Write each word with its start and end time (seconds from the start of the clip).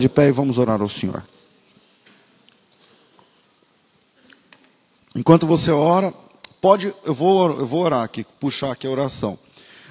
de 0.00 0.08
pé 0.08 0.28
e 0.28 0.32
vamos 0.32 0.58
orar 0.58 0.80
ao 0.80 0.88
Senhor. 0.88 1.22
Enquanto 5.14 5.46
você 5.46 5.70
ora, 5.70 6.12
pode, 6.60 6.94
eu 7.04 7.14
vou, 7.14 7.58
eu 7.58 7.66
vou 7.66 7.82
orar 7.82 8.02
aqui, 8.02 8.24
puxar 8.38 8.72
aqui 8.72 8.86
a 8.86 8.90
oração. 8.90 9.38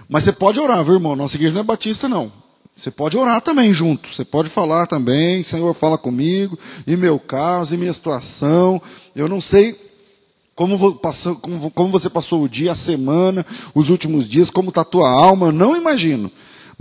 Mas 0.07 0.23
você 0.23 0.31
pode 0.31 0.59
orar, 0.59 0.83
viu, 0.83 0.95
irmão? 0.95 1.15
Nossa 1.15 1.35
igreja 1.35 1.53
não 1.53 1.61
é 1.61 1.63
batista, 1.63 2.09
não. 2.09 2.31
Você 2.75 2.89
pode 2.89 3.17
orar 3.17 3.41
também 3.41 3.73
junto. 3.73 4.13
Você 4.13 4.23
pode 4.23 4.49
falar 4.49 4.87
também, 4.87 5.43
Senhor, 5.43 5.73
fala 5.73 5.97
comigo, 5.97 6.57
e 6.87 6.95
meu 6.95 7.19
caso, 7.19 7.75
e 7.75 7.77
minha 7.77 7.91
situação. 7.93 8.81
Eu 9.15 9.27
não 9.27 9.41
sei 9.41 9.77
como, 10.55 10.95
passou, 10.95 11.35
como, 11.35 11.69
como 11.71 11.91
você 11.91 12.09
passou 12.09 12.43
o 12.43 12.49
dia, 12.49 12.71
a 12.71 12.75
semana, 12.75 13.45
os 13.75 13.89
últimos 13.89 14.27
dias, 14.27 14.49
como 14.49 14.69
está 14.69 14.81
a 14.81 14.85
tua 14.85 15.09
alma, 15.09 15.51
não 15.51 15.75
imagino. 15.75 16.31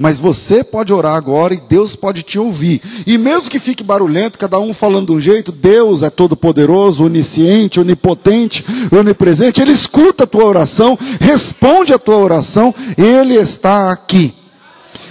Mas 0.01 0.21
você 0.21 0.63
pode 0.63 0.93
orar 0.93 1.17
agora 1.17 1.53
e 1.53 1.61
Deus 1.61 1.97
pode 1.97 2.23
te 2.23 2.39
ouvir. 2.39 2.81
E 3.05 3.19
mesmo 3.19 3.51
que 3.51 3.59
fique 3.59 3.83
barulhento, 3.83 4.39
cada 4.39 4.57
um 4.61 4.73
falando 4.73 5.09
de 5.09 5.13
um 5.15 5.21
jeito, 5.21 5.51
Deus 5.51 6.05
é 6.05 6.09
todo 6.09 6.37
poderoso, 6.37 7.05
onisciente, 7.05 7.81
onipotente, 7.81 8.65
onipresente. 8.97 9.61
Ele 9.61 9.73
escuta 9.73 10.23
a 10.23 10.27
tua 10.27 10.45
oração, 10.45 10.97
responde 11.21 11.93
a 11.93 11.99
tua 11.99 12.17
oração, 12.17 12.73
ele 12.97 13.35
está 13.35 13.91
aqui. 13.91 14.33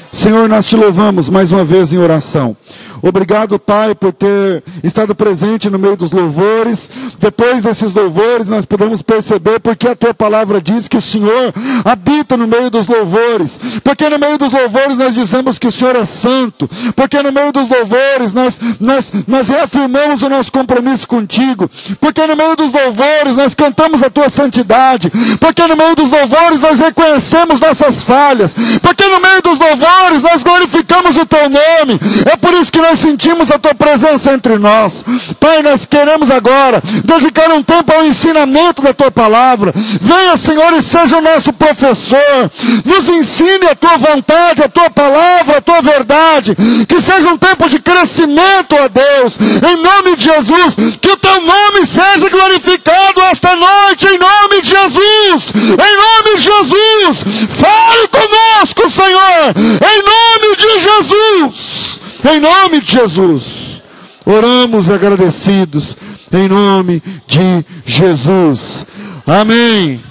Senhor, 0.10 0.48
nós 0.48 0.66
te 0.66 0.78
louvamos 0.78 1.30
mais 1.30 1.52
uma 1.52 1.66
vez 1.66 1.94
em 1.94 1.98
oração. 1.98 2.56
Obrigado, 3.02 3.60
Pai, 3.60 3.94
por 3.94 4.14
ter 4.14 4.64
estado 4.84 5.14
presente 5.14 5.70
no 5.70 5.78
meio 5.78 5.98
dos 5.98 6.12
louvores. 6.12 6.90
Depois 7.20 7.64
desses 7.64 7.94
louvores, 7.94 8.48
nós 8.48 8.66
podemos 8.66 9.02
perceber 9.02 9.60
porque 9.60 9.88
a 9.88 9.96
tua 9.96 10.14
palavra 10.14 10.62
diz 10.62 10.88
que 10.88 10.98
o 10.98 11.02
Senhor 11.02 11.54
habita 11.84 12.38
no 12.38 12.48
meio 12.48 12.70
dos 12.70 12.88
louvores. 12.88 13.60
Porque 13.84 14.10
no 14.10 14.18
meio 14.18 14.38
dos 14.38 14.52
louvores 14.52 14.98
nós 14.98 15.16
dizemos 15.16 15.60
que 15.60 15.68
o 15.68 15.72
Senhor 15.72 15.96
é 15.96 16.06
santo. 16.06 16.70
Porque 16.96 17.22
no 17.22 17.32
meio 17.32 17.52
dos 17.52 17.70
louvores 17.70 18.34
nós, 18.34 18.60
nós, 18.80 19.12
nós 19.28 19.50
reafirmamos 19.50 20.22
o 20.22 20.30
nosso 20.30 20.52
compromisso 20.52 21.08
contigo. 21.08 21.70
Porque 22.00 22.26
no 22.26 22.36
meio 22.36 22.56
dos 22.56 22.72
louvores 22.72 23.36
nós 23.36 23.54
cantamos 23.54 24.02
a 24.04 24.10
tua 24.10 24.30
santidade. 24.30 25.12
Porque 25.40 25.66
no 25.68 25.76
meio 25.76 25.96
dos 25.96 26.10
louvores 26.10 26.60
nós 26.60 26.80
reconhecemos 26.80 27.60
nossas 27.60 28.04
falhas. 28.04 28.56
Porque 28.82 29.06
no 29.08 29.20
meio 29.20 29.42
dos 29.42 29.60
louvores 29.60 30.22
nós 30.22 30.44
glorificamos 30.44 31.18
o 31.18 31.26
teu 31.26 31.50
nome. 31.50 32.00
É 32.26 32.38
por 32.38 32.54
isso 32.54 32.72
que 32.72 32.80
nós 32.80 32.87
sentimos 32.96 33.52
a 33.52 33.58
tua 33.60 33.74
presença 33.76 34.34
entre 34.34 34.58
nós. 34.58 35.04
Pai, 35.40 35.62
nós 35.62 35.86
queremos 35.86 36.30
agora 36.32 36.82
dedicar 37.04 37.50
um 37.52 37.64
tempo 37.64 37.92
ao 37.94 38.06
ensinamento 38.06 38.82
da 38.82 38.94
tua 38.94 39.12
palavra. 39.12 39.74
Venha, 39.76 40.38
Senhor, 40.38 40.74
e 40.74 40.82
seja 40.82 41.18
o 41.18 41.22
nosso 41.22 41.52
professor. 41.54 42.52
Nos 42.86 43.10
ensine 43.10 43.68
a 43.68 43.76
tua 43.76 43.98
vontade, 43.98 44.64
a 44.64 44.70
tua 44.70 44.90
palavra, 44.90 45.58
a 45.58 45.62
tua 45.62 45.82
verdade. 45.82 46.56
Que 46.88 47.02
seja 47.02 47.30
um 47.30 47.38
tempo 47.38 47.70
de 47.70 47.80
crescimento, 47.80 48.76
ó 48.76 48.88
Deus. 48.88 49.38
Em 49.40 49.82
nome 49.82 50.16
de 50.16 50.24
Jesus, 50.24 50.76
que 51.02 51.10
o 51.10 51.18
teu 51.18 51.42
nome 51.42 51.86
seja 51.86 52.30
glorificado 52.30 53.22
esta 53.32 53.56
noite, 53.56 54.08
em 54.08 54.18
nome 54.18 54.62
de 54.62 54.70
Jesus. 54.70 55.54
Em 55.56 55.96
nome 55.96 56.38
de 56.38 56.44
Jesus. 56.44 57.24
Fale 57.50 58.08
conosco, 58.08 58.90
Senhor. 58.90 59.54
Em 59.58 60.04
nome 60.04 60.56
de 60.56 60.82
Jesus. 60.82 61.87
Em 62.24 62.40
nome 62.40 62.82
de 62.82 62.92
Jesus. 62.92 63.84
Oramos 64.26 64.90
agradecidos. 64.90 65.96
Em 66.32 66.48
nome 66.48 67.02
de 67.28 67.66
Jesus. 67.86 68.86
Amém. 69.26 70.04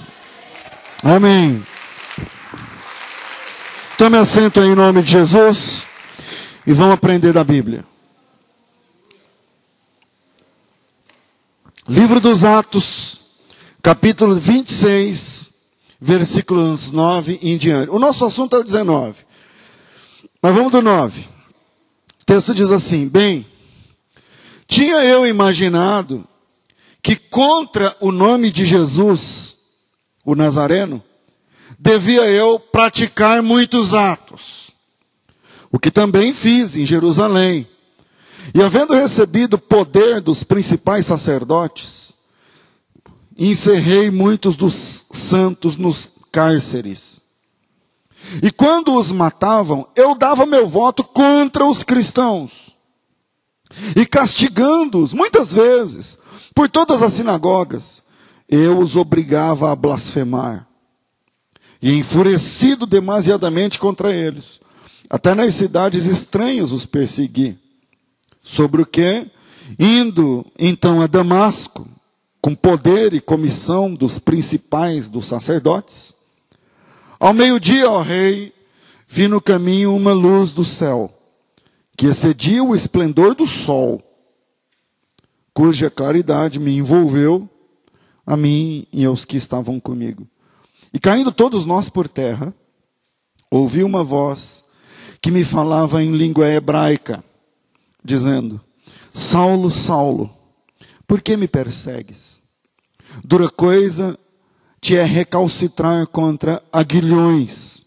Amém. 1.03 1.65
Tome 3.97 4.17
assento 4.17 4.61
em 4.61 4.73
nome 4.73 5.01
de 5.01 5.11
Jesus. 5.11 5.85
E 6.65 6.73
vamos 6.73 6.93
aprender 6.93 7.33
da 7.33 7.43
Bíblia. 7.43 7.85
Livro 11.87 12.19
dos 12.19 12.43
Atos, 12.43 13.21
capítulo 13.81 14.35
26, 14.35 15.49
versículos 16.01 16.91
9 16.91 17.39
em 17.41 17.57
diante. 17.57 17.89
O 17.91 17.99
nosso 17.99 18.25
assunto 18.25 18.57
é 18.57 18.59
o 18.59 18.63
19. 18.63 19.25
Mas 20.41 20.53
vamos 20.53 20.71
do 20.71 20.81
9 20.81 21.36
texto 22.27 22.53
diz 22.53 22.69
assim: 22.71 23.07
Bem, 23.07 23.47
tinha 24.67 25.03
eu 25.05 25.25
imaginado 25.25 26.27
que 27.01 27.15
contra 27.15 27.95
o 28.01 28.11
nome 28.11 28.51
de 28.51 28.65
Jesus, 28.65 29.55
o 30.25 30.35
Nazareno, 30.35 31.01
devia 31.79 32.25
eu 32.25 32.59
praticar 32.59 33.41
muitos 33.41 33.93
atos, 33.93 34.71
o 35.71 35.79
que 35.79 35.89
também 35.89 36.33
fiz 36.33 36.75
em 36.75 36.85
Jerusalém. 36.85 37.65
E 38.53 38.61
havendo 38.61 38.93
recebido 38.93 39.57
poder 39.57 40.19
dos 40.19 40.43
principais 40.43 41.05
sacerdotes, 41.05 42.13
encerrei 43.37 44.11
muitos 44.11 44.57
dos 44.57 45.05
santos 45.11 45.77
nos 45.77 46.11
cárceres 46.31 47.16
e 48.41 48.51
quando 48.51 48.95
os 48.95 49.11
matavam, 49.11 49.87
eu 49.95 50.15
dava 50.15 50.45
meu 50.45 50.67
voto 50.67 51.03
contra 51.03 51.65
os 51.65 51.83
cristãos. 51.83 52.75
E 53.95 54.05
castigando-os, 54.05 55.13
muitas 55.13 55.51
vezes, 55.51 56.17
por 56.53 56.69
todas 56.69 57.01
as 57.01 57.13
sinagogas, 57.13 58.01
eu 58.49 58.79
os 58.79 58.95
obrigava 58.95 59.71
a 59.71 59.75
blasfemar. 59.75 60.67
E 61.81 61.93
enfurecido 61.93 62.85
demasiadamente 62.85 63.77
contra 63.77 64.11
eles, 64.11 64.59
até 65.09 65.35
nas 65.35 65.53
cidades 65.53 66.05
estranhas 66.05 66.71
os 66.71 66.85
persegui. 66.85 67.57
Sobre 68.41 68.81
o 68.81 68.85
que, 68.85 69.29
indo 69.77 70.45
então 70.57 71.01
a 71.01 71.07
Damasco, 71.07 71.87
com 72.41 72.55
poder 72.55 73.13
e 73.13 73.19
comissão 73.19 73.93
dos 73.93 74.19
principais 74.19 75.09
dos 75.09 75.25
sacerdotes, 75.25 76.13
ao 77.19 77.33
meio-dia, 77.33 77.89
ó 77.89 78.01
rei, 78.01 78.53
vi 79.07 79.27
no 79.27 79.41
caminho 79.41 79.95
uma 79.95 80.13
luz 80.13 80.53
do 80.53 80.63
céu, 80.63 81.13
que 81.97 82.07
excedia 82.07 82.63
o 82.63 82.75
esplendor 82.75 83.33
do 83.33 83.47
sol, 83.47 84.03
cuja 85.53 85.89
claridade 85.89 86.59
me 86.59 86.77
envolveu, 86.77 87.49
a 88.25 88.35
mim 88.35 88.85
e 88.91 89.05
aos 89.05 89.23
que 89.25 89.37
estavam 89.37 89.79
comigo. 89.79 90.27
E 90.93 90.99
caindo 90.99 91.31
todos 91.31 91.65
nós 91.65 91.89
por 91.89 92.07
terra, 92.07 92.53
ouvi 93.49 93.83
uma 93.83 94.03
voz 94.03 94.65
que 95.21 95.31
me 95.31 95.43
falava 95.43 96.03
em 96.03 96.11
língua 96.11 96.47
hebraica, 96.47 97.23
dizendo: 98.03 98.61
Saulo, 99.13 99.71
Saulo, 99.71 100.29
por 101.07 101.21
que 101.21 101.37
me 101.37 101.47
persegues? 101.47 102.41
Dura 103.23 103.49
coisa 103.49 104.19
te 104.87 104.95
é 104.95 105.03
recalcitrar 105.03 106.07
contra 106.07 106.63
aguilhões. 106.71 107.79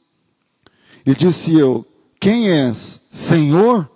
E 1.06 1.14
disse 1.14 1.58
eu: 1.58 1.86
Quem 2.20 2.50
és, 2.50 3.00
Senhor? 3.10 3.90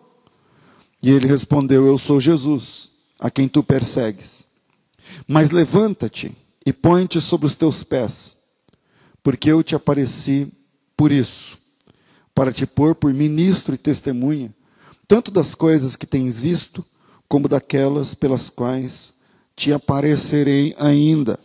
E 1.02 1.11
ele 1.11 1.26
respondeu: 1.26 1.87
Eu 1.87 1.99
sou 1.99 2.19
Jesus, 2.19 2.90
a 3.20 3.31
quem 3.31 3.46
tu 3.46 3.62
persegues. 3.62 4.46
Mas 5.29 5.50
levanta-te 5.50 6.34
e 6.64 6.73
põe-te 6.73 7.20
sobre 7.20 7.46
os 7.46 7.55
teus 7.55 7.82
pés, 7.84 8.38
porque 9.23 9.52
eu 9.52 9.62
te 9.62 9.75
apareci 9.75 10.50
por 10.96 11.12
isso, 11.12 11.58
para 12.34 12.55
te 12.55 12.64
pôr 12.64 12.94
por 12.94 13.12
ministro 13.12 13.75
e 13.75 13.79
testemunha, 13.79 14.50
tanto 15.06 15.31
das 15.31 15.55
coisas 15.55 15.94
que 15.94 16.06
tens 16.06 16.40
visto, 16.40 16.82
como 17.29 17.49
daquelas 17.49 18.14
pelas 18.14 18.49
quais 18.49 19.12
te 19.55 19.75
aparecerei 19.75 20.75
ainda 20.79 21.38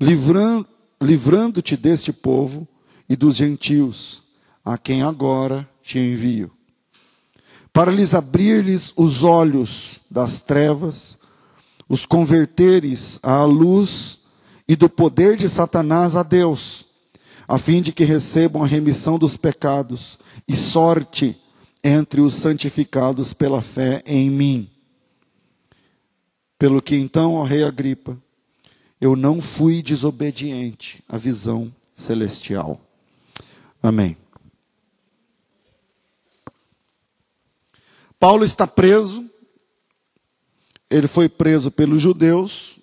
livrando, 0.00 0.66
livrando-te 1.00 1.76
deste 1.76 2.12
povo 2.12 2.66
e 3.08 3.16
dos 3.16 3.36
gentios, 3.36 4.22
a 4.64 4.78
quem 4.78 5.02
agora 5.02 5.68
te 5.82 5.98
envio, 5.98 6.50
para 7.72 7.90
lhes 7.90 8.14
abrir-lhes 8.14 8.92
os 8.96 9.22
olhos 9.22 10.00
das 10.10 10.40
trevas, 10.40 11.18
os 11.88 12.06
converteres 12.06 13.18
à 13.22 13.44
luz 13.44 14.20
e 14.66 14.74
do 14.74 14.88
poder 14.88 15.36
de 15.36 15.48
Satanás 15.48 16.16
a 16.16 16.22
Deus, 16.22 16.86
a 17.46 17.58
fim 17.58 17.82
de 17.82 17.92
que 17.92 18.04
recebam 18.04 18.62
a 18.62 18.66
remissão 18.66 19.18
dos 19.18 19.36
pecados 19.36 20.18
e 20.48 20.56
sorte 20.56 21.38
entre 21.82 22.22
os 22.22 22.34
santificados 22.34 23.34
pela 23.34 23.60
fé 23.60 24.02
em 24.06 24.30
mim. 24.30 24.70
Pelo 26.58 26.80
que 26.80 26.96
então, 26.96 27.34
ó 27.34 27.42
rei 27.42 27.62
Agripa, 27.62 28.16
eu 29.04 29.14
não 29.14 29.38
fui 29.38 29.82
desobediente 29.82 31.04
à 31.06 31.18
visão 31.18 31.70
celestial. 31.92 32.80
Amém. 33.82 34.16
Paulo 38.18 38.46
está 38.46 38.66
preso, 38.66 39.28
ele 40.88 41.06
foi 41.06 41.28
preso 41.28 41.70
pelos 41.70 42.00
judeus 42.00 42.78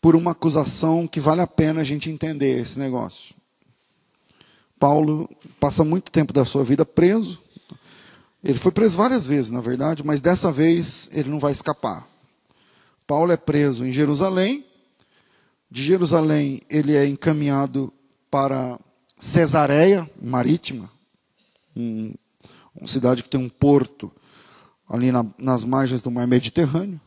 por 0.00 0.16
uma 0.16 0.32
acusação 0.32 1.06
que 1.06 1.20
vale 1.20 1.40
a 1.40 1.46
pena 1.46 1.82
a 1.82 1.84
gente 1.84 2.10
entender 2.10 2.60
esse 2.60 2.76
negócio. 2.76 3.32
Paulo 4.76 5.30
passa 5.60 5.84
muito 5.84 6.10
tempo 6.10 6.32
da 6.32 6.44
sua 6.44 6.64
vida 6.64 6.84
preso, 6.84 7.40
Ele 8.42 8.58
foi 8.58 8.72
preso 8.72 8.96
várias 8.96 9.28
vezes, 9.28 9.52
na 9.52 9.60
verdade, 9.60 10.04
mas 10.04 10.20
dessa 10.20 10.50
vez 10.50 11.08
ele 11.12 11.28
não 11.30 11.38
vai 11.38 11.52
escapar. 11.52 12.08
Paulo 13.06 13.30
é 13.30 13.36
preso 13.36 13.86
em 13.86 13.92
Jerusalém. 13.92 14.64
De 15.70 15.82
Jerusalém 15.82 16.60
ele 16.68 16.96
é 16.96 17.06
encaminhado 17.06 17.92
para 18.30 18.78
Cesareia 19.18 20.10
Marítima, 20.20 20.90
um, 21.76 22.12
uma 22.74 22.88
cidade 22.88 23.22
que 23.22 23.28
tem 23.28 23.38
um 23.38 23.48
porto 23.48 24.10
ali 24.88 25.12
na, 25.12 25.24
nas 25.38 25.64
margens 25.64 26.02
do 26.02 26.10
mar 26.10 26.26
Mediterrâneo. 26.26 27.00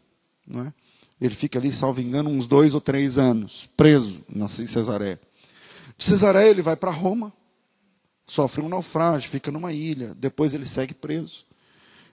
Não 0.48 0.68
é? 0.68 0.74
Ele 1.20 1.34
fica 1.34 1.60
ali, 1.60 1.72
salvo 1.72 2.02
engano, 2.02 2.30
uns 2.30 2.48
dois 2.48 2.74
ou 2.74 2.82
três 2.82 3.18
anos, 3.18 3.70
preso 3.76 4.22
na 4.30 4.48
Cesareia. 4.48 5.20
De 5.98 6.06
Cesareia 6.06 6.50
ele 6.50 6.62
vai 6.62 6.76
para 6.76 6.92
Roma, 6.92 7.34
sofre 8.26 8.62
um 8.62 8.70
naufrágio, 8.70 9.30
fica 9.30 9.52
numa 9.52 9.74
ilha, 9.74 10.14
depois 10.16 10.54
ele 10.54 10.66
segue 10.66 10.94
preso. 10.94 11.46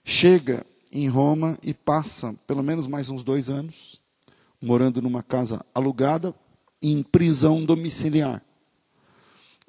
Chega 0.03 0.65
em 0.91 1.07
Roma 1.07 1.57
e 1.63 1.73
passa 1.73 2.35
pelo 2.45 2.63
menos 2.63 2.87
mais 2.87 3.09
uns 3.09 3.23
dois 3.23 3.49
anos, 3.49 4.00
morando 4.61 5.01
numa 5.01 5.23
casa 5.23 5.65
alugada, 5.73 6.35
em 6.81 7.01
prisão 7.01 7.65
domiciliar. 7.65 8.43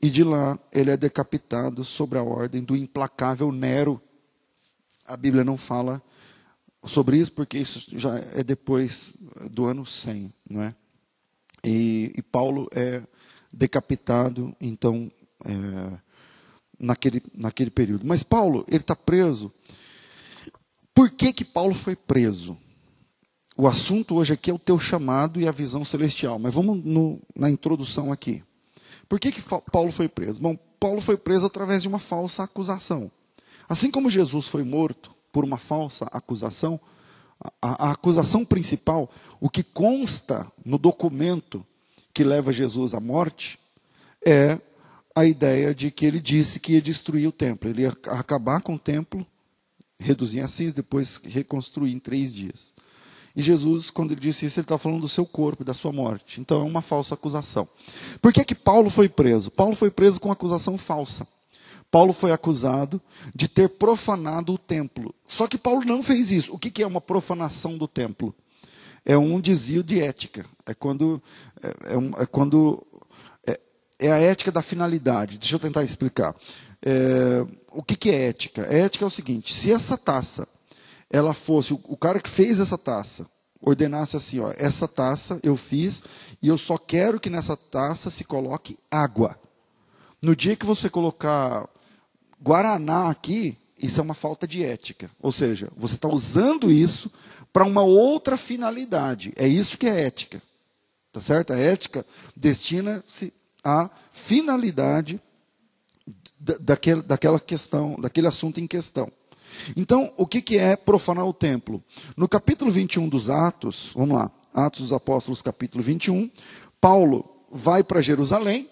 E 0.02 0.10
de 0.10 0.24
lá 0.24 0.58
ele 0.72 0.90
é 0.90 0.96
decapitado 0.96 1.84
sobre 1.84 2.18
a 2.18 2.22
ordem 2.22 2.62
do 2.62 2.76
implacável 2.76 3.52
Nero. 3.52 4.02
A 5.04 5.16
Bíblia 5.16 5.44
não 5.44 5.56
fala 5.56 6.02
sobre 6.84 7.16
isso, 7.16 7.32
porque 7.32 7.58
isso 7.58 7.98
já 7.98 8.18
é 8.18 8.42
depois 8.42 9.16
do 9.50 9.66
ano 9.66 9.86
100, 9.86 10.32
não 10.48 10.62
é? 10.62 10.74
E, 11.64 12.12
e 12.16 12.22
Paulo 12.22 12.68
é 12.72 13.02
decapitado, 13.52 14.54
então, 14.60 15.10
é, 15.44 15.98
naquele, 16.78 17.22
naquele 17.32 17.70
período. 17.70 18.04
Mas 18.04 18.24
Paulo, 18.24 18.64
ele 18.66 18.78
está 18.78 18.96
preso. 18.96 19.52
Por 20.92 21.10
que, 21.10 21.32
que 21.32 21.44
Paulo 21.44 21.74
foi 21.74 21.94
preso? 21.94 22.58
O 23.56 23.66
assunto 23.68 24.14
hoje 24.14 24.32
aqui 24.32 24.50
é 24.50 24.54
o 24.54 24.58
teu 24.58 24.78
chamado 24.78 25.40
e 25.40 25.46
a 25.46 25.52
visão 25.52 25.84
celestial. 25.84 26.38
Mas 26.38 26.54
vamos 26.54 26.82
no, 26.84 27.20
na 27.34 27.50
introdução 27.50 28.10
aqui. 28.10 28.42
Por 29.08 29.20
que, 29.20 29.30
que 29.30 29.42
Paulo 29.70 29.92
foi 29.92 30.08
preso? 30.08 30.40
Bom, 30.40 30.56
Paulo 30.80 31.00
foi 31.00 31.16
preso 31.16 31.46
através 31.46 31.82
de 31.82 31.88
uma 31.88 31.98
falsa 31.98 32.42
acusação. 32.42 33.10
Assim 33.68 33.90
como 33.90 34.10
Jesus 34.10 34.48
foi 34.48 34.64
morto 34.64 35.14
por 35.30 35.44
uma 35.44 35.58
falsa 35.58 36.06
acusação, 36.12 36.80
a, 37.60 37.88
a 37.88 37.90
acusação 37.92 38.44
principal, 38.44 39.10
o 39.40 39.48
que 39.48 39.62
consta 39.62 40.50
no 40.64 40.78
documento 40.78 41.64
que 42.12 42.24
leva 42.24 42.52
Jesus 42.52 42.94
à 42.94 43.00
morte, 43.00 43.58
é 44.24 44.58
a 45.14 45.26
ideia 45.26 45.74
de 45.74 45.90
que 45.90 46.06
ele 46.06 46.20
disse 46.20 46.58
que 46.58 46.72
ia 46.72 46.82
destruir 46.82 47.26
o 47.28 47.32
templo. 47.32 47.68
Ele 47.68 47.82
ia 47.82 47.96
acabar 48.08 48.60
com 48.60 48.74
o 48.74 48.78
templo, 48.78 49.26
reduzir 49.98 50.40
em 50.40 50.48
cinzas, 50.48 50.72
depois 50.72 51.20
reconstruir 51.24 51.92
em 51.92 51.98
três 51.98 52.34
dias. 52.34 52.72
E 53.34 53.42
Jesus, 53.42 53.90
quando 53.90 54.12
ele 54.12 54.20
disse 54.20 54.46
isso, 54.46 54.60
ele 54.60 54.64
está 54.64 54.76
falando 54.76 55.00
do 55.00 55.08
seu 55.08 55.24
corpo 55.24 55.64
da 55.64 55.74
sua 55.74 55.92
morte. 55.92 56.40
Então 56.40 56.60
é 56.60 56.64
uma 56.64 56.82
falsa 56.82 57.14
acusação. 57.14 57.66
Por 58.20 58.32
que, 58.32 58.44
que 58.44 58.54
Paulo 58.54 58.90
foi 58.90 59.08
preso? 59.08 59.50
Paulo 59.50 59.74
foi 59.74 59.90
preso 59.90 60.20
com 60.20 60.30
acusação 60.30 60.76
falsa. 60.76 61.26
Paulo 61.90 62.14
foi 62.14 62.32
acusado 62.32 63.00
de 63.34 63.46
ter 63.46 63.68
profanado 63.68 64.54
o 64.54 64.58
templo. 64.58 65.14
Só 65.28 65.46
que 65.46 65.58
Paulo 65.58 65.84
não 65.84 66.02
fez 66.02 66.32
isso. 66.32 66.54
O 66.54 66.58
que, 66.58 66.70
que 66.70 66.82
é 66.82 66.86
uma 66.86 67.02
profanação 67.02 67.76
do 67.76 67.86
templo? 67.86 68.34
É 69.04 69.16
um 69.16 69.38
desvio 69.38 69.82
de 69.82 70.00
ética. 70.00 70.46
É 70.64 70.72
quando, 70.72 71.22
é, 71.62 71.92
é, 71.92 71.98
um, 71.98 72.12
é 72.16 72.24
quando 72.24 72.82
é, 73.46 73.60
é, 73.98 74.10
a 74.10 74.18
ética 74.18 74.50
da 74.50 74.62
finalidade. 74.62 75.36
Deixa 75.36 75.54
eu 75.54 75.60
tentar 75.60 75.84
explicar. 75.84 76.34
É, 76.80 77.44
o 77.70 77.82
que, 77.82 77.94
que 77.94 78.10
é 78.10 78.28
ética? 78.28 78.66
A 78.66 78.72
ética 78.72 79.04
é 79.04 79.08
o 79.08 79.10
seguinte: 79.10 79.54
se 79.54 79.70
essa 79.70 79.98
taça, 79.98 80.48
ela 81.12 81.34
fosse 81.34 81.74
o, 81.74 81.96
cara 81.96 82.18
que 82.18 82.28
fez 82.28 82.58
essa 82.58 82.78
taça, 82.78 83.26
ordenasse 83.60 84.16
assim, 84.16 84.40
ó, 84.40 84.50
essa 84.56 84.88
taça 84.88 85.38
eu 85.42 85.56
fiz 85.56 86.02
e 86.40 86.48
eu 86.48 86.56
só 86.56 86.78
quero 86.78 87.20
que 87.20 87.28
nessa 87.28 87.54
taça 87.54 88.08
se 88.08 88.24
coloque 88.24 88.78
água. 88.90 89.38
No 90.22 90.34
dia 90.34 90.56
que 90.56 90.64
você 90.64 90.88
colocar 90.88 91.68
Guaraná 92.42 93.10
aqui, 93.10 93.58
isso 93.76 94.00
é 94.00 94.02
uma 94.02 94.14
falta 94.14 94.48
de 94.48 94.64
ética. 94.64 95.10
Ou 95.20 95.30
seja, 95.30 95.68
você 95.76 95.96
está 95.96 96.08
usando 96.08 96.72
isso 96.72 97.12
para 97.52 97.66
uma 97.66 97.82
outra 97.82 98.38
finalidade. 98.38 99.34
É 99.36 99.46
isso 99.46 99.76
que 99.76 99.86
é 99.86 100.06
ética. 100.06 100.42
Tá 101.12 101.20
certo? 101.20 101.52
A 101.52 101.58
ética 101.58 102.06
destina-se 102.34 103.34
à 103.62 103.90
finalidade 104.12 105.20
daquela 106.40 107.38
questão, 107.38 107.96
daquele 108.00 108.28
assunto 108.28 108.58
em 108.58 108.66
questão. 108.66 109.12
Então, 109.76 110.12
o 110.16 110.26
que, 110.26 110.40
que 110.40 110.58
é 110.58 110.76
profanar 110.76 111.26
o 111.26 111.32
templo? 111.32 111.82
No 112.16 112.28
capítulo 112.28 112.70
21 112.70 113.08
dos 113.08 113.30
Atos, 113.30 113.90
vamos 113.94 114.16
lá, 114.16 114.30
Atos 114.54 114.82
dos 114.82 114.92
Apóstolos, 114.92 115.42
capítulo 115.42 115.82
21, 115.82 116.30
Paulo 116.80 117.24
vai 117.50 117.82
para 117.82 118.00
Jerusalém, 118.00 118.68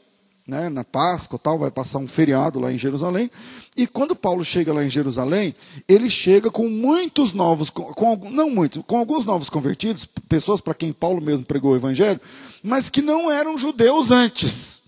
né, 0.47 0.69
na 0.69 0.83
Páscoa 0.83 1.39
tal, 1.39 1.59
vai 1.59 1.71
passar 1.71 1.99
um 1.99 2.09
feriado 2.09 2.59
lá 2.59 2.73
em 2.73 2.79
Jerusalém. 2.79 3.31
E 3.77 3.87
quando 3.87 4.17
Paulo 4.17 4.45
chega 4.45 4.73
lá 4.73 4.85
em 4.85 4.91
Jerusalém, 4.91 5.55
ele 5.87 6.11
chega 6.11 6.51
com 6.51 6.69
muitos 6.69 7.33
novos, 7.33 7.71
com, 7.71 7.85
com 7.85 8.31
não 8.31 8.51
muitos, 8.51 8.83
com 8.87 8.99
alguns 8.99 9.25
novos 9.25 9.49
convertidos, 9.49 10.05
pessoas 10.29 10.61
para 10.61 10.75
quem 10.75 10.93
Paulo 10.93 11.21
mesmo 11.21 11.47
pregou 11.47 11.73
o 11.73 11.77
evangelho, 11.77 12.21
mas 12.63 12.91
que 12.91 13.01
não 13.01 13.31
eram 13.31 13.57
judeus 13.57 14.11
antes. 14.11 14.80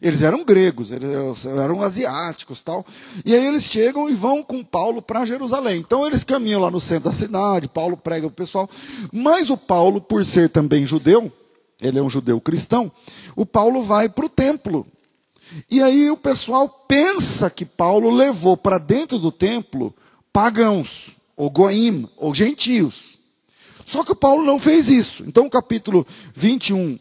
Eles 0.00 0.22
eram 0.22 0.44
gregos, 0.44 0.90
eles 0.90 1.46
eram 1.46 1.82
asiáticos 1.82 2.60
tal. 2.60 2.84
E 3.24 3.34
aí 3.34 3.46
eles 3.46 3.64
chegam 3.64 4.10
e 4.10 4.14
vão 4.14 4.42
com 4.42 4.62
Paulo 4.62 5.00
para 5.00 5.24
Jerusalém. 5.24 5.80
Então 5.80 6.06
eles 6.06 6.22
caminham 6.22 6.60
lá 6.60 6.70
no 6.70 6.80
centro 6.80 7.04
da 7.04 7.12
cidade, 7.12 7.68
Paulo 7.68 7.96
prega 7.96 8.26
o 8.26 8.30
pessoal. 8.30 8.68
Mas 9.12 9.48
o 9.48 9.56
Paulo, 9.56 10.00
por 10.00 10.24
ser 10.24 10.50
também 10.50 10.84
judeu, 10.84 11.32
ele 11.80 11.98
é 11.98 12.02
um 12.02 12.10
judeu 12.10 12.40
cristão, 12.40 12.92
o 13.34 13.44
Paulo 13.46 13.82
vai 13.82 14.08
para 14.08 14.26
o 14.26 14.30
templo 14.30 14.86
e 15.70 15.82
aí 15.82 16.10
o 16.10 16.16
pessoal 16.16 16.68
pensa 16.68 17.48
que 17.48 17.64
Paulo 17.64 18.10
levou 18.10 18.56
para 18.56 18.78
dentro 18.78 19.18
do 19.18 19.30
templo 19.30 19.94
pagãos, 20.32 21.10
ou 21.36 21.50
goim, 21.50 22.08
ou 22.16 22.34
gentios. 22.34 23.18
Só 23.84 24.02
que 24.04 24.12
o 24.12 24.16
Paulo 24.16 24.44
não 24.44 24.58
fez 24.58 24.90
isso. 24.90 25.24
Então 25.26 25.46
o 25.46 25.50
capítulo 25.50 26.06
21, 26.34 26.98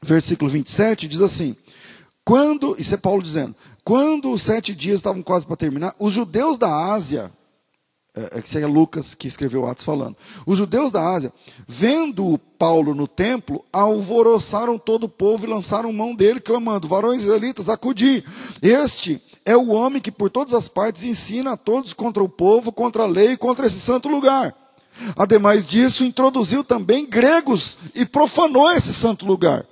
versículo 0.00 0.50
27 0.50 1.08
diz 1.08 1.20
assim: 1.20 1.56
quando, 2.24 2.76
isso 2.78 2.94
é 2.94 2.98
Paulo 2.98 3.22
dizendo, 3.22 3.54
quando 3.84 4.30
os 4.32 4.42
sete 4.42 4.74
dias 4.74 4.96
estavam 4.96 5.22
quase 5.22 5.46
para 5.46 5.56
terminar, 5.56 5.94
os 5.98 6.14
judeus 6.14 6.56
da 6.56 6.92
Ásia 6.92 7.32
é, 8.14 8.38
é 8.38 8.42
que 8.42 8.58
é 8.58 8.66
Lucas 8.66 9.14
que 9.14 9.26
escreveu 9.26 9.66
Atos 9.66 9.84
falando. 9.84 10.16
Os 10.46 10.58
judeus 10.58 10.92
da 10.92 11.02
Ásia, 11.02 11.32
vendo 11.66 12.38
Paulo 12.58 12.94
no 12.94 13.08
templo, 13.08 13.64
alvoroçaram 13.72 14.78
todo 14.78 15.04
o 15.04 15.08
povo 15.08 15.46
e 15.46 15.50
lançaram 15.50 15.92
mão 15.92 16.14
dele, 16.14 16.40
clamando: 16.40 16.86
Varões 16.86 17.22
israelitas, 17.22 17.68
acudi. 17.68 18.22
Este 18.60 19.20
é 19.44 19.56
o 19.56 19.70
homem 19.70 20.00
que 20.00 20.12
por 20.12 20.30
todas 20.30 20.54
as 20.54 20.68
partes 20.68 21.04
ensina 21.04 21.52
a 21.52 21.56
todos 21.56 21.92
contra 21.92 22.22
o 22.22 22.28
povo, 22.28 22.70
contra 22.70 23.04
a 23.04 23.06
lei 23.06 23.32
e 23.32 23.36
contra 23.36 23.66
esse 23.66 23.80
santo 23.80 24.08
lugar. 24.08 24.54
Ademais 25.16 25.66
disso, 25.66 26.04
introduziu 26.04 26.62
também 26.62 27.06
gregos 27.06 27.78
e 27.94 28.04
profanou 28.04 28.70
esse 28.70 28.92
santo 28.92 29.26
lugar. 29.26 29.66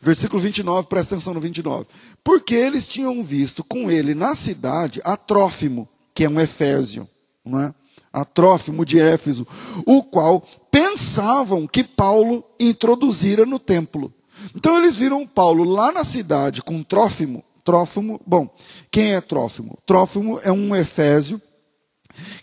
Versículo 0.00 0.40
29, 0.40 0.88
presta 0.88 1.14
atenção 1.14 1.34
no 1.34 1.40
29. 1.40 1.86
Porque 2.24 2.54
eles 2.54 2.88
tinham 2.88 3.22
visto 3.22 3.62
com 3.62 3.90
ele 3.90 4.14
na 4.14 4.34
cidade 4.34 5.00
a 5.04 5.16
Trófimo, 5.16 5.88
que 6.14 6.24
é 6.24 6.28
um 6.28 6.40
Efésio 6.40 7.08
não 7.44 7.60
é? 7.60 7.74
a 8.12 8.24
Trófimo 8.24 8.84
de 8.84 8.98
Éfeso, 8.98 9.46
o 9.86 10.02
qual 10.02 10.42
pensavam 10.70 11.66
que 11.66 11.84
Paulo 11.84 12.44
introduzira 12.58 13.46
no 13.46 13.58
templo. 13.58 14.12
Então 14.54 14.76
eles 14.78 14.96
viram 14.96 15.26
Paulo 15.26 15.64
lá 15.64 15.92
na 15.92 16.04
cidade 16.04 16.62
com 16.62 16.82
Trófimo. 16.82 17.44
Trófimo, 17.62 18.20
bom, 18.26 18.52
quem 18.90 19.14
é 19.14 19.20
Trófimo? 19.20 19.78
Trófimo 19.86 20.40
é 20.42 20.50
um 20.50 20.74
efésio 20.74 21.40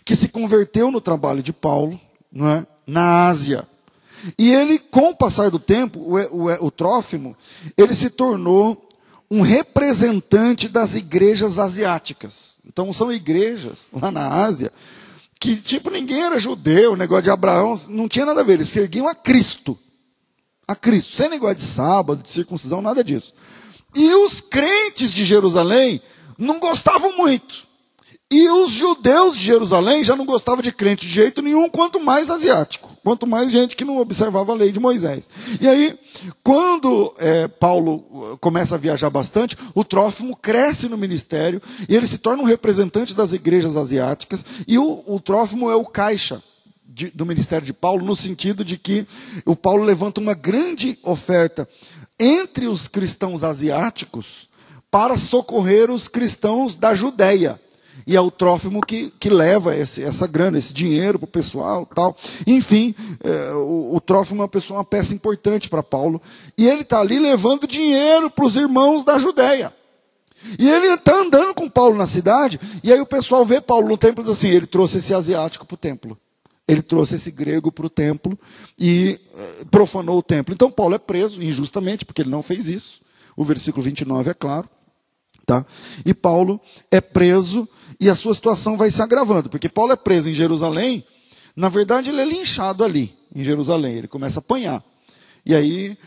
que 0.04 0.14
se 0.14 0.28
converteu 0.28 0.90
no 0.90 1.00
trabalho 1.00 1.42
de 1.42 1.52
Paulo, 1.52 2.00
não 2.32 2.48
é? 2.48 2.66
na 2.86 3.26
Ásia. 3.26 3.66
E 4.38 4.52
ele, 4.52 4.78
com 4.78 5.10
o 5.10 5.16
passar 5.16 5.50
do 5.50 5.58
tempo, 5.58 6.00
o, 6.00 6.16
o, 6.16 6.66
o 6.66 6.70
Trófimo, 6.70 7.36
ele 7.76 7.94
se 7.94 8.10
tornou 8.10 8.88
um 9.30 9.42
representante 9.42 10.68
das 10.68 10.94
igrejas 10.94 11.58
asiáticas. 11.58 12.54
Então 12.66 12.92
são 12.92 13.12
igrejas 13.12 13.88
lá 13.92 14.10
na 14.10 14.28
Ásia 14.28 14.72
que, 15.40 15.56
tipo, 15.56 15.90
ninguém 15.90 16.22
era 16.22 16.38
judeu, 16.38 16.96
negócio 16.96 17.22
de 17.24 17.30
Abraão 17.30 17.78
não 17.88 18.08
tinha 18.08 18.26
nada 18.26 18.40
a 18.40 18.44
ver, 18.44 18.54
eles 18.54 18.68
seguiam 18.68 19.06
a 19.06 19.14
Cristo. 19.14 19.78
A 20.66 20.74
Cristo, 20.74 21.14
sem 21.14 21.28
negócio 21.28 21.56
de 21.56 21.62
sábado, 21.62 22.22
de 22.22 22.30
circuncisão, 22.30 22.82
nada 22.82 23.04
disso. 23.04 23.32
E 23.94 24.12
os 24.14 24.40
crentes 24.40 25.12
de 25.12 25.24
Jerusalém 25.24 26.02
não 26.36 26.58
gostavam 26.58 27.16
muito. 27.16 27.67
E 28.30 28.46
os 28.50 28.72
judeus 28.72 29.38
de 29.38 29.42
Jerusalém 29.42 30.04
já 30.04 30.14
não 30.14 30.26
gostavam 30.26 30.60
de 30.60 30.70
crente 30.70 31.06
de 31.06 31.12
jeito 31.14 31.40
nenhum, 31.40 31.66
quanto 31.66 31.98
mais 31.98 32.28
asiático, 32.28 32.94
quanto 33.02 33.26
mais 33.26 33.50
gente 33.50 33.74
que 33.74 33.86
não 33.86 33.96
observava 33.96 34.52
a 34.52 34.54
lei 34.54 34.70
de 34.70 34.78
Moisés. 34.78 35.30
E 35.58 35.66
aí, 35.66 35.98
quando 36.44 37.14
é, 37.16 37.48
Paulo 37.48 38.04
uh, 38.10 38.36
começa 38.36 38.74
a 38.74 38.78
viajar 38.78 39.08
bastante, 39.08 39.56
o 39.74 39.82
Trófimo 39.82 40.36
cresce 40.36 40.90
no 40.90 40.98
ministério 40.98 41.62
e 41.88 41.96
ele 41.96 42.06
se 42.06 42.18
torna 42.18 42.42
um 42.42 42.46
representante 42.46 43.14
das 43.14 43.32
igrejas 43.32 43.78
asiáticas. 43.78 44.44
E 44.66 44.76
o, 44.76 45.02
o 45.06 45.18
Trófimo 45.18 45.70
é 45.70 45.74
o 45.74 45.86
caixa 45.86 46.42
de, 46.86 47.08
do 47.08 47.24
ministério 47.24 47.64
de 47.64 47.72
Paulo, 47.72 48.04
no 48.04 48.14
sentido 48.14 48.62
de 48.62 48.76
que 48.76 49.06
o 49.46 49.56
Paulo 49.56 49.84
levanta 49.84 50.20
uma 50.20 50.34
grande 50.34 50.98
oferta 51.02 51.66
entre 52.20 52.66
os 52.66 52.88
cristãos 52.88 53.42
asiáticos 53.42 54.50
para 54.90 55.16
socorrer 55.16 55.90
os 55.90 56.08
cristãos 56.08 56.76
da 56.76 56.94
Judéia 56.94 57.58
e 58.08 58.16
é 58.16 58.20
o 58.22 58.30
Trófimo 58.30 58.80
que, 58.80 59.12
que 59.20 59.28
leva 59.28 59.76
esse, 59.76 60.02
essa 60.02 60.26
grana, 60.26 60.56
esse 60.56 60.72
dinheiro 60.72 61.18
para 61.18 61.26
o 61.26 61.30
pessoal 61.30 61.84
tal. 61.84 62.16
Enfim, 62.46 62.94
é, 63.22 63.52
o, 63.52 63.96
o 63.96 64.00
Trófimo 64.00 64.40
é 64.40 64.44
uma 64.44 64.48
pessoa, 64.48 64.78
uma 64.78 64.84
peça 64.84 65.14
importante 65.14 65.68
para 65.68 65.82
Paulo, 65.82 66.20
e 66.56 66.66
ele 66.66 66.80
está 66.80 67.00
ali 67.00 67.18
levando 67.18 67.66
dinheiro 67.66 68.30
para 68.30 68.46
os 68.46 68.56
irmãos 68.56 69.04
da 69.04 69.18
Judéia. 69.18 69.74
E 70.58 70.70
ele 70.70 70.86
está 70.86 71.20
andando 71.20 71.52
com 71.52 71.68
Paulo 71.68 71.98
na 71.98 72.06
cidade, 72.06 72.58
e 72.82 72.90
aí 72.90 72.98
o 72.98 73.04
pessoal 73.04 73.44
vê 73.44 73.60
Paulo 73.60 73.86
no 73.86 73.98
templo 73.98 74.22
e 74.22 74.24
diz 74.24 74.32
assim: 74.32 74.48
ele 74.48 74.66
trouxe 74.66 74.98
esse 74.98 75.12
asiático 75.12 75.66
para 75.66 75.74
o 75.74 75.78
templo. 75.78 76.18
Ele 76.66 76.80
trouxe 76.80 77.16
esse 77.16 77.30
grego 77.30 77.70
para 77.70 77.86
o 77.86 77.90
templo 77.90 78.38
e 78.78 79.20
eh, 79.36 79.64
profanou 79.70 80.18
o 80.18 80.22
templo. 80.22 80.54
Então 80.54 80.70
Paulo 80.70 80.94
é 80.94 80.98
preso 80.98 81.42
injustamente, 81.42 82.06
porque 82.06 82.22
ele 82.22 82.30
não 82.30 82.42
fez 82.42 82.68
isso. 82.68 83.00
O 83.36 83.44
versículo 83.44 83.82
29 83.82 84.30
é 84.30 84.34
claro. 84.34 84.68
Tá? 85.48 85.64
E 86.04 86.12
Paulo 86.12 86.60
é 86.90 87.00
preso 87.00 87.66
e 88.00 88.08
a 88.08 88.14
sua 88.14 88.34
situação 88.34 88.76
vai 88.76 88.90
se 88.90 89.02
agravando, 89.02 89.48
porque 89.48 89.68
Paulo 89.68 89.92
é 89.92 89.96
preso 89.96 90.30
em 90.30 90.34
Jerusalém, 90.34 91.04
na 91.56 91.68
verdade 91.68 92.10
ele 92.10 92.20
é 92.20 92.24
linchado 92.24 92.84
ali, 92.84 93.14
em 93.34 93.42
Jerusalém, 93.42 93.96
ele 93.96 94.08
começa 94.08 94.38
a 94.38 94.42
apanhar. 94.42 94.84
E 95.44 95.54
aí, 95.54 95.98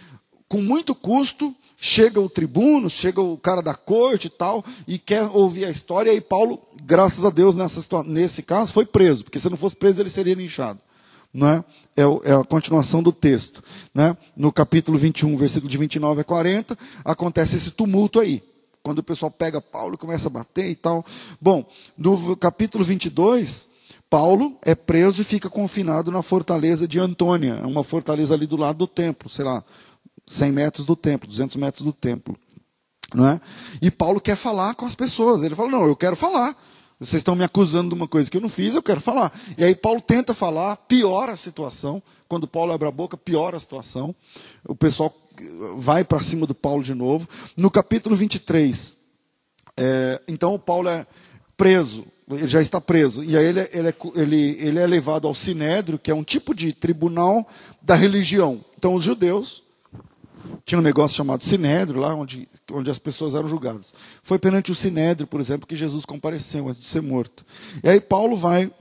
com 0.47 0.61
muito 0.61 0.95
custo, 0.95 1.53
chega 1.77 2.19
o 2.21 2.29
tribuno, 2.29 2.89
chega 2.89 3.21
o 3.21 3.37
cara 3.37 3.61
da 3.61 3.73
corte 3.73 4.27
e 4.27 4.29
tal, 4.29 4.63
e 4.87 4.97
quer 4.97 5.23
ouvir 5.33 5.65
a 5.65 5.71
história, 5.71 6.09
e 6.09 6.13
aí 6.13 6.21
Paulo, 6.21 6.61
graças 6.83 7.25
a 7.25 7.29
Deus, 7.29 7.55
nessa, 7.55 8.03
nesse 8.03 8.41
caso, 8.41 8.71
foi 8.71 8.85
preso, 8.85 9.23
porque 9.23 9.39
se 9.39 9.49
não 9.49 9.57
fosse 9.57 9.75
preso 9.75 10.01
ele 10.01 10.09
seria 10.09 10.35
linchado. 10.35 10.79
Não 11.33 11.47
é? 11.47 11.63
É, 11.95 12.01
é 12.31 12.33
a 12.33 12.43
continuação 12.43 13.01
do 13.01 13.13
texto. 13.13 13.63
Né? 13.93 14.17
No 14.35 14.51
capítulo 14.51 14.97
21, 14.97 15.37
versículo 15.37 15.71
de 15.71 15.77
29 15.77 16.19
a 16.19 16.23
40, 16.25 16.77
acontece 17.05 17.55
esse 17.55 17.71
tumulto 17.71 18.19
aí 18.19 18.43
quando 18.83 18.99
o 18.99 19.03
pessoal 19.03 19.31
pega 19.31 19.61
Paulo 19.61 19.95
e 19.95 19.97
começa 19.97 20.27
a 20.27 20.31
bater 20.31 20.69
e 20.69 20.75
tal. 20.75 21.05
Bom, 21.39 21.65
no 21.97 22.35
capítulo 22.35 22.83
22, 22.83 23.67
Paulo 24.09 24.57
é 24.61 24.75
preso 24.75 25.21
e 25.21 25.25
fica 25.25 25.49
confinado 25.49 26.11
na 26.11 26.21
fortaleza 26.21 26.87
de 26.87 26.99
Antônia, 26.99 27.61
uma 27.65 27.83
fortaleza 27.83 28.33
ali 28.33 28.45
do 28.45 28.57
lado 28.57 28.77
do 28.79 28.87
templo, 28.87 29.29
sei 29.29 29.45
lá, 29.45 29.63
100 30.27 30.51
metros 30.51 30.85
do 30.85 30.95
templo, 30.95 31.27
200 31.27 31.55
metros 31.55 31.83
do 31.83 31.93
templo. 31.93 32.37
Não 33.13 33.27
é? 33.27 33.41
E 33.81 33.91
Paulo 33.91 34.21
quer 34.21 34.37
falar 34.37 34.75
com 34.75 34.85
as 34.85 34.95
pessoas. 34.95 35.43
Ele 35.43 35.55
fala: 35.55 35.69
Não, 35.69 35.85
eu 35.85 35.95
quero 35.95 36.15
falar. 36.15 36.55
Vocês 36.99 37.21
estão 37.21 37.35
me 37.35 37.43
acusando 37.43 37.89
de 37.89 37.95
uma 37.95 38.07
coisa 38.07 38.29
que 38.29 38.37
eu 38.37 38.41
não 38.41 38.47
fiz, 38.47 38.75
eu 38.75 38.83
quero 38.83 39.01
falar. 39.01 39.33
E 39.57 39.63
aí 39.63 39.73
Paulo 39.73 39.99
tenta 39.99 40.35
falar, 40.35 40.75
piora 40.77 41.31
a 41.31 41.37
situação. 41.37 42.01
Quando 42.27 42.47
Paulo 42.47 42.71
abre 42.71 42.87
a 42.87 42.91
boca, 42.91 43.17
piora 43.17 43.57
a 43.57 43.59
situação. 43.59 44.15
O 44.63 44.75
pessoal 44.75 45.09
vai 45.77 46.03
para 46.03 46.19
cima 46.19 46.45
do 46.45 46.55
Paulo 46.55 46.83
de 46.83 46.93
novo. 46.93 47.27
No 47.55 47.69
capítulo 47.69 48.15
23, 48.15 48.95
é, 49.77 50.21
então 50.27 50.53
o 50.53 50.59
Paulo 50.59 50.89
é 50.89 51.05
preso, 51.55 52.05
ele 52.29 52.47
já 52.47 52.61
está 52.61 52.79
preso, 52.79 53.23
e 53.23 53.35
aí 53.37 53.45
ele, 53.45 53.69
ele, 53.71 53.87
é, 53.89 53.95
ele, 54.15 54.57
ele 54.59 54.79
é 54.79 54.87
levado 54.87 55.27
ao 55.27 55.33
Sinédrio, 55.33 55.99
que 55.99 56.09
é 56.09 56.15
um 56.15 56.23
tipo 56.23 56.53
de 56.55 56.73
tribunal 56.73 57.47
da 57.81 57.95
religião. 57.95 58.63
Então 58.77 58.95
os 58.95 59.03
judeus 59.03 59.63
tinha 60.65 60.79
um 60.79 60.83
negócio 60.83 61.15
chamado 61.15 61.43
Sinédrio, 61.43 61.99
lá 61.99 62.15
onde, 62.15 62.47
onde 62.71 62.89
as 62.89 62.99
pessoas 62.99 63.35
eram 63.35 63.47
julgadas. 63.47 63.93
Foi 64.23 64.39
perante 64.39 64.71
o 64.71 64.75
Sinédrio, 64.75 65.27
por 65.27 65.39
exemplo, 65.39 65.67
que 65.67 65.75
Jesus 65.75 66.05
compareceu 66.05 66.67
antes 66.67 66.81
de 66.81 66.87
ser 66.87 67.01
morto. 67.01 67.45
E 67.83 67.89
aí 67.89 67.99
Paulo 67.99 68.35
vai 68.35 68.71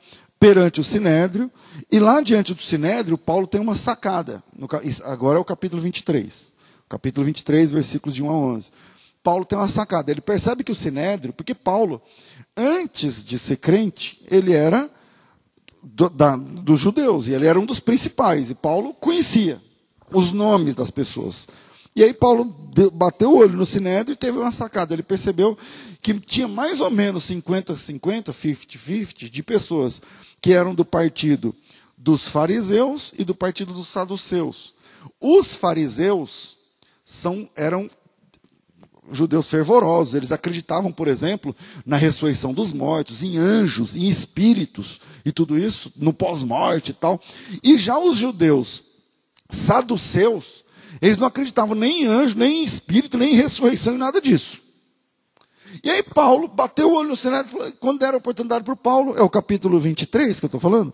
perante 0.40 0.80
o 0.80 0.85
Sinédrio, 0.85 1.50
e 1.92 2.00
lá 2.00 2.23
diante 2.23 2.54
do 2.54 2.62
Sinédrio, 2.62 3.18
Paulo 3.18 3.47
tem 3.47 3.61
uma 3.61 3.75
sacada. 3.75 4.42
No, 4.56 4.66
agora 5.04 5.37
é 5.37 5.40
o 5.40 5.44
capítulo 5.44 5.82
23. 5.82 6.54
Capítulo 6.88 7.26
23, 7.26 7.70
versículos 7.70 8.14
de 8.14 8.23
1 8.23 8.30
a 8.30 8.32
11. 8.32 8.70
Paulo 9.23 9.44
tem 9.44 9.59
uma 9.59 9.68
sacada. 9.68 10.11
Ele 10.11 10.23
percebe 10.23 10.64
que 10.64 10.73
o 10.73 10.75
Sinédrio, 10.75 11.35
porque 11.35 11.54
Paulo, 11.54 12.00
antes 12.56 13.23
de 13.23 13.38
ser 13.38 13.59
crente, 13.59 14.18
ele 14.30 14.54
era 14.54 14.90
do, 15.82 16.09
da, 16.09 16.37
dos 16.37 16.80
judeus, 16.80 17.28
e 17.28 17.32
ele 17.32 17.47
era 17.47 17.61
um 17.61 17.66
dos 17.66 17.78
principais, 17.78 18.49
e 18.49 18.54
Paulo 18.54 18.94
conhecia 18.94 19.61
os 20.11 20.32
nomes 20.32 20.75
das 20.75 20.90
pessoas. 20.90 21.47
E 21.94 22.04
aí 22.04 22.14
Paulo 22.14 22.44
bateu 22.92 23.32
o 23.32 23.37
olho 23.37 23.56
no 23.56 23.66
Sinédrio 23.66 24.14
e 24.14 24.16
teve 24.16 24.38
uma 24.38 24.52
sacada. 24.52 24.94
Ele 24.94 25.02
percebeu 25.02 25.59
que 26.00 26.14
tinha 26.14 26.47
mais 26.47 26.80
ou 26.80 26.90
menos 26.90 27.25
50-50, 27.25 28.32
50-50 28.32 29.28
de 29.28 29.42
pessoas 29.42 30.00
que 30.40 30.52
eram 30.52 30.75
do 30.75 30.85
partido 30.85 31.54
dos 31.97 32.28
fariseus 32.28 33.12
e 33.18 33.25
do 33.25 33.35
partido 33.35 33.73
dos 33.75 33.88
saduceus. 33.88 34.75
Os 35.20 35.54
fariseus 35.54 36.56
são, 37.04 37.49
eram 37.54 37.90
judeus 39.12 39.49
fervorosos, 39.49 40.14
eles 40.14 40.32
acreditavam, 40.32 40.92
por 40.92 41.09
exemplo, 41.09 41.54
na 41.85 41.97
ressurreição 41.97 42.54
dos 42.54 42.73
mortos, 42.73 43.23
em 43.23 43.37
anjos, 43.37 43.97
em 43.97 44.09
espíritos 44.09 45.00
e 45.25 45.32
tudo 45.32 45.59
isso, 45.59 45.92
no 45.97 46.12
pós-morte 46.12 46.90
e 46.90 46.94
tal. 46.94 47.20
E 47.62 47.76
já 47.76 47.99
os 47.99 48.16
judeus 48.16 48.85
saduceus, 49.49 50.64
eles 51.02 51.18
não 51.18 51.26
acreditavam 51.26 51.75
nem 51.75 52.04
em 52.04 52.06
anjo, 52.06 52.38
nem 52.38 52.61
em 52.61 52.64
espírito, 52.64 53.18
nem 53.18 53.32
em 53.32 53.37
ressurreição 53.37 53.94
e 53.94 53.99
nada 53.99 54.20
disso. 54.20 54.61
E 55.83 55.91
aí 55.91 56.03
Paulo 56.03 56.49
bateu 56.49 56.91
o 56.91 56.95
olho 56.95 57.11
no 57.11 57.17
Senado 57.17 57.47
e 57.47 57.50
falou, 57.50 57.73
quando 57.81 58.00
deram 58.00 58.15
a 58.15 58.19
oportunidade 58.19 58.65
para 58.65 58.77
Paulo, 58.77 59.17
é 59.17 59.23
o 59.23 59.31
capítulo 59.31 59.79
23 59.79 60.39
que 60.39 60.45
eu 60.45 60.49
estou 60.49 60.61
falando? 60.61 60.93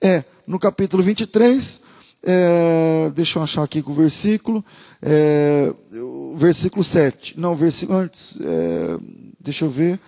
É, 0.00 0.24
no 0.46 0.58
capítulo 0.58 1.02
23, 1.02 1.80
é, 2.22 3.10
deixa 3.14 3.38
eu 3.38 3.42
achar 3.42 3.62
aqui 3.62 3.82
com 3.82 3.92
o 3.92 3.94
versículo, 3.94 4.64
é, 5.00 5.72
o 5.92 6.36
versículo 6.36 6.84
7, 6.84 7.38
não, 7.38 7.54
versículo 7.54 7.98
antes, 7.98 8.38
é, 8.40 8.98
deixa 9.40 9.64
eu 9.64 9.70
ver, 9.70 9.98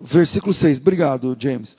versículo 0.00 0.52
6, 0.52 0.78
obrigado 0.78 1.36
James. 1.38 1.76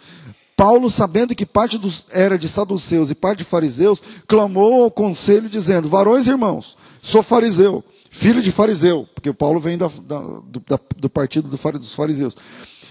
Paulo, 0.56 0.90
sabendo 0.90 1.36
que 1.36 1.46
parte 1.46 1.78
dos, 1.78 2.06
era 2.12 2.38
de 2.38 2.48
saduceus 2.48 3.12
e 3.12 3.16
parte 3.16 3.40
de 3.40 3.44
fariseus, 3.44 4.02
clamou 4.26 4.84
ao 4.84 4.92
conselho, 4.92 5.50
dizendo: 5.50 5.90
Varões 5.90 6.28
irmãos, 6.28 6.78
sou 7.02 7.22
fariseu, 7.22 7.84
filho 8.16 8.42
de 8.42 8.50
fariseu, 8.50 9.08
porque 9.14 9.34
Paulo 9.34 9.60
vem 9.60 9.78
da, 9.78 9.88
da, 9.88 10.20
do, 10.20 10.60
da, 10.62 10.80
do, 10.96 11.10
partido 11.10 11.50
do, 11.50 11.80
dos 11.80 11.94
fariseus. 11.94 12.34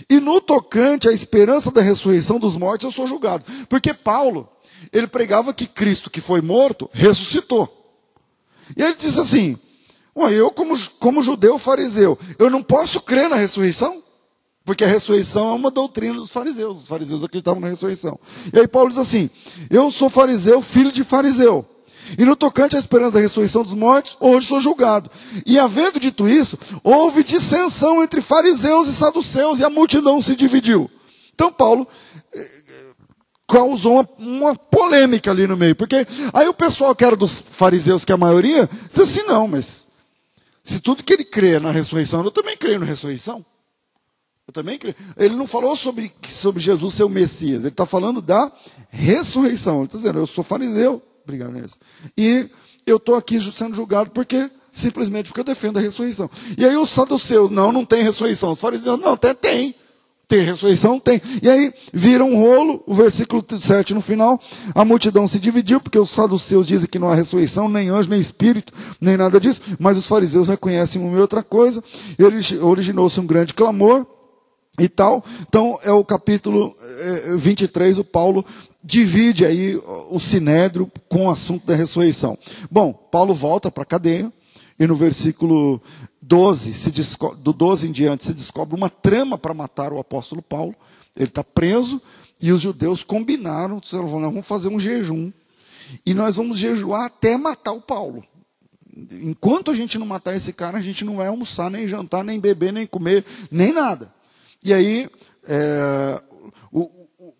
E 0.09 0.21
no 0.21 0.39
tocante 0.39 1.09
à 1.09 1.13
esperança 1.13 1.71
da 1.71 1.81
ressurreição 1.81 2.39
dos 2.39 2.59
mortos, 2.59 2.85
eu 2.85 2.91
sou 2.91 3.07
julgado. 3.07 3.43
Porque 3.67 3.95
Paulo, 3.95 4.47
ele 4.93 5.07
pregava 5.07 5.55
que 5.55 5.67
Cristo, 5.67 6.11
que 6.11 6.21
foi 6.21 6.43
morto, 6.43 6.91
ressuscitou. 6.93 7.97
E 8.77 8.83
ele 8.83 8.97
diz 8.97 9.17
assim: 9.17 9.59
eu, 10.31 10.51
como, 10.51 10.75
como 10.99 11.23
judeu 11.23 11.59
fariseu, 11.59 12.19
eu 12.39 12.51
não 12.51 12.63
posso 12.63 13.01
crer 13.01 13.31
na 13.31 13.37
ressurreição? 13.37 14.03
Porque 14.63 14.85
a 14.85 14.89
ressurreição 14.89 15.51
é 15.51 15.55
uma 15.55 15.71
doutrina 15.71 16.15
dos 16.15 16.33
fariseus. 16.33 16.83
Os 16.83 16.89
fariseus 16.89 17.25
acreditavam 17.25 17.61
na 17.61 17.69
ressurreição. 17.69 18.21
E 18.53 18.59
aí 18.59 18.69
Paulo 18.69 18.91
diz 18.91 18.99
assim: 18.99 19.31
Eu 19.71 19.91
sou 19.91 20.11
fariseu, 20.11 20.61
filho 20.61 20.93
de 20.93 21.03
fariseu. 21.03 21.67
E 22.19 22.25
no 22.25 22.37
tocante 22.37 22.77
à 22.77 22.79
esperança 22.79 23.13
da 23.13 23.21
ressurreição 23.21 23.63
dos 23.63 23.75
mortos, 23.75 24.17
hoje 24.21 24.47
sou 24.47 24.61
julgado. 24.61 25.11
E 25.47 25.59
havendo 25.59 25.99
dito 25.99 26.29
isso, 26.29 26.59
houve 26.83 27.23
dissensão 27.23 28.03
entre 28.03 28.21
fariseus 28.21 28.89
e 28.89 28.93
saduceus, 28.93 29.61
e 29.61 29.65
a 29.65 29.71
multidão 29.71 30.21
se 30.21 30.37
dividiu. 30.37 30.91
Então 31.35 31.53
Paulo 31.53 31.87
eh, 32.35 32.51
causou 33.49 33.95
uma, 33.95 34.09
uma, 34.19 34.55
polêmica 34.57 35.31
ali 35.31 35.47
no 35.47 35.57
meio. 35.57 35.75
Porque 35.75 36.07
aí 36.33 36.49
o 36.49 36.55
pessoal 36.55 36.95
que 36.95 37.05
era 37.05 37.17
dos 37.17 37.43
fariseus, 37.51 38.05
que 38.05 38.13
é 38.13 38.15
a 38.15 38.19
maioria, 38.19 38.69
diz 38.91 39.01
assim: 39.01 39.23
não, 39.23 39.49
mas 39.49 39.89
se 40.63 40.81
tudo 40.81 41.03
que 41.03 41.13
ele 41.13 41.25
crê 41.25 41.59
na 41.59 41.71
ressurreição, 41.71 42.25
eu 42.25 42.31
também 42.31 42.57
creio 42.57 42.81
na 42.81 42.87
ressurreição. 42.87 43.45
Eu 44.47 44.53
também 44.53 44.79
creio. 44.79 44.95
Ele 45.17 45.35
não 45.35 45.47
falou 45.47 45.75
sobre, 45.75 46.13
sobre 46.27 46.61
Jesus 46.63 46.95
ser 46.95 47.05
o 47.05 47.09
Messias. 47.09 47.65
Ele 47.65 47.69
está 47.69 47.87
falando 47.87 48.21
da 48.21 48.53
ressurreição. 48.91 49.79
Ele 49.79 49.85
está 49.87 49.99
dizendo, 49.99 50.19
eu 50.19 50.27
sou 50.27 50.45
fariseu. 50.45 51.03
Obrigado, 51.25 51.57
Inês. 51.57 51.79
E 52.17 52.49
eu 52.87 52.97
estou 52.97 53.15
aqui 53.17 53.41
sendo 53.53 53.75
julgado 53.75 54.11
porque 54.11 54.51
simplesmente 54.71 55.29
porque 55.29 55.41
eu 55.41 55.45
defendo 55.45 55.79
a 55.79 55.81
ressurreição. 55.81 56.29
E 56.59 56.65
aí 56.65 56.77
os 56.77 56.91
saduceus, 56.91 57.51
não, 57.51 57.73
não 57.73 57.85
tem 57.85 58.03
ressurreição. 58.03 58.53
Os 58.53 58.61
fariseus, 58.61 59.01
não, 59.01 59.17
tem, 59.17 59.35
tem. 59.35 59.75
Tem 60.27 60.41
ressurreição? 60.41 60.99
Tem. 60.99 61.21
E 61.43 61.49
aí 61.49 61.73
vira 61.93 62.25
um 62.25 62.37
rolo, 62.37 62.83
o 62.87 62.95
versículo 62.95 63.45
7 63.47 63.95
no 63.95 64.01
final, 64.01 64.41
a 64.75 64.85
multidão 64.85 65.29
se 65.29 65.39
dividiu, 65.39 65.81
porque 65.81 65.99
os 65.99 66.11
saduceus 66.11 66.67
dizem 66.67 66.89
que 66.89 66.99
não 66.99 67.11
há 67.11 67.15
ressurreição, 67.15 67.69
nem 67.69 67.89
anjo, 67.89 68.09
nem 68.09 68.19
espírito, 68.19 68.73
nem 69.01 69.17
nada 69.17 69.39
disso, 69.39 69.61
mas 69.79 69.99
os 69.99 70.07
fariseus 70.07 70.49
reconhecem 70.49 71.01
uma 71.01 71.17
e 71.17 71.21
outra 71.21 71.43
coisa, 71.43 71.85
originou-se 72.63 73.21
um 73.21 73.27
grande 73.27 73.55
clamor, 73.55 74.07
e 74.79 74.89
tal. 74.89 75.25
Então, 75.49 75.79
é 75.83 75.93
o 75.93 76.05
capítulo 76.05 76.75
23, 77.37 77.99
o 77.99 78.05
Paulo 78.05 78.45
divide 78.85 79.47
aí 79.47 79.81
o 80.11 80.21
sinédrio 80.21 80.91
com 81.09 81.27
o 81.27 81.31
assunto 81.31 81.67
da 81.67 81.75
ressurreição. 81.75 82.37
Bom, 82.71 82.93
Paulo 82.93 83.33
volta 83.35 83.71
para 83.71 83.83
a 83.83 83.87
cadeia, 83.87 84.31
e 84.79 84.87
no 84.87 84.95
versículo 84.95 85.81
12, 86.21 86.75
se 86.75 86.91
do 87.39 87.53
12 87.53 87.89
em 87.89 87.93
diante, 87.93 88.27
se 88.27 88.35
descobre 88.35 88.77
uma 88.77 88.91
trama 88.91 89.39
para 89.39 89.55
matar 89.55 89.93
o 89.93 89.99
apóstolo 89.99 90.43
Paulo. 90.43 90.75
Ele 91.17 91.29
está 91.29 91.43
preso, 91.43 92.01
e 92.41 92.53
os 92.53 92.61
judeus 92.61 93.03
combinaram, 93.03 93.79
disseram, 93.79 94.07
vamos 94.07 94.47
fazer 94.47 94.69
um 94.69 94.79
jejum, 94.79 95.33
e 96.05 96.13
nós 96.13 96.37
vamos 96.37 96.59
jejuar 96.59 97.07
até 97.07 97.39
matar 97.39 97.73
o 97.73 97.81
Paulo. 97.81 98.23
Enquanto 99.23 99.71
a 99.71 99.75
gente 99.75 99.99
não 99.99 100.07
matar 100.07 100.37
esse 100.37 100.53
cara, 100.53 100.77
a 100.77 100.83
gente 100.83 101.05
não 101.05 101.17
vai 101.17 101.29
almoçar, 101.29 101.71
nem 101.71 101.89
jantar, 101.89 102.23
nem 102.23 102.39
beber, 102.39 102.73
nem 102.73 102.87
comer, 102.87 103.25
nem 103.51 103.73
nada. 103.73 104.13
E 104.63 104.73
aí, 104.73 105.09
é, 105.47 106.23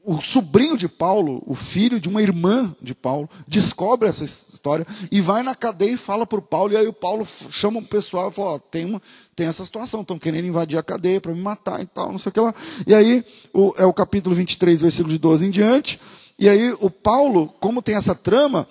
o, 0.05 0.21
sobrinho 0.21 0.77
de 0.77 0.89
Paulo, 0.89 1.43
o 1.47 1.55
filho 1.55 1.99
de 1.99 2.09
uma 2.09 2.23
irmã 2.23 2.75
de 2.81 2.95
Paulo, 2.95 3.29
descobre 3.49 4.09
essa 4.09 4.25
história 4.25 4.87
e 5.11 5.21
vai 5.21 5.43
na 5.43 5.55
cadeia 5.55 5.93
e 5.93 5.97
fala 5.97 6.27
para 6.27 6.39
o 6.39 6.43
Paulo. 6.43 6.73
E 6.73 6.77
aí 6.77 6.87
o 6.87 6.93
Paulo 6.93 7.27
chama 7.51 7.81
o 7.81 7.85
pessoal 7.85 8.29
e 8.29 8.33
fala: 8.33 8.59
tem, 8.59 8.85
uma, 8.85 9.03
tem 9.35 9.47
essa 9.47 9.65
situação, 9.65 10.03
estão 10.03 10.19
querendo 10.19 10.47
invadir 10.47 10.79
a 10.79 10.83
cadeia 10.83 11.21
para 11.21 11.33
me 11.33 11.41
matar 11.41 11.83
e 11.83 11.87
tal, 11.87 12.13
não 12.13 12.19
sei 12.19 12.31
o 12.31 12.33
que 12.33 12.41
lá. 12.41 12.55
E 12.87 12.95
aí 12.95 13.25
o, 13.53 13.73
é 13.77 13.87
o 13.87 13.93
capítulo 13.93 14.35
23, 14.35 14.81
versículo 14.81 15.13
de 15.13 15.19
12 15.19 15.47
em 15.47 15.51
diante. 15.51 16.01
E 16.39 16.49
aí 16.49 16.75
o 16.81 16.91
Paulo, 16.91 17.49
como 17.61 17.81
tem 17.81 17.95
essa 17.95 18.15
trama, 18.15 18.69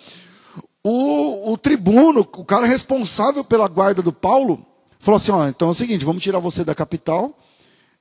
o, 0.84 1.52
o 1.52 1.58
tribuno, 1.58 2.22
o 2.22 2.46
cara 2.46 2.66
responsável 2.66 3.44
pela 3.44 3.68
guarda 3.68 4.02
do 4.02 4.14
Paulo, 4.14 4.66
falou 5.00 5.18
assim: 5.18 5.32
ó, 5.32 5.48
então 5.48 5.70
é 5.70 5.72
o 5.72 5.76
seguinte, 5.76 6.06
vamos 6.06 6.22
tirar 6.22 6.40
você 6.40 6.64
da 6.64 6.76
capital 6.76 7.38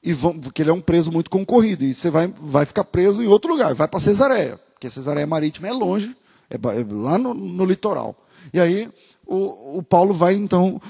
e 0.02 0.12
vão, 0.12 0.38
porque 0.38 0.62
ele 0.62 0.70
é 0.70 0.74
um 0.74 0.80
preso 0.80 1.12
muito 1.12 1.30
concorrido, 1.30 1.84
e 1.84 1.94
você 1.94 2.10
vai, 2.10 2.26
vai 2.26 2.66
ficar 2.66 2.84
preso 2.84 3.22
em 3.22 3.26
outro 3.26 3.50
lugar, 3.50 3.74
vai 3.74 3.86
para 3.86 4.00
Cesareia, 4.00 4.58
porque 4.72 4.90
Cesareia 4.90 5.26
Marítima 5.26 5.68
é 5.68 5.72
longe, 5.72 6.16
é, 6.50 6.56
é 6.56 6.86
lá 6.90 7.18
no, 7.18 7.32
no, 7.32 7.64
litoral. 7.64 8.16
E 8.52 8.58
aí 8.58 8.90
o, 9.26 9.78
o 9.78 9.82
Paulo 9.82 10.12
vai 10.12 10.34
então 10.34 10.80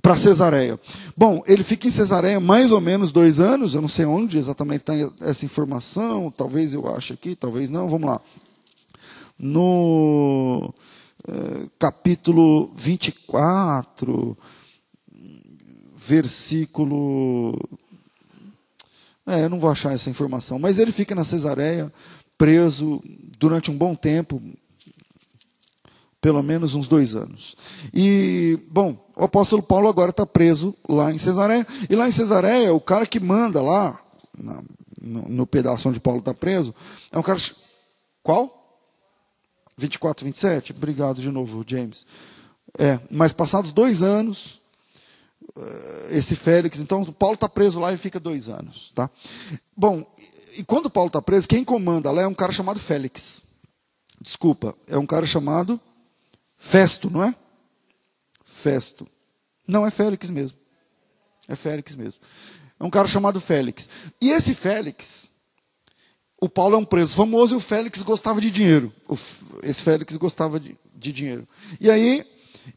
para 0.00 0.16
Cesareia. 0.16 0.78
Bom, 1.16 1.42
ele 1.46 1.62
fica 1.62 1.86
em 1.86 1.90
Cesareia 1.90 2.40
mais 2.40 2.72
ou 2.72 2.80
menos 2.80 3.12
dois 3.12 3.40
anos, 3.40 3.74
eu 3.74 3.80
não 3.80 3.88
sei 3.88 4.06
onde 4.06 4.38
exatamente 4.38 4.80
está 4.80 4.94
essa 5.20 5.44
informação, 5.44 6.32
talvez 6.34 6.72
eu 6.72 6.88
ache 6.94 7.12
aqui, 7.12 7.34
talvez 7.34 7.68
não, 7.68 7.88
vamos 7.88 8.08
lá. 8.08 8.20
No 9.38 10.72
eh, 11.26 11.68
capítulo 11.78 12.70
24, 12.74 14.36
versículo 15.96 17.58
é, 19.26 19.44
eu 19.44 19.48
não 19.48 19.60
vou 19.60 19.70
achar 19.70 19.92
essa 19.92 20.10
informação. 20.10 20.58
Mas 20.58 20.78
ele 20.78 20.92
fica 20.92 21.14
na 21.14 21.24
Cesareia, 21.24 21.92
preso 22.36 23.02
durante 23.38 23.70
um 23.70 23.76
bom 23.76 23.94
tempo, 23.94 24.40
pelo 26.20 26.42
menos 26.42 26.74
uns 26.74 26.86
dois 26.86 27.14
anos. 27.14 27.56
E, 27.94 28.58
bom, 28.70 29.10
o 29.16 29.24
apóstolo 29.24 29.62
Paulo 29.62 29.88
agora 29.88 30.10
está 30.10 30.26
preso 30.26 30.74
lá 30.88 31.12
em 31.12 31.18
Cesareia. 31.18 31.66
E 31.88 31.94
lá 31.94 32.08
em 32.08 32.12
Cesareia, 32.12 32.74
o 32.74 32.80
cara 32.80 33.06
que 33.06 33.18
manda 33.18 33.62
lá, 33.62 34.00
na, 34.36 34.62
no, 35.00 35.28
no, 35.28 35.46
pedaço 35.46 35.88
onde 35.88 36.00
Paulo 36.00 36.20
está 36.20 36.34
preso, 36.34 36.74
é 37.10 37.18
um 37.18 37.22
cara. 37.22 37.38
Qual? 38.22 38.58
24, 39.76 40.26
27? 40.26 40.72
Obrigado 40.72 41.22
de 41.22 41.30
novo, 41.30 41.64
James. 41.66 42.04
É, 42.78 43.00
mas 43.10 43.32
passados 43.32 43.72
dois 43.72 44.02
anos, 44.02 44.59
esse 46.10 46.34
Félix. 46.34 46.80
Então, 46.80 47.04
Paulo 47.12 47.34
está 47.34 47.48
preso 47.48 47.80
lá 47.80 47.92
e 47.92 47.96
fica 47.96 48.20
dois 48.20 48.48
anos. 48.48 48.92
Tá? 48.94 49.10
Bom, 49.76 50.04
e 50.56 50.64
quando 50.64 50.90
Paulo 50.90 51.08
está 51.08 51.22
preso, 51.22 51.48
quem 51.48 51.64
comanda 51.64 52.10
lá 52.10 52.22
é 52.22 52.26
um 52.26 52.34
cara 52.34 52.52
chamado 52.52 52.80
Félix. 52.80 53.42
Desculpa, 54.20 54.76
é 54.86 54.98
um 54.98 55.06
cara 55.06 55.26
chamado 55.26 55.80
Festo, 56.56 57.08
não 57.10 57.24
é? 57.24 57.34
Festo. 58.44 59.08
Não, 59.66 59.86
é 59.86 59.90
Félix 59.90 60.28
mesmo. 60.30 60.58
É 61.48 61.56
Félix 61.56 61.96
mesmo. 61.96 62.20
É 62.78 62.84
um 62.84 62.90
cara 62.90 63.08
chamado 63.08 63.40
Félix. 63.40 63.88
E 64.20 64.30
esse 64.30 64.54
Félix, 64.54 65.30
o 66.40 66.48
Paulo 66.48 66.74
é 66.74 66.78
um 66.78 66.84
preso 66.84 67.14
famoso 67.14 67.54
e 67.54 67.56
o 67.56 67.60
Félix 67.60 68.02
gostava 68.02 68.40
de 68.40 68.50
dinheiro. 68.50 68.92
esse 69.62 69.82
Félix 69.82 70.16
gostava 70.16 70.60
de, 70.60 70.76
de 70.94 71.12
dinheiro. 71.12 71.48
E 71.80 71.90
aí, 71.90 72.26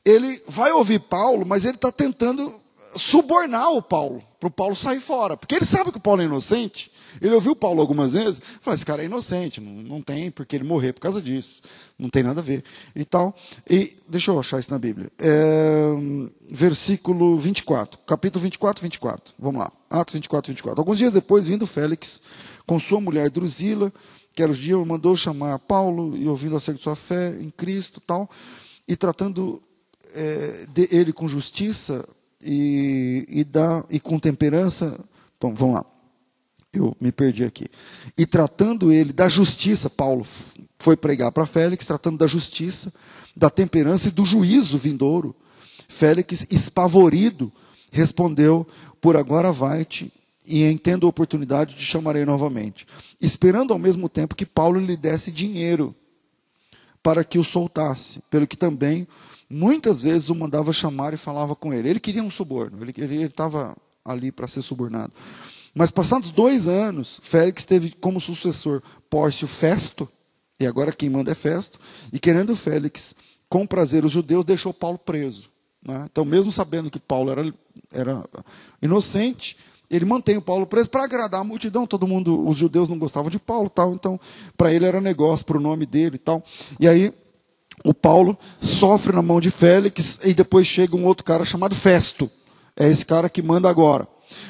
ele 0.06 0.42
vai 0.48 0.72
ouvir 0.72 1.00
Paulo, 1.00 1.46
mas 1.46 1.66
ele 1.66 1.76
está 1.76 1.92
tentando 1.92 2.63
subornar 2.96 3.72
o 3.72 3.82
Paulo, 3.82 4.24
para 4.40 4.48
o 4.48 4.52
Paulo 4.52 4.76
sair 4.76 5.00
fora. 5.00 5.38
Porque 5.38 5.56
ele 5.56 5.66
sabe 5.66 5.92
que 5.92 5.98
o 5.98 6.02
Paulo 6.02 6.22
é 6.22 6.26
inocente. 6.26 6.92
Ele 7.22 7.34
ouviu 7.34 7.52
o 7.52 7.56
Paulo 7.56 7.80
algumas 7.80 8.14
vezes, 8.14 8.42
falou, 8.62 8.76
esse 8.76 8.86
cara 8.86 9.04
é 9.04 9.06
inocente, 9.06 9.62
não, 9.62 9.72
não 9.72 10.02
tem 10.02 10.32
porque 10.32 10.56
ele 10.56 10.64
morrer 10.64 10.94
por 10.94 11.02
causa 11.02 11.22
disso. 11.22 11.62
Não 11.98 12.10
tem 12.10 12.24
nada 12.24 12.40
a 12.40 12.44
ver. 12.44 12.64
E 12.96 13.06
tal. 13.06 13.36
E, 13.70 13.96
deixa 14.08 14.32
eu 14.32 14.40
achar 14.40 14.60
isso 14.60 14.72
na 14.72 14.80
Bíblia. 14.80 15.12
É, 15.20 15.92
versículo 16.50 17.38
24, 17.38 18.00
capítulo 18.06 18.42
24, 18.44 18.82
24. 18.82 19.34
Vamos 19.38 19.60
lá. 19.60 19.72
Atos 19.90 20.14
24, 20.14 20.52
24. 20.52 20.82
Alguns 20.82 20.98
dias 20.98 21.12
depois, 21.12 21.46
vindo 21.46 21.68
Félix, 21.68 22.22
com 22.66 22.80
sua 22.80 23.00
mulher 23.00 23.30
Drusila, 23.30 23.94
que 24.36 24.42
era 24.42 24.52
os 24.52 24.58
dias, 24.58 24.86
mandou 24.86 25.16
chamar 25.16 25.60
Paulo, 25.60 26.18
e 26.18 26.28
ouvindo 26.28 26.56
acerca 26.56 26.78
de 26.78 26.84
sua 26.84 26.96
fé 26.96 27.36
em 27.40 27.50
Cristo 27.52 28.02
tal, 28.02 28.30
e 28.88 28.96
tratando 28.96 29.62
é, 30.14 30.66
de 30.74 30.88
ele 30.92 31.14
com 31.14 31.28
justiça, 31.28 32.08
e, 32.44 33.26
e, 33.28 33.44
dá, 33.44 33.84
e 33.90 34.00
com 34.00 34.20
temperança. 34.20 35.00
Bom, 35.40 35.54
vamos 35.54 35.76
lá. 35.76 35.86
Eu 36.72 36.96
me 37.00 37.12
perdi 37.12 37.44
aqui. 37.44 37.68
E 38.18 38.26
tratando 38.26 38.92
ele 38.92 39.14
da 39.14 39.30
justiça, 39.30 39.90
Paulo 39.90 40.26
foi 40.80 40.98
pregar 40.98 41.32
para 41.32 41.46
Félix, 41.46 41.86
tratando 41.86 42.18
da 42.18 42.28
justiça, 42.28 42.92
da 43.36 43.50
temperança 43.50 44.10
e 44.10 44.12
do 44.12 44.26
juízo 44.26 44.78
vindouro. 44.78 45.36
Félix, 45.88 46.46
espavorido, 46.52 47.52
respondeu: 47.92 48.68
Por 49.00 49.16
agora 49.16 49.52
vai-te, 49.52 50.12
e 50.46 50.64
entendo 50.64 51.06
a 51.06 51.10
oportunidade, 51.10 51.76
te 51.76 51.84
chamarei 51.84 52.26
novamente. 52.26 52.86
Esperando 53.22 53.72
ao 53.72 53.80
mesmo 53.80 54.10
tempo 54.10 54.36
que 54.36 54.46
Paulo 54.46 54.80
lhe 54.80 54.98
desse 54.98 55.32
dinheiro 55.32 55.96
para 57.02 57.24
que 57.24 57.38
o 57.38 57.44
soltasse, 57.44 58.22
pelo 58.30 58.48
que 58.48 58.58
também 58.58 59.08
muitas 59.54 60.04
vezes 60.04 60.30
o 60.30 60.36
mandava 60.36 60.74
chamar 60.74 61.14
e 61.14 61.18
falava 61.18 61.56
com 61.56 61.74
ele. 61.74 61.90
Ele 61.90 62.00
queria 62.00 62.24
um 62.24 62.32
suborno, 62.32 62.80
ele 62.82 63.24
estava 63.24 63.76
ali 64.04 64.32
para 64.32 64.48
ser 64.48 64.62
subornado. 64.62 65.14
Mas 65.74 65.90
passados 65.90 66.32
dois 66.32 66.68
anos, 66.68 67.20
Félix 67.22 67.64
teve 67.64 67.92
como 67.92 68.20
sucessor 68.20 68.82
Pórcio 69.10 69.48
Festo, 69.48 70.10
e 70.60 70.68
agora 70.68 70.92
quem 70.92 71.10
manda 71.10 71.32
é 71.32 71.36
Festo, 71.36 71.80
e 72.12 72.20
querendo 72.20 72.56
Félix 72.56 73.16
com 73.50 73.66
prazer 73.66 74.06
os 74.06 74.12
judeus, 74.12 74.46
deixou 74.46 74.74
Paulo 74.74 74.98
preso. 74.98 75.50
Né? 75.86 76.08
Então, 76.12 76.26
mesmo 76.26 76.52
sabendo 76.52 76.90
que 76.90 77.00
Paulo 77.00 77.32
era, 77.32 77.54
era 77.92 78.24
inocente, 78.82 79.58
ele 79.90 80.06
mantém 80.06 80.38
o 80.38 80.42
Paulo 80.42 80.66
preso 80.66 80.90
para 80.90 81.04
agradar 81.04 81.42
a 81.42 81.44
multidão. 81.44 81.86
Todo 81.86 82.08
mundo, 82.08 82.48
os 82.48 82.58
judeus 82.58 82.90
não 82.90 82.98
gostavam 82.98 83.30
de 83.30 83.38
Paulo, 83.38 83.70
tal. 83.70 83.94
Então, 83.94 84.20
para 84.58 84.74
ele 84.74 84.86
era 84.86 85.00
negócio, 85.00 85.46
para 85.46 85.58
o 85.58 85.62
nome 85.62 85.86
dele, 85.86 86.16
e 86.16 86.20
tal. 86.20 86.44
E 86.80 86.88
aí 86.88 87.14
o 87.84 87.94
Paulo 87.94 88.38
sofre 88.62 89.14
na 89.14 89.22
mão 89.22 89.42
de 89.42 89.52
Félix 89.52 90.20
e 90.24 90.34
depois 90.34 90.66
chega 90.66 90.96
um 90.96 91.06
outro 91.06 91.24
cara 91.24 91.44
chamado 91.44 91.76
Festo. 91.76 92.30
É 92.76 92.88
esse 92.88 93.06
cara 93.06 93.30
que 93.30 93.42
manda 93.42 93.70
agora. 93.70 94.08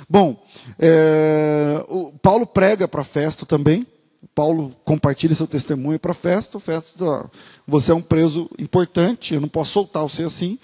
Bom, 0.08 0.42
é, 0.80 1.84
o 1.90 2.14
Paulo 2.22 2.46
prega 2.46 2.88
para 2.88 3.04
Festo 3.04 3.46
também. 3.46 3.86
Paulo 4.34 4.74
compartilha 4.86 5.36
seu 5.36 5.48
testemunho 5.48 6.00
para 6.00 6.14
Festo. 6.14 6.60
Festo, 6.60 7.10
ah, 7.10 7.30
você 7.68 7.92
é 7.92 7.96
um 7.96 8.02
preso 8.02 8.50
importante, 8.58 9.34
eu 9.34 9.42
não 9.42 9.50
posso 9.50 9.72
soltar 9.72 10.04
você 10.04 10.24
assim. 10.24 10.58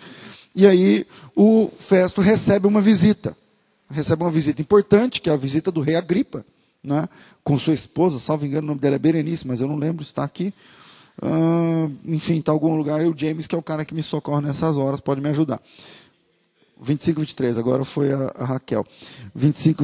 E 0.55 0.65
aí 0.65 1.05
o 1.35 1.69
Festo 1.75 2.21
recebe 2.21 2.67
uma 2.67 2.81
visita. 2.81 3.35
Recebe 3.89 4.23
uma 4.23 4.31
visita 4.31 4.61
importante, 4.61 5.19
que 5.19 5.29
é 5.29 5.33
a 5.33 5.37
visita 5.37 5.71
do 5.71 5.81
rei 5.81 5.95
Agripa, 5.95 6.45
né, 6.83 7.09
com 7.43 7.57
sua 7.57 7.73
esposa, 7.73 8.19
salvo 8.19 8.45
engano, 8.45 8.65
o 8.65 8.67
nome 8.67 8.79
dela 8.79 8.95
é 8.95 8.99
Berenice, 8.99 9.47
mas 9.47 9.59
eu 9.59 9.67
não 9.67 9.75
lembro 9.75 10.03
está 10.03 10.23
aqui. 10.23 10.53
Uh, 11.21 11.91
enfim, 12.05 12.43
em 12.45 12.49
algum 12.49 12.75
lugar. 12.75 13.03
E 13.03 13.07
o 13.07 13.13
James, 13.15 13.47
que 13.47 13.55
é 13.55 13.57
o 13.57 13.63
cara 13.63 13.83
que 13.83 13.93
me 13.93 14.03
socorre 14.03 14.41
nessas 14.41 14.77
horas, 14.77 15.01
pode 15.01 15.21
me 15.21 15.29
ajudar. 15.29 15.61
25, 16.81 17.19
23, 17.19 17.57
agora 17.57 17.83
foi 17.83 18.11
a, 18.13 18.31
a 18.35 18.45
Raquel. 18.45 18.85
25, 19.35 19.83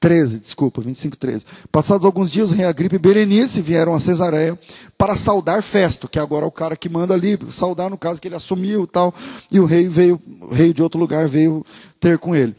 13, 0.00 0.40
desculpa, 0.40 0.80
25, 0.80 1.16
13. 1.16 1.44
Passados 1.70 2.04
alguns 2.04 2.30
dias, 2.30 2.50
o 2.50 2.54
rei 2.54 2.64
Agripe 2.64 2.96
e 2.96 2.98
Berenice 2.98 3.60
vieram 3.62 3.94
a 3.94 4.00
Cesareia 4.00 4.58
para 4.98 5.16
saudar 5.16 5.62
Festo, 5.62 6.08
que 6.08 6.18
agora 6.18 6.44
é 6.44 6.48
o 6.48 6.52
cara 6.52 6.76
que 6.76 6.88
manda 6.88 7.14
ali, 7.14 7.38
saudar 7.50 7.88
no 7.88 7.96
caso 7.96 8.20
que 8.20 8.28
ele 8.28 8.36
assumiu 8.36 8.84
e 8.84 8.86
tal, 8.86 9.14
e 9.50 9.60
o 9.60 9.64
rei 9.64 9.88
veio, 9.88 10.20
o 10.42 10.54
rei 10.54 10.72
de 10.72 10.82
outro 10.82 11.00
lugar 11.00 11.28
veio 11.28 11.64
ter 11.98 12.18
com 12.18 12.34
ele. 12.34 12.54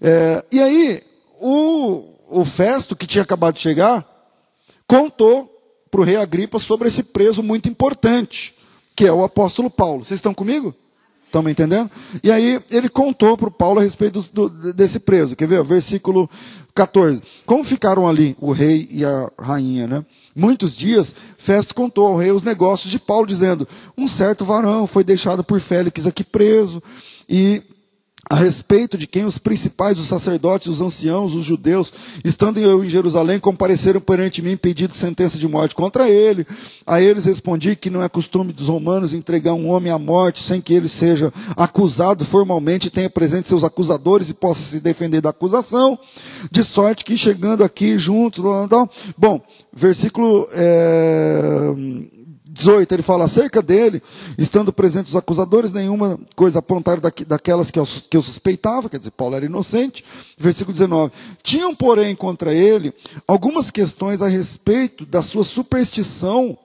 É, 0.00 0.44
e 0.50 0.60
aí, 0.60 1.02
o, 1.40 2.04
o 2.28 2.44
Festo, 2.44 2.96
que 2.96 3.06
tinha 3.06 3.22
acabado 3.22 3.54
de 3.54 3.60
chegar, 3.60 4.06
contou 4.86 5.51
para 5.92 6.00
o 6.00 6.04
rei 6.04 6.16
Agripa 6.16 6.58
sobre 6.58 6.88
esse 6.88 7.02
preso 7.02 7.42
muito 7.42 7.68
importante, 7.68 8.54
que 8.96 9.04
é 9.04 9.12
o 9.12 9.22
apóstolo 9.22 9.68
Paulo. 9.68 10.02
Vocês 10.02 10.16
estão 10.16 10.32
comigo? 10.32 10.74
Estão 11.26 11.42
me 11.42 11.50
entendendo? 11.50 11.90
E 12.24 12.32
aí 12.32 12.62
ele 12.70 12.88
contou 12.88 13.36
para 13.36 13.48
o 13.48 13.52
Paulo 13.52 13.78
a 13.78 13.82
respeito 13.82 14.22
do, 14.32 14.48
do, 14.48 14.72
desse 14.72 14.98
preso. 14.98 15.36
Quer 15.36 15.46
ver? 15.46 15.62
Versículo 15.62 16.28
14. 16.74 17.22
Como 17.44 17.62
ficaram 17.62 18.08
ali 18.08 18.34
o 18.40 18.52
rei 18.52 18.88
e 18.90 19.04
a 19.04 19.30
rainha, 19.38 19.86
né? 19.86 20.04
Muitos 20.34 20.74
dias, 20.74 21.14
Festo 21.36 21.74
contou 21.74 22.06
ao 22.06 22.16
rei 22.16 22.30
os 22.30 22.42
negócios 22.42 22.90
de 22.90 22.98
Paulo, 22.98 23.26
dizendo: 23.26 23.68
Um 23.96 24.08
certo 24.08 24.46
varão 24.46 24.86
foi 24.86 25.04
deixado 25.04 25.44
por 25.44 25.60
Félix 25.60 26.06
aqui 26.06 26.24
preso, 26.24 26.82
e 27.28 27.62
a 28.32 28.34
respeito 28.34 28.96
de 28.96 29.06
quem 29.06 29.26
os 29.26 29.36
principais, 29.36 29.98
os 29.98 30.06
sacerdotes, 30.08 30.66
os 30.66 30.80
anciãos, 30.80 31.34
os 31.34 31.44
judeus, 31.44 31.92
estando 32.24 32.58
eu 32.58 32.82
em 32.82 32.88
Jerusalém, 32.88 33.38
compareceram 33.38 34.00
perante 34.00 34.40
mim 34.40 34.56
pedindo 34.56 34.94
sentença 34.94 35.38
de 35.38 35.46
morte 35.46 35.74
contra 35.74 36.08
ele. 36.08 36.46
A 36.86 36.98
eles 36.98 37.26
respondi 37.26 37.76
que 37.76 37.90
não 37.90 38.02
é 38.02 38.08
costume 38.08 38.50
dos 38.50 38.68
romanos 38.68 39.12
entregar 39.12 39.52
um 39.52 39.68
homem 39.68 39.92
à 39.92 39.98
morte 39.98 40.42
sem 40.42 40.62
que 40.62 40.72
ele 40.72 40.88
seja 40.88 41.30
acusado 41.54 42.24
formalmente, 42.24 42.88
tenha 42.88 43.10
presente 43.10 43.48
seus 43.48 43.64
acusadores 43.64 44.30
e 44.30 44.34
possa 44.34 44.62
se 44.62 44.80
defender 44.80 45.20
da 45.20 45.28
acusação. 45.28 45.98
De 46.50 46.64
sorte 46.64 47.04
que 47.04 47.18
chegando 47.18 47.62
aqui 47.62 47.98
juntos, 47.98 48.42
bom, 49.18 49.42
versículo 49.70 50.48
é, 50.52 51.70
18, 52.52 52.92
ele 52.92 53.02
fala 53.02 53.24
acerca 53.24 53.62
dele, 53.62 54.02
estando 54.36 54.72
presentes 54.72 55.12
os 55.12 55.16
acusadores, 55.16 55.72
nenhuma 55.72 56.20
coisa 56.36 56.58
apontaram 56.58 57.00
daquelas 57.26 57.70
que 57.70 57.78
eu, 57.78 57.88
que 58.10 58.16
eu 58.16 58.20
suspeitava, 58.20 58.90
quer 58.90 58.98
dizer, 58.98 59.10
Paulo 59.12 59.34
era 59.34 59.46
inocente. 59.46 60.04
Versículo 60.36 60.72
19. 60.72 61.12
Tinham, 61.42 61.74
porém, 61.74 62.14
contra 62.14 62.54
ele 62.54 62.92
algumas 63.26 63.70
questões 63.70 64.20
a 64.20 64.28
respeito 64.28 65.06
da 65.06 65.22
sua 65.22 65.44
superstição 65.44 66.58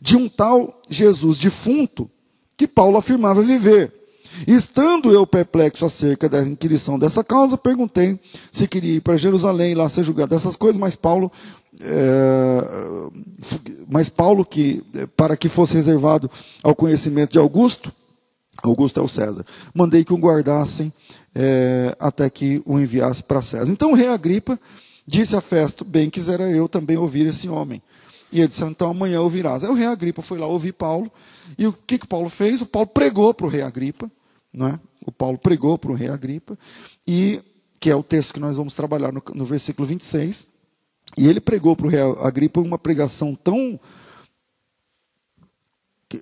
de 0.00 0.16
um 0.16 0.26
tal 0.26 0.80
Jesus 0.88 1.38
defunto 1.38 2.10
que 2.56 2.66
Paulo 2.66 2.96
afirmava 2.96 3.42
viver. 3.42 3.99
Estando 4.46 5.10
eu 5.10 5.26
perplexo 5.26 5.84
acerca 5.84 6.28
da 6.28 6.40
inquirição 6.42 6.98
dessa 6.98 7.22
causa, 7.22 7.58
perguntei 7.58 8.18
se 8.50 8.66
queria 8.66 8.96
ir 8.96 9.00
para 9.00 9.16
Jerusalém 9.16 9.74
lá 9.74 9.88
ser 9.88 10.04
julgado 10.04 10.30
dessas 10.30 10.56
coisas, 10.56 10.78
mas 10.78 10.96
Paulo, 10.96 11.30
é, 11.80 13.10
mas 13.88 14.08
Paulo 14.08 14.44
que 14.44 14.84
para 15.16 15.36
que 15.36 15.48
fosse 15.48 15.74
reservado 15.74 16.30
ao 16.62 16.74
conhecimento 16.74 17.32
de 17.32 17.38
Augusto, 17.38 17.92
Augusto 18.62 19.00
é 19.00 19.02
o 19.02 19.08
César, 19.08 19.44
mandei 19.74 20.04
que 20.04 20.12
o 20.12 20.18
guardassem 20.18 20.92
é, 21.34 21.94
até 21.98 22.28
que 22.28 22.62
o 22.64 22.78
enviasse 22.78 23.22
para 23.22 23.42
César. 23.42 23.72
Então 23.72 23.92
rei 23.94 24.08
Agripa 24.08 24.58
disse 25.06 25.34
a 25.34 25.40
Festo, 25.40 25.84
bem 25.84 26.08
quisera 26.08 26.50
eu 26.50 26.68
também 26.68 26.96
ouvir 26.96 27.26
esse 27.26 27.48
homem. 27.48 27.82
E 28.32 28.38
ele 28.38 28.48
disse, 28.48 28.62
então 28.62 28.90
amanhã 28.90 29.20
ouvirás. 29.20 29.64
Aí 29.64 29.70
o 29.70 29.74
rei 29.74 29.86
Agripa 29.86 30.22
foi 30.22 30.38
lá 30.38 30.46
ouvir 30.46 30.72
Paulo, 30.72 31.10
e 31.58 31.66
o 31.66 31.72
que, 31.72 31.98
que 31.98 32.06
Paulo 32.06 32.28
fez? 32.28 32.60
O 32.60 32.66
Paulo 32.66 32.86
pregou 32.86 33.34
para 33.34 33.46
o 33.46 33.48
rei 33.48 33.62
Agripa, 33.62 34.10
não 34.52 34.68
é? 34.68 34.80
O 35.04 35.12
Paulo 35.12 35.38
pregou 35.38 35.78
para 35.78 35.90
o 35.90 35.94
rei 35.94 36.08
Agripa, 36.08 36.58
e 37.06 37.42
que 37.78 37.90
é 37.90 37.96
o 37.96 38.02
texto 38.02 38.34
que 38.34 38.40
nós 38.40 38.56
vamos 38.56 38.74
trabalhar 38.74 39.12
no, 39.12 39.22
no 39.34 39.44
versículo 39.44 39.86
26. 39.86 40.46
E 41.16 41.26
ele 41.26 41.40
pregou 41.40 41.74
para 41.74 41.86
o 41.86 41.90
rei 41.90 42.00
Agripa 42.20 42.60
uma 42.60 42.78
pregação 42.78 43.34
tão 43.34 43.80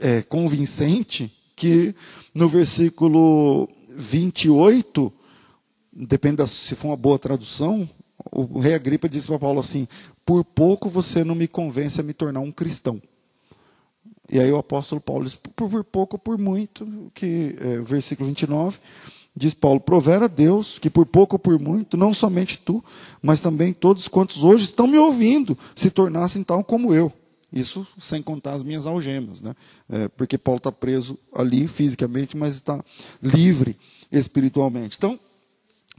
é, 0.00 0.22
convincente 0.22 1.34
que 1.56 1.94
no 2.32 2.48
versículo 2.48 3.68
28, 3.90 5.12
depende 5.92 6.46
se 6.46 6.74
for 6.76 6.88
uma 6.88 6.96
boa 6.96 7.18
tradução, 7.18 7.88
o 8.30 8.60
rei 8.60 8.74
Agripa 8.74 9.08
disse 9.08 9.26
para 9.26 9.38
Paulo 9.38 9.60
assim: 9.60 9.88
Por 10.24 10.44
pouco 10.44 10.88
você 10.88 11.24
não 11.24 11.34
me 11.34 11.48
convence 11.48 12.00
a 12.00 12.04
me 12.04 12.12
tornar 12.12 12.40
um 12.40 12.52
cristão. 12.52 13.02
E 14.30 14.38
aí 14.38 14.52
o 14.52 14.58
apóstolo 14.58 15.00
Paulo 15.00 15.24
diz, 15.24 15.34
por, 15.34 15.84
pouco, 15.84 16.18
por 16.18 16.36
muito, 16.36 17.10
que 17.14 17.56
é, 17.60 17.78
versículo 17.78 18.28
29, 18.28 18.78
diz 19.34 19.54
Paulo, 19.54 19.80
provera 19.80 20.28
Deus 20.28 20.78
que 20.78 20.90
por 20.90 21.06
pouco 21.06 21.36
ou 21.36 21.38
por 21.38 21.58
muito, 21.58 21.96
não 21.96 22.12
somente 22.12 22.58
tu, 22.58 22.84
mas 23.22 23.40
também 23.40 23.72
todos 23.72 24.06
quantos 24.06 24.44
hoje 24.44 24.64
estão 24.64 24.86
me 24.86 24.98
ouvindo, 24.98 25.56
se 25.74 25.90
tornassem 25.90 26.42
tal 26.42 26.62
como 26.62 26.92
eu. 26.92 27.12
Isso 27.50 27.86
sem 27.98 28.22
contar 28.22 28.54
as 28.54 28.62
minhas 28.62 28.86
algemas, 28.86 29.40
né? 29.40 29.56
É, 29.88 30.08
porque 30.08 30.36
Paulo 30.36 30.58
está 30.58 30.70
preso 30.70 31.18
ali 31.34 31.66
fisicamente, 31.66 32.36
mas 32.36 32.54
está 32.54 32.84
livre 33.22 33.78
espiritualmente. 34.12 34.96
Então, 34.98 35.18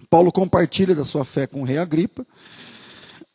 Paulo 0.10 0.32
compartilha 0.32 0.94
da 0.94 1.04
sua 1.04 1.26
fé 1.26 1.48
com 1.48 1.62
o 1.62 1.66
rei 1.66 1.80
Agripa. 1.80 2.26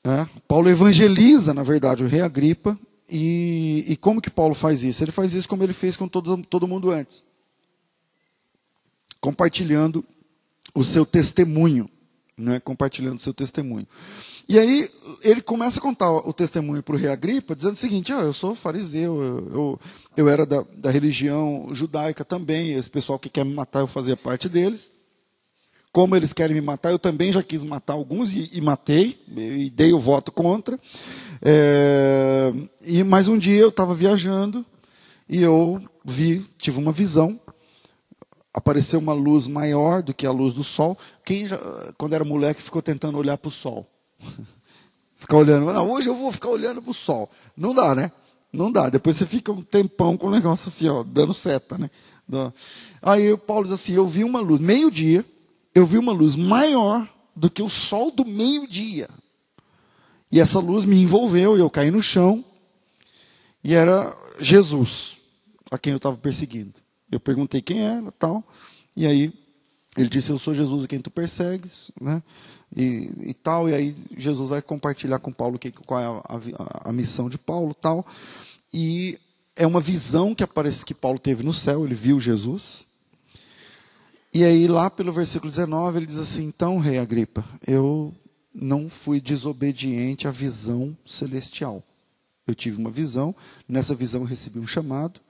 É, 0.04 0.28
Paulo 0.46 0.68
evangeliza, 0.68 1.52
na 1.52 1.64
verdade, 1.64 2.04
o 2.04 2.06
rei 2.06 2.20
Agripa 2.20 2.78
e, 3.08 3.84
e, 3.88 3.96
como 3.96 4.20
que 4.20 4.30
Paulo 4.30 4.54
faz 4.54 4.82
isso? 4.82 5.04
Ele 5.04 5.12
faz 5.12 5.34
isso 5.34 5.48
como 5.48 5.62
ele 5.62 5.72
fez 5.72 5.96
com 5.96 6.08
todo, 6.08 6.38
todo 6.44 6.68
mundo 6.68 6.90
antes. 6.90 7.22
Compartilhando 9.20 10.04
o 10.74 10.82
seu 10.82 11.04
testemunho. 11.04 11.88
Né? 12.36 12.58
Compartilhando 12.60 13.16
o 13.16 13.20
seu 13.20 13.34
testemunho. 13.34 13.86
E 14.48 14.58
aí 14.58 14.88
ele 15.22 15.40
começa 15.40 15.78
a 15.78 15.82
contar 15.82 16.10
o 16.10 16.32
testemunho 16.32 16.82
para 16.82 16.94
o 16.94 16.98
rei 16.98 17.10
Agripa, 17.10 17.56
dizendo 17.56 17.72
o 17.74 17.76
seguinte, 17.76 18.12
ah, 18.12 18.20
eu 18.20 18.32
sou 18.32 18.54
fariseu, 18.54 19.22
eu, 19.22 19.38
eu, 19.52 19.80
eu 20.18 20.28
era 20.28 20.44
da, 20.44 20.62
da, 20.76 20.90
religião 20.90 21.68
judaica 21.72 22.24
também, 22.24 22.74
esse 22.74 22.90
pessoal 22.90 23.18
que 23.18 23.30
quer 23.30 23.44
me 23.44 23.54
matar, 23.54 23.80
eu 23.80 23.86
fazia 23.86 24.16
parte 24.16 24.48
deles. 24.48 24.92
Como 25.90 26.14
eles 26.14 26.32
querem 26.32 26.54
me 26.54 26.60
matar, 26.60 26.90
eu 26.90 26.98
também 26.98 27.32
já 27.32 27.42
quis 27.42 27.64
matar 27.64 27.94
alguns 27.94 28.34
e, 28.34 28.50
e 28.52 28.60
matei, 28.60 29.18
e 29.28 29.70
dei 29.70 29.92
o 29.92 29.98
voto 29.98 30.30
contra. 30.30 30.78
É, 31.46 32.50
e 32.80 33.04
mais 33.04 33.28
um 33.28 33.36
dia 33.36 33.60
eu 33.60 33.68
estava 33.68 33.92
viajando 33.92 34.64
e 35.28 35.42
eu 35.42 35.82
vi, 36.02 36.40
tive 36.56 36.78
uma 36.78 36.90
visão. 36.90 37.38
Apareceu 38.52 38.98
uma 38.98 39.12
luz 39.12 39.46
maior 39.46 40.02
do 40.02 40.14
que 40.14 40.26
a 40.26 40.30
luz 40.30 40.54
do 40.54 40.64
sol. 40.64 40.96
Quem 41.22 41.44
já, 41.44 41.58
quando 41.98 42.14
era 42.14 42.24
moleque 42.24 42.62
ficou 42.62 42.80
tentando 42.80 43.18
olhar 43.18 43.36
para 43.36 43.48
o 43.48 43.50
sol? 43.50 43.86
ficar 45.16 45.36
olhando. 45.36 45.66
Não, 45.66 45.90
hoje 45.90 46.08
eu 46.08 46.14
vou 46.14 46.32
ficar 46.32 46.48
olhando 46.48 46.80
para 46.80 46.90
o 46.90 46.94
sol. 46.94 47.28
Não 47.54 47.74
dá, 47.74 47.94
né? 47.94 48.10
Não 48.50 48.72
dá. 48.72 48.88
Depois 48.88 49.16
você 49.16 49.26
fica 49.26 49.52
um 49.52 49.60
tempão 49.60 50.16
com 50.16 50.28
o 50.28 50.30
negócio 50.30 50.68
assim, 50.68 50.88
ó, 50.88 51.02
dando 51.02 51.34
seta, 51.34 51.76
né? 51.76 51.90
Aí 53.02 53.32
o 53.32 53.38
Paulo 53.38 53.64
diz 53.64 53.72
assim: 53.72 53.92
eu 53.92 54.06
vi 54.06 54.24
uma 54.24 54.40
luz, 54.40 54.60
meio-dia, 54.60 55.24
eu 55.74 55.84
vi 55.84 55.98
uma 55.98 56.12
luz 56.12 56.36
maior 56.36 57.06
do 57.36 57.50
que 57.50 57.62
o 57.62 57.68
sol 57.68 58.10
do 58.10 58.24
meio-dia. 58.24 59.10
E 60.34 60.40
essa 60.40 60.58
luz 60.58 60.84
me 60.84 61.00
envolveu 61.00 61.56
e 61.56 61.60
eu 61.60 61.70
caí 61.70 61.92
no 61.92 62.02
chão. 62.02 62.44
E 63.62 63.72
era 63.72 64.12
Jesus, 64.40 65.16
a 65.70 65.78
quem 65.78 65.92
eu 65.92 65.98
estava 65.98 66.16
perseguindo. 66.16 66.74
Eu 67.08 67.20
perguntei 67.20 67.62
quem 67.62 67.82
era, 67.82 68.10
tal. 68.10 68.42
E 68.96 69.06
aí 69.06 69.32
ele 69.96 70.08
disse: 70.08 70.30
Eu 70.30 70.38
sou 70.38 70.52
Jesus 70.52 70.82
a 70.82 70.88
quem 70.88 70.98
tu 70.98 71.08
persegues, 71.08 71.92
né? 72.00 72.20
E, 72.76 73.12
e 73.20 73.32
tal. 73.32 73.68
E 73.68 73.74
aí 73.74 73.94
Jesus 74.16 74.50
vai 74.50 74.60
compartilhar 74.60 75.20
com 75.20 75.32
Paulo 75.32 75.56
que, 75.56 75.70
qual 75.70 76.00
é 76.00 76.06
a, 76.06 76.84
a, 76.88 76.90
a 76.90 76.92
missão 76.92 77.28
de 77.28 77.38
Paulo, 77.38 77.72
tal. 77.72 78.04
E 78.72 79.20
é 79.54 79.64
uma 79.64 79.80
visão 79.80 80.34
que 80.34 80.42
aparece 80.42 80.84
que 80.84 80.94
Paulo 80.94 81.20
teve 81.20 81.44
no 81.44 81.52
céu. 81.52 81.84
Ele 81.84 81.94
viu 81.94 82.18
Jesus. 82.18 82.84
E 84.32 84.42
aí 84.42 84.66
lá 84.66 84.90
pelo 84.90 85.12
versículo 85.12 85.48
19 85.48 85.96
ele 85.96 86.06
diz 86.06 86.18
assim: 86.18 86.42
Então, 86.42 86.80
rei 86.80 86.98
Agripa, 86.98 87.44
eu 87.64 88.12
não 88.54 88.88
fui 88.88 89.20
desobediente 89.20 90.28
à 90.28 90.30
visão 90.30 90.96
celestial. 91.04 91.82
Eu 92.46 92.54
tive 92.54 92.78
uma 92.78 92.90
visão, 92.90 93.34
nessa 93.68 93.94
visão 93.94 94.22
recebi 94.22 94.60
um 94.60 94.66
chamado, 94.66 95.20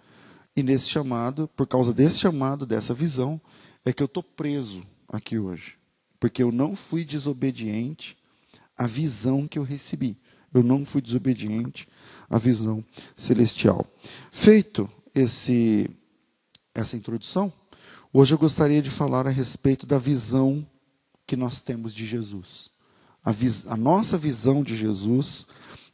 e 0.55 0.63
nesse 0.63 0.91
chamado, 0.91 1.49
por 1.57 1.67
causa 1.67 1.93
desse 1.93 2.21
chamado, 2.21 2.67
dessa 2.67 2.93
visão, 2.93 3.41
é 3.85 3.93
que 3.93 4.03
eu 4.03 4.07
estou 4.07 4.23
preso 4.23 4.83
aqui 5.09 5.39
hoje. 5.39 5.77
Porque 6.21 6.43
eu 6.43 6.53
não 6.53 6.77
fui 6.77 7.05
desobediente 7.05 8.17
à 8.77 8.87
visão 8.87 9.49
que 9.49 9.59
eu 9.59 9.63
recebi. 9.63 10.17
Eu 10.53 10.63
não 10.63 10.85
fui 10.85 11.01
desobediente 11.01 11.89
à 12.29 12.39
visão 12.39 12.85
celestial. 13.17 13.85
Feito 14.31 14.89
esse, 15.15 15.91
essa 16.75 16.97
introdução, 16.97 17.53
hoje 18.13 18.35
eu 18.35 18.39
gostaria 18.39 18.81
de 18.81 18.91
falar 18.91 19.27
a 19.27 19.31
respeito 19.31 19.87
da 19.87 19.99
visão 19.99 20.65
que 21.27 21.37
nós 21.37 21.61
temos 21.61 21.93
de 21.93 22.07
Jesus 22.07 22.74
a, 23.25 23.33
a 23.69 23.77
nossa 23.77 24.19
visão 24.19 24.63
de 24.63 24.77
Jesus 24.77 25.47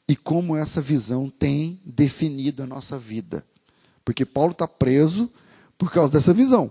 e 0.08 0.16
como 0.16 0.56
essa 0.56 0.80
visão 0.80 1.30
tem 1.30 1.80
definido 1.84 2.62
a 2.62 2.66
nossa 2.66 2.98
vida. 2.98 3.46
Porque 4.04 4.24
Paulo 4.24 4.52
está 4.52 4.66
preso 4.66 5.30
por 5.78 5.92
causa 5.92 6.12
dessa 6.12 6.34
visão. 6.34 6.70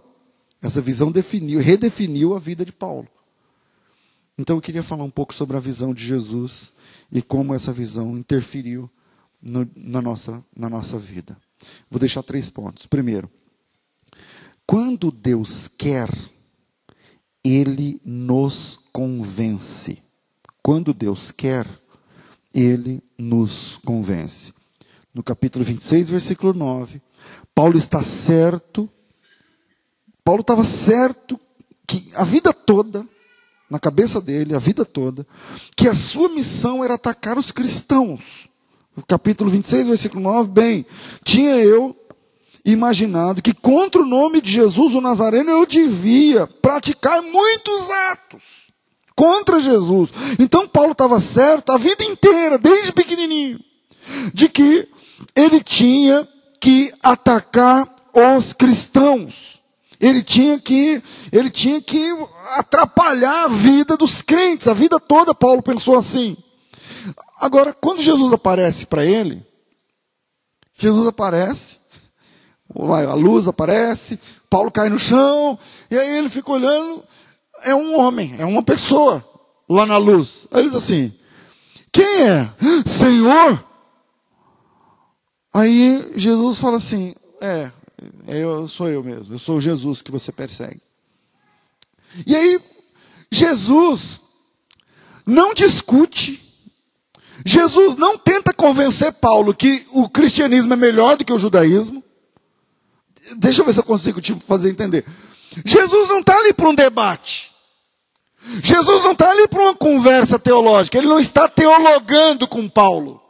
Essa 0.62 0.82
visão 0.82 1.12
definiu, 1.12 1.62
redefiniu 1.62 2.36
a 2.36 2.40
vida 2.40 2.66
de 2.66 2.72
Paulo. 2.72 3.08
Então 4.38 4.58
eu 4.58 4.62
queria 4.62 4.84
falar 4.84 5.04
um 5.04 5.10
pouco 5.10 5.34
sobre 5.34 5.56
a 5.56 5.60
visão 5.60 5.94
de 5.94 6.06
Jesus 6.06 6.74
e 7.12 7.22
como 7.22 7.54
essa 7.54 7.72
visão 7.72 8.18
interferiu 8.18 8.90
no, 9.42 9.70
na, 9.76 10.02
nossa, 10.02 10.44
na 10.56 10.70
nossa 10.70 11.00
vida. 11.00 11.38
Vou 11.90 12.00
deixar 12.00 12.24
três 12.24 12.50
pontos. 12.50 12.86
Primeiro, 12.86 13.30
quando 14.66 15.12
Deus 15.12 15.68
quer, 15.68 16.10
Ele 17.44 18.02
nos 18.04 18.78
convence. 18.92 20.04
Quando 20.62 20.94
Deus 20.94 21.32
quer, 21.32 21.66
ele 22.54 23.02
nos 23.18 23.80
convence. 23.86 24.54
No 25.14 25.24
capítulo 25.24 25.64
26, 25.64 26.10
versículo 26.10 26.54
9, 26.54 27.02
Paulo 27.56 27.78
está 27.78 28.04
certo, 28.04 28.90
Paulo 30.24 30.42
estava 30.42 30.64
certo 30.64 31.40
que 31.88 32.10
a 32.14 32.24
vida 32.24 32.54
toda, 32.54 33.08
na 33.70 33.80
cabeça 33.80 34.22
dele, 34.22 34.56
a 34.56 34.60
vida 34.60 34.86
toda, 34.86 35.26
que 35.76 35.88
a 35.88 35.94
sua 35.94 36.30
missão 36.30 36.84
era 36.84 36.96
atacar 36.96 37.38
os 37.38 37.52
cristãos. 37.52 38.48
O 38.96 39.06
capítulo 39.06 39.50
26, 39.50 39.88
versículo 39.88 40.22
9, 40.22 40.52
bem, 40.52 40.86
tinha 41.24 41.56
eu 41.56 41.96
imaginado 42.66 43.42
que 43.42 43.54
contra 43.54 44.02
o 44.02 44.06
nome 44.06 44.42
de 44.42 44.52
Jesus 44.52 44.94
o 44.94 45.02
Nazareno 45.02 45.50
eu 45.50 45.66
devia 45.66 46.46
praticar 46.46 47.22
muitos 47.22 47.90
atos 47.90 48.59
contra 49.20 49.60
Jesus. 49.60 50.14
Então 50.40 50.66
Paulo 50.66 50.94
estava 50.94 51.20
certo 51.20 51.74
a 51.74 51.78
vida 51.78 52.06
inteira, 52.06 52.58
desde 52.58 52.94
pequenininho, 52.94 53.60
de 54.34 54.48
que 54.48 54.88
ele 55.36 55.62
tinha 55.62 56.26
que 56.58 56.90
atacar 57.04 57.94
os 58.16 58.54
cristãos. 58.54 59.60
Ele 60.00 60.24
tinha 60.24 60.58
que, 60.58 61.04
ele 61.34 61.50
tinha 61.50 61.82
que 61.82 62.16
atrapalhar 62.56 63.44
a 63.44 63.48
vida 63.50 63.98
dos 63.98 64.22
crentes. 64.22 64.70
A 64.70 64.74
vida 64.74 64.98
toda 65.02 65.36
Paulo 65.36 65.62
pensou 65.62 65.98
assim. 65.98 66.38
Agora, 67.42 67.74
quando 67.74 68.02
Jesus 68.02 68.32
aparece 68.32 68.86
para 68.86 69.04
ele, 69.04 69.46
Jesus 70.78 71.06
aparece, 71.06 71.78
a 72.74 73.14
luz 73.16 73.50
aparece, 73.50 74.18
Paulo 74.50 74.72
cai 74.72 74.88
no 74.88 74.98
chão, 74.98 75.60
e 75.92 75.98
aí 75.98 76.18
ele 76.20 76.30
fica 76.30 76.54
olhando, 76.54 77.04
é 77.64 77.76
um 77.76 77.98
homem, 77.98 78.36
é 78.38 78.46
uma 78.46 78.64
pessoa 78.64 79.26
lá 79.68 79.86
na 79.86 79.98
luz. 79.98 80.48
Aí 80.52 80.62
ele 80.62 80.70
diz 80.70 80.78
assim: 80.78 81.14
Quem 81.92 82.24
é? 82.24 82.54
Senhor? 82.86 83.64
Aí 85.54 86.14
Jesus 86.16 86.60
fala 86.60 86.78
assim: 86.78 87.14
É, 87.42 87.72
eu 88.28 88.68
sou 88.68 88.88
eu 88.88 89.04
mesmo, 89.04 89.36
eu 89.36 89.40
sou 89.40 89.60
Jesus 89.60 90.02
que 90.02 90.12
você 90.12 90.32
persegue. 90.32 90.82
E 92.26 92.36
aí, 92.36 92.60
Jesus 93.32 94.22
não 95.26 95.54
discute, 95.54 96.42
Jesus 97.46 97.96
não 97.96 98.18
tenta 98.18 98.54
convencer 98.54 99.14
Paulo 99.14 99.54
que 99.54 99.86
o 99.92 100.10
cristianismo 100.10 100.74
é 100.74 100.78
melhor 100.78 101.18
do 101.18 101.26
que 101.26 101.34
o 101.34 101.40
judaísmo. 101.40 102.04
Deixa 103.38 103.62
eu 103.62 103.66
ver 103.66 103.74
se 103.74 103.80
eu 103.80 103.84
consigo 103.84 104.20
te 104.20 104.34
fazer 104.34 104.70
entender. 104.70 105.06
Jesus 105.66 106.10
não 106.10 106.20
está 106.20 106.36
ali 106.38 106.54
para 106.54 106.70
um 106.70 106.76
debate. 106.76 107.52
Jesus 108.62 109.04
não 109.04 109.12
está 109.12 109.30
ali 109.32 109.48
para 109.48 109.62
uma 109.62 109.76
conversa 109.76 110.40
teológica. 110.40 110.98
Ele 110.98 111.08
não 111.08 111.20
está 111.20 111.48
teologando 111.48 112.48
com 112.48 112.70
Paulo. 112.70 113.22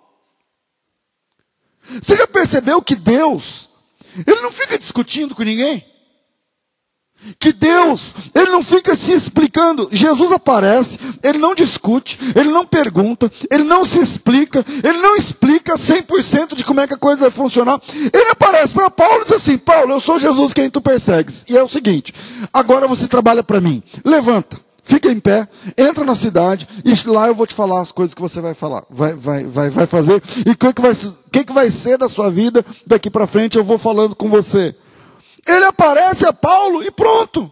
Você 2.02 2.16
já 2.16 2.28
percebeu 2.28 2.82
que 2.82 2.96
Deus, 2.96 3.70
Ele 4.16 4.42
não 4.42 4.52
fica 4.52 4.78
discutindo 4.78 5.34
com 5.34 5.44
ninguém? 5.44 5.89
Que 7.38 7.52
Deus, 7.52 8.16
Ele 8.34 8.52
não 8.52 8.64
fica 8.64 8.96
se 8.96 9.12
explicando. 9.12 9.90
Jesus 9.92 10.32
aparece, 10.32 10.98
Ele 11.22 11.38
não 11.38 11.54
discute, 11.54 12.18
Ele 12.36 12.50
não 12.50 12.66
pergunta, 12.66 13.32
Ele 13.52 13.64
não 13.64 13.84
se 13.84 14.00
explica, 14.00 14.66
Ele 14.84 15.00
não 15.00 15.16
explica 15.16 15.76
100% 15.76 16.56
de 16.56 16.64
como 16.64 16.80
é 16.80 16.88
que 16.88 16.94
a 16.94 16.98
coisa 16.98 17.22
vai 17.22 17.32
funcionar. 17.32 17.82
Ele 17.94 18.30
aparece 18.30 18.74
para 18.74 18.90
Paulo 18.90 19.22
e 19.22 19.24
diz 19.26 19.34
assim: 19.34 19.58
Paulo, 19.58 19.92
eu 19.92 20.00
sou 20.00 20.18
Jesus 20.18 20.54
quem 20.54 20.70
tu 20.70 20.82
persegues. 20.82 21.46
E 21.50 21.58
é 21.58 21.64
o 21.64 21.68
seguinte: 21.68 22.14
agora 22.54 22.88
você 22.88 23.08
trabalha 23.08 23.44
para 23.44 23.60
mim. 23.60 23.84
Levanta, 24.04 24.58
fica 24.84 25.12
em 25.12 25.20
pé, 25.20 25.48
entra 25.78 26.04
na 26.04 26.16
cidade 26.16 26.68
e 26.84 27.08
lá 27.08 27.28
eu 27.28 27.36
vou 27.36 27.46
te 27.46 27.54
falar 27.54 27.82
as 27.82 27.92
coisas 27.92 28.14
que 28.14 28.22
você 28.22 28.42
vai 28.42 28.54
falar, 28.54 28.84
vai, 28.90 29.14
vai, 29.14 29.44
vai, 29.46 29.70
vai 29.70 29.86
fazer 29.86 30.22
e 30.46 30.52
o 30.52 30.58
que, 30.58 30.74
que, 30.74 30.82
vai, 30.82 30.94
que, 31.32 31.44
que 31.46 31.54
vai 31.54 31.70
ser 31.70 31.98
da 31.98 32.08
sua 32.08 32.30
vida 32.32 32.66
daqui 32.88 33.10
para 33.10 33.28
frente. 33.28 33.58
Eu 33.58 33.64
vou 33.64 33.78
falando 33.78 34.16
com 34.16 34.30
você. 34.30 34.76
Ele 35.46 35.66
aparece 35.66 36.26
a 36.26 36.34
Paulo 36.34 36.84
e 36.84 36.92
pronto. 36.92 37.52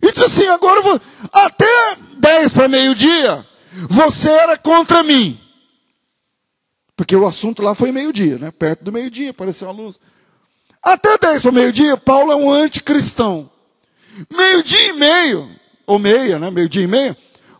E 0.00 0.10
diz 0.10 0.22
assim: 0.22 0.46
agora 0.46 0.82
vou, 0.82 1.00
até 1.32 1.96
10 2.16 2.52
para 2.52 2.68
meio-dia, 2.68 3.46
você 3.88 4.28
era 4.28 4.56
contra 4.58 5.02
mim. 5.02 5.40
Porque 6.96 7.16
o 7.16 7.26
assunto 7.26 7.62
lá 7.62 7.74
foi 7.74 7.92
meio-dia, 7.92 8.38
né? 8.38 8.50
Perto 8.50 8.84
do 8.84 8.92
meio-dia, 8.92 9.30
apareceu 9.30 9.68
a 9.68 9.72
luz. 9.72 9.98
Até 10.82 11.16
10 11.16 11.42
para 11.42 11.52
meio-dia, 11.52 11.96
Paulo 11.96 12.32
é 12.32 12.36
um 12.36 12.50
anticristão. 12.50 13.50
Meio-dia 14.30 14.88
e 14.88 14.92
meio, 14.92 15.48
ou 15.86 15.98
meia, 15.98 16.38
né? 16.38 16.50
Meio-dia 16.50 16.82
e 16.82 16.86
meio, 16.86 17.16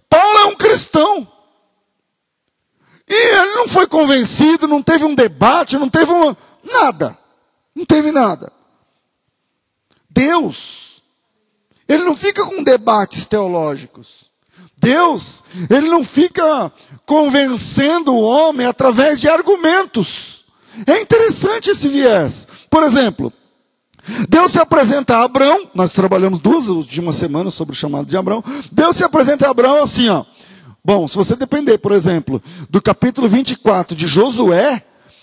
Paulo 0.08 0.38
é 0.40 0.44
um 0.46 0.56
cristão. 0.56 1.26
E 3.08 3.14
ele 3.14 3.54
não 3.54 3.68
foi 3.68 3.86
convencido, 3.86 4.68
não 4.68 4.82
teve 4.82 5.04
um 5.04 5.14
debate, 5.14 5.78
não 5.78 5.88
teve 5.88 6.10
uma, 6.10 6.36
nada. 6.62 7.16
Não 7.74 7.84
teve 7.84 8.10
nada. 8.10 8.52
Deus, 10.14 11.03
ele 11.88 12.05
não 12.05 12.16
fica 12.16 12.44
com 12.44 12.62
debates 12.62 13.27
teológicos. 13.27 14.31
Deus, 14.77 15.44
ele 15.70 15.88
não 15.88 16.03
fica 16.03 16.72
convencendo 17.07 18.12
o 18.12 18.20
homem 18.20 18.66
através 18.66 19.20
de 19.20 19.29
argumentos. 19.29 20.44
É 20.87 21.01
interessante 21.01 21.70
esse 21.70 21.88
viés. 21.88 22.48
Por 22.68 22.83
exemplo, 22.83 23.33
Deus 24.29 24.53
se 24.53 24.59
apresenta 24.59 25.18
a 25.18 25.25
Abraão, 25.25 25.70
nós 25.75 25.92
trabalhamos 25.92 26.40
duas 26.40 26.87
de 26.87 27.01
uma 27.01 27.12
semana 27.12 27.51
sobre 27.51 27.75
o 27.75 27.77
chamado 27.77 28.07
de 28.07 28.16
Abraão. 28.16 28.42
Deus 28.72 28.96
se 28.96 29.05
apresenta 29.05 29.46
a 29.46 29.51
Abraão 29.51 29.83
assim, 29.83 30.09
ó. 30.09 30.25
Bom, 30.85 31.07
se 31.07 31.14
você 31.14 31.37
depender, 31.37 31.79
por 31.79 31.92
exemplo, 31.92 32.42
do 32.68 32.83
capítulo 32.83 33.29
24 33.29 33.94
de 33.94 34.09
Josué, 34.09 34.83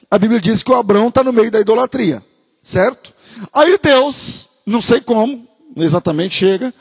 a 0.09 0.17
Bíblia 0.17 0.39
diz 0.39 0.63
que 0.63 0.71
o 0.71 0.75
Abraão 0.75 1.09
está 1.09 1.21
no 1.21 1.33
meio 1.33 1.51
da 1.51 1.59
idolatria, 1.59 2.23
certo? 2.63 3.13
Aí 3.53 3.77
Deus 3.81 4.48
não 4.69 4.81
sei 4.81 5.01
como, 5.01 5.47
exatamente 5.75 6.35
chega, 6.35 6.73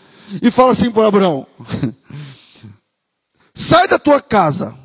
e 0.43 0.51
fala 0.51 0.73
assim 0.73 0.91
para 0.91 1.09
Abraão: 1.09 1.47
sai 3.55 3.89
da 3.89 3.99
tua 3.99 4.21
casa. 4.21 4.77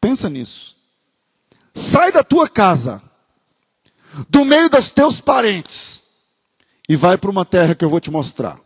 Pensa 0.00 0.30
nisso. 0.30 0.76
Sai 1.74 2.12
da 2.12 2.22
tua 2.22 2.48
casa, 2.48 3.02
do 4.28 4.44
meio 4.44 4.70
dos 4.70 4.90
teus 4.90 5.20
parentes, 5.20 6.02
e 6.88 6.96
vai 6.96 7.18
para 7.18 7.30
uma 7.30 7.44
terra 7.44 7.74
que 7.74 7.84
eu 7.84 7.90
vou 7.90 8.00
te 8.00 8.10
mostrar. 8.10 8.60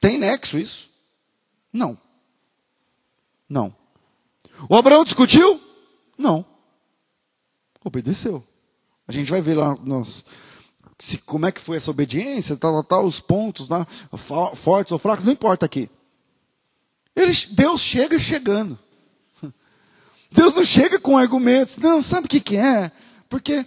Tem 0.00 0.18
nexo 0.18 0.58
isso? 0.58 0.90
Não. 1.72 1.96
Não. 3.48 3.74
O 4.68 4.76
Abraão 4.76 5.04
discutiu? 5.04 5.60
Não. 6.18 6.44
Obedeceu. 7.84 8.44
A 9.06 9.12
gente 9.12 9.30
vai 9.30 9.40
ver 9.40 9.54
lá 9.54 9.74
nos, 9.76 10.24
se, 10.98 11.18
como 11.18 11.46
é 11.46 11.52
que 11.52 11.60
foi 11.60 11.76
essa 11.76 11.90
obediência, 11.90 12.56
tal, 12.56 12.82
tal, 12.84 13.04
os 13.04 13.20
pontos, 13.20 13.68
né, 13.68 13.86
fortes 14.54 14.92
ou 14.92 14.98
fracos, 14.98 15.24
não 15.24 15.32
importa 15.32 15.66
aqui. 15.66 15.90
Ele, 17.14 17.32
Deus 17.50 17.80
chega 17.80 18.18
chegando. 18.18 18.78
Deus 20.30 20.54
não 20.54 20.64
chega 20.64 20.98
com 20.98 21.18
argumentos. 21.18 21.76
Não, 21.76 22.02
sabe 22.02 22.26
o 22.26 22.28
que, 22.28 22.40
que 22.40 22.56
é? 22.56 22.90
Porque 23.28 23.66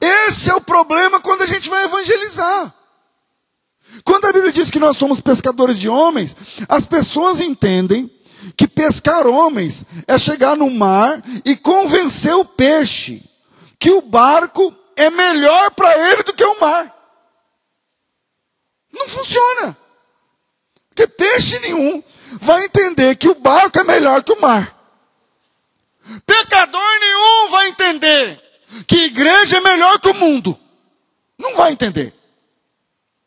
esse 0.00 0.50
é 0.50 0.54
o 0.54 0.60
problema 0.60 1.20
quando 1.20 1.42
a 1.42 1.46
gente 1.46 1.68
vai 1.68 1.84
evangelizar. 1.84 2.74
Quando 4.04 4.24
a 4.24 4.32
Bíblia 4.32 4.52
diz 4.52 4.70
que 4.70 4.78
nós 4.78 4.96
somos 4.96 5.20
pescadores 5.20 5.78
de 5.78 5.88
homens, 5.88 6.34
as 6.68 6.86
pessoas 6.86 7.40
entendem 7.40 8.10
que 8.56 8.66
pescar 8.66 9.26
homens 9.26 9.84
é 10.06 10.18
chegar 10.18 10.56
no 10.56 10.70
mar 10.70 11.22
e 11.44 11.54
convencer 11.54 12.34
o 12.34 12.44
peixe 12.44 13.22
que 13.78 13.90
o 13.90 14.00
barco 14.00 14.74
é 14.96 15.10
melhor 15.10 15.70
para 15.72 16.10
ele 16.10 16.22
do 16.22 16.32
que 16.32 16.44
o 16.44 16.60
mar. 16.60 16.94
Não 18.92 19.08
funciona. 19.08 19.76
Porque 20.88 21.06
peixe 21.06 21.58
nenhum 21.60 22.02
vai 22.32 22.64
entender 22.64 23.16
que 23.16 23.28
o 23.28 23.34
barco 23.34 23.78
é 23.78 23.84
melhor 23.84 24.22
que 24.22 24.32
o 24.32 24.40
mar. 24.40 24.76
Pecador 26.26 27.00
nenhum 27.00 27.50
vai 27.50 27.68
entender 27.68 28.40
que 28.86 29.06
igreja 29.06 29.58
é 29.58 29.60
melhor 29.60 29.98
que 29.98 30.08
o 30.08 30.14
mundo. 30.14 30.58
Não 31.38 31.54
vai 31.54 31.72
entender. 31.72 32.12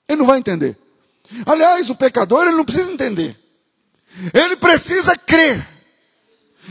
Ele 0.08 0.20
não 0.20 0.26
vai 0.26 0.40
entender. 0.40 0.78
Aliás, 1.46 1.90
o 1.90 1.96
pecador 1.96 2.46
ele 2.46 2.56
não 2.56 2.66
precisa 2.66 2.92
entender. 2.92 3.38
Ele 4.34 4.56
precisa 4.56 5.18
crer. 5.18 5.68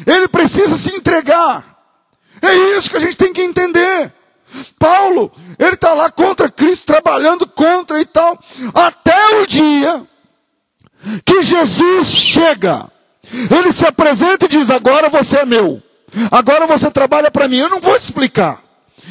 Ele 0.07 0.29
precisa 0.29 0.77
se 0.77 0.95
entregar. 0.95 1.75
É 2.41 2.55
isso 2.77 2.91
que 2.91 2.97
a 2.97 3.01
gente 3.01 3.17
tem 3.17 3.33
que 3.33 3.43
entender. 3.43 4.13
Paulo, 4.79 5.33
ele 5.59 5.75
está 5.75 5.93
lá 5.95 6.11
contra 6.11 6.51
Cristo, 6.51 6.87
trabalhando 6.87 7.47
contra 7.47 8.01
e 8.01 8.05
tal, 8.07 8.38
até 8.75 9.40
o 9.40 9.47
dia 9.47 10.07
que 11.25 11.43
Jesus 11.43 12.09
chega. 12.09 12.90
Ele 13.51 13.73
se 13.73 13.87
apresenta 13.87 14.45
e 14.45 14.49
diz: 14.49 14.71
Agora 14.71 15.09
você 15.09 15.38
é 15.38 15.45
meu, 15.45 15.83
agora 16.31 16.67
você 16.67 16.90
trabalha 16.90 17.31
para 17.31 17.49
mim. 17.49 17.59
Eu 17.59 17.71
não 17.71 17.81
vou 17.81 17.99
te 17.99 18.03
explicar, 18.03 18.62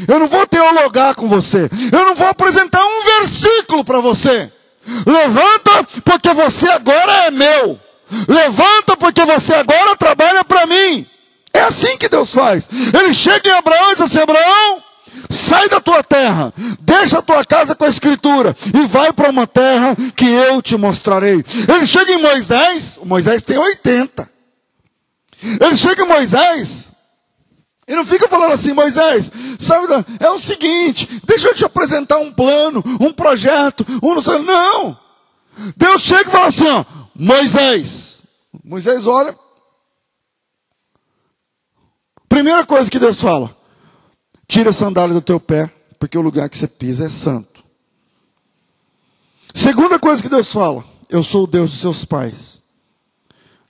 eu 0.08 0.20
não 0.20 0.28
vou 0.28 0.46
teologar 0.48 1.16
com 1.16 1.28
você, 1.28 1.70
eu 1.92 2.06
não 2.06 2.16
vou 2.16 2.28
apresentar 2.28 2.84
um 2.84 3.20
versículo 3.20 3.84
para 3.84 4.00
você. 4.00 4.52
Levanta, 5.06 5.84
porque 6.04 6.34
você 6.34 6.70
agora 6.70 7.26
é 7.26 7.32
meu. 7.32 7.80
Levanta, 8.28 8.98
porque 8.98 9.24
você 9.24 9.54
agora 9.54 9.96
trabalha 9.96 10.44
para 10.44 10.66
mim. 10.66 11.08
É 11.54 11.62
assim 11.62 11.98
que 11.98 12.10
Deus 12.10 12.34
faz. 12.34 12.68
Ele 12.94 13.14
chega 13.14 13.50
em 13.50 13.54
Abraão 13.54 13.92
e 13.92 13.96
diz 13.96 14.02
assim: 14.02 14.20
Abraão, 14.20 14.83
sai 15.30 15.70
da 15.70 15.80
tua 15.80 16.04
terra, 16.04 16.54
deixa 16.80 17.20
a 17.20 17.22
tua 17.22 17.44
casa 17.46 17.76
com 17.76 17.86
a 17.86 17.90
escritura 17.90 18.56
e 18.74 18.86
vai 18.86 19.12
para 19.14 19.30
uma 19.30 19.48
terra 19.48 19.96
que 20.16 20.26
eu 20.26 20.62
te 20.62 20.78
mostrarei. 20.78 21.44
Ele 21.68 21.86
chega 21.86 22.14
em 22.14 22.22
Moisés, 22.22 23.00
Moisés 23.04 23.42
tem 23.42 23.58
80. 23.58 24.30
Ele 25.60 25.76
chega 25.76 26.04
em 26.04 26.08
Moisés, 26.08 26.94
e 27.88 27.96
não 27.96 28.06
fica 28.06 28.28
falando 28.30 28.54
assim, 28.54 28.74
Moisés, 28.74 29.32
sabe, 29.60 29.88
é 30.20 30.30
o 30.30 30.40
seguinte, 30.40 31.22
deixa 31.26 31.50
eu 31.50 31.54
te 31.54 31.66
apresentar 31.66 32.18
um 32.18 32.32
plano, 32.32 32.82
um 33.00 33.12
projeto, 33.12 33.86
um 34.02 34.16
não 34.16 34.22
sei, 34.22 34.40
não. 34.40 34.98
Deus 35.76 36.02
chega 36.02 36.30
e 36.30 36.32
fala 36.32 36.48
assim, 36.48 36.68
ó, 36.68 36.86
Moisés. 37.14 38.24
Moisés 38.64 39.06
olha. 39.06 39.38
Primeira 42.30 42.66
coisa 42.66 42.90
que 42.90 42.98
Deus 42.98 43.22
fala, 43.22 43.56
tira 44.48 44.70
a 44.70 44.74
sandália 44.74 45.14
do 45.14 45.22
teu 45.22 45.40
pé, 45.40 45.72
porque 46.00 46.18
o 46.18 46.22
lugar 46.22 46.50
que 46.50 46.58
você 46.58 46.68
pisa 46.68 47.06
é 47.06 47.10
santo. 47.10 47.64
Segunda 49.54 50.00
coisa 50.00 50.22
que 50.22 50.30
Deus 50.30 50.52
fala, 50.52 50.84
eu 51.10 51.24
sou 51.24 51.44
o 51.44 51.48
Deus 51.48 51.72
dos 51.72 51.80
seus 51.80 52.06
pais 52.06 52.62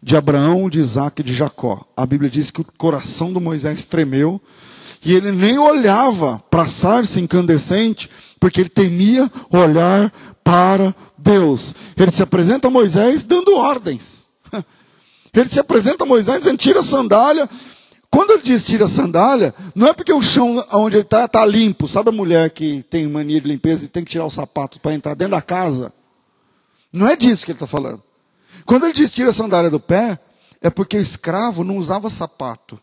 de 0.03 0.17
Abraão, 0.17 0.69
de 0.69 0.79
Isaac 0.79 1.21
e 1.21 1.23
de 1.23 1.33
Jacó. 1.33 1.86
A 1.95 2.05
Bíblia 2.05 2.29
diz 2.29 2.51
que 2.51 2.59
o 2.59 2.65
coração 2.77 3.31
do 3.31 3.39
Moisés 3.39 3.86
tremeu 3.86 4.41
e 5.03 5.13
ele 5.13 5.31
nem 5.31 5.57
olhava 5.57 6.43
para 6.49 6.63
a 6.63 6.67
sarça 6.67 7.19
incandescente, 7.19 8.09
porque 8.39 8.59
ele 8.59 8.69
temia 8.69 9.31
olhar 9.49 10.12
para 10.43 10.93
Deus. 11.17 11.73
Ele 11.97 12.12
se 12.12 12.21
apresenta 12.21 12.67
a 12.67 12.71
Moisés 12.71 13.23
dando 13.23 13.55
ordens. 13.55 14.27
Ele 15.33 15.49
se 15.49 15.59
apresenta 15.59 16.03
a 16.03 16.07
Moisés 16.07 16.39
dizendo: 16.39 16.57
tira 16.57 16.81
a 16.81 16.83
sandália. 16.83 17.49
Quando 18.13 18.30
ele 18.30 18.43
diz 18.43 18.63
tira 18.63 18.86
a 18.86 18.88
sandália, 18.88 19.56
não 19.73 19.88
é 19.88 19.93
porque 19.93 20.13
o 20.13 20.21
chão 20.21 20.63
onde 20.71 20.97
ele 20.97 21.04
está 21.04 21.26
está 21.26 21.43
limpo. 21.43 21.88
Sabe 21.88 22.10
a 22.10 22.12
mulher 22.12 22.52
que 22.52 22.84
tem 22.84 23.08
mania 23.08 23.41
de 23.41 23.47
limpeza 23.47 23.86
e 23.86 23.88
tem 23.88 24.06
que 24.06 24.12
tirar 24.12 24.28
os 24.28 24.36
sapatos 24.36 24.78
para 24.78 24.93
entrar 24.93 25.15
dentro 25.15 25.32
da 25.32 25.41
casa? 25.41 25.91
Não 26.91 27.08
é 27.08 27.15
disso 27.15 27.43
que 27.43 27.52
ele 27.52 27.56
está 27.56 27.65
falando. 27.65 28.04
Quando 28.67 28.84
ele 28.84 28.93
diz 28.93 29.12
tira 29.12 29.32
a 29.32 29.34
sandália 29.34 29.71
do 29.71 29.80
pé, 29.80 30.19
é 30.62 30.69
porque 30.69 30.95
o 30.95 31.02
escravo 31.02 31.63
não 31.63 31.78
usava 31.78 32.08
sapato. 32.12 32.80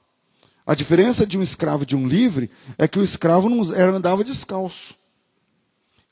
A 0.66 0.74
diferença 0.74 1.24
de 1.24 1.38
um 1.38 1.42
escravo 1.44 1.84
e 1.84 1.86
de 1.86 1.94
um 1.94 2.08
livre 2.08 2.50
é 2.76 2.88
que 2.88 2.98
o 2.98 3.04
escravo 3.04 3.48
não 3.48 3.62
era, 3.72 3.92
andava 3.92 4.24
descalço. 4.24 4.96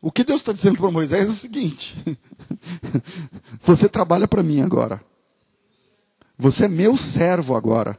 O 0.01 0.13
que 0.13 0.23
Deus 0.23 0.43
está 0.43 0.53
dizendo 0.53 0.79
para 0.79 0.93
Moisés 0.93 1.27
é 1.27 1.33
o 1.33 1.35
seguinte: 1.35 1.97
você 3.63 3.89
trabalha 3.89 4.29
para 4.29 4.45
mim 4.45 4.61
agora. 4.61 5.03
Você 6.39 6.67
é 6.67 6.69
meu 6.69 6.97
servo 6.97 7.57
agora. 7.57 7.99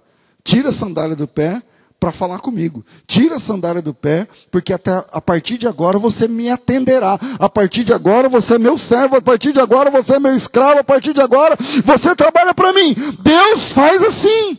Tira 0.50 0.70
a 0.70 0.72
sandália 0.72 1.16
do 1.16 1.28
pé 1.28 1.62
para 2.00 2.12
falar 2.12 2.40
comigo. 2.40 2.84
Tira 3.06 3.36
a 3.36 3.40
sandália 3.40 3.84
do 3.84 3.94
pé, 3.94 4.28
porque 4.50 4.74
até 4.74 4.90
a 5.12 5.22
partir 5.22 5.60
de 5.60 5.68
agora 5.68 6.00
você 6.00 6.28
me 6.28 6.50
atenderá. 6.50 7.20
A 7.38 7.48
partir 7.48 7.84
de 7.84 7.94
agora 7.94 8.28
você 8.28 8.56
é 8.56 8.58
meu 8.58 8.76
servo, 8.76 9.16
a 9.16 9.22
partir 9.22 9.54
de 9.54 9.60
agora 9.60 9.92
você 9.92 10.16
é 10.16 10.20
meu 10.20 10.36
escravo, 10.36 10.80
a 10.80 10.84
partir 10.84 11.14
de 11.14 11.22
agora 11.22 11.56
você 11.86 12.16
trabalha 12.16 12.52
para 12.52 12.74
mim. 12.74 12.96
Deus 13.20 13.72
faz 13.72 14.02
assim. 14.02 14.58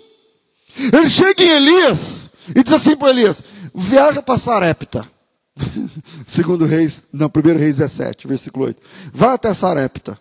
Ele 0.77 1.09
chega 1.09 1.43
em 1.43 1.51
Elias 1.51 2.31
e 2.55 2.63
diz 2.63 2.73
assim 2.73 2.95
para 2.95 3.11
Elias: 3.11 3.43
viaja 3.75 4.23
para 4.23 4.39
Sarepta. 4.39 5.05
Segundo 6.25 6.67
Reis, 6.67 7.03
não, 7.13 7.29
primeiro 7.29 7.59
Reis 7.59 7.79
17, 7.79 8.29
versículo 8.29 8.67
8. 8.67 8.81
Vai 9.13 9.35
até 9.35 9.53
Sarepta. 9.53 10.17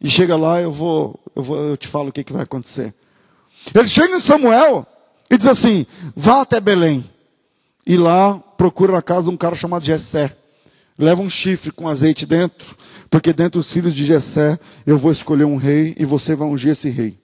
E 0.00 0.08
chega 0.08 0.38
lá, 0.38 0.58
eu 0.62 0.72
vou, 0.72 1.20
eu 1.36 1.42
vou, 1.42 1.58
eu 1.58 1.76
te 1.76 1.86
falo 1.86 2.08
o 2.08 2.12
que, 2.12 2.24
que 2.24 2.32
vai 2.32 2.44
acontecer. 2.44 2.94
Ele 3.74 3.86
chega 3.86 4.16
em 4.16 4.20
Samuel, 4.20 4.86
e 5.32 5.38
diz 5.38 5.46
assim: 5.46 5.86
vá 6.14 6.42
até 6.42 6.60
Belém. 6.60 7.10
E 7.86 7.96
lá 7.96 8.38
procura 8.38 8.92
na 8.92 9.00
casa 9.00 9.30
um 9.30 9.36
cara 9.36 9.56
chamado 9.56 9.84
Jessé. 9.84 10.36
Leva 10.98 11.22
um 11.22 11.30
chifre 11.30 11.72
com 11.72 11.88
azeite 11.88 12.26
dentro, 12.26 12.76
porque 13.08 13.32
dentro 13.32 13.58
dos 13.58 13.72
filhos 13.72 13.94
de 13.94 14.04
Jessé 14.04 14.58
eu 14.86 14.98
vou 14.98 15.10
escolher 15.10 15.44
um 15.44 15.56
rei 15.56 15.96
e 15.98 16.04
você 16.04 16.36
vai 16.36 16.46
ungir 16.46 16.72
esse 16.72 16.90
rei. 16.90 17.18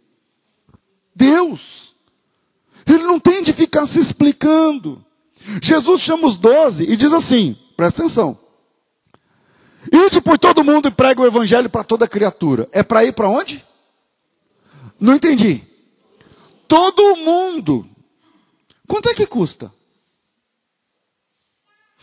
Deus! 1.14 1.94
Ele 2.87 3.03
não 3.03 3.21
tem 3.21 3.42
de 3.42 3.53
ficar 3.53 3.85
se 3.85 4.01
explicando. 4.01 5.05
Jesus 5.62 6.01
chama 6.01 6.27
os 6.27 6.38
doze 6.38 6.85
e 6.85 6.97
diz 6.97 7.12
assim: 7.12 7.59
presta 7.77 8.03
atenção. 8.03 8.38
Ide 9.92 10.23
por 10.23 10.38
todo 10.38 10.64
mundo 10.64 10.88
e 10.88 10.90
prega 10.90 11.21
o 11.21 11.27
evangelho 11.27 11.68
para 11.68 11.85
toda 11.85 12.09
criatura. 12.09 12.66
É 12.73 12.83
para 12.83 13.05
ir 13.05 13.12
para 13.12 13.29
onde? 13.29 13.62
Não 14.99 15.14
entendi. 15.14 15.62
Todo 16.66 17.16
mundo. 17.16 17.87
Quanto 18.88 19.11
é 19.11 19.14
que 19.14 19.27
custa? 19.27 19.72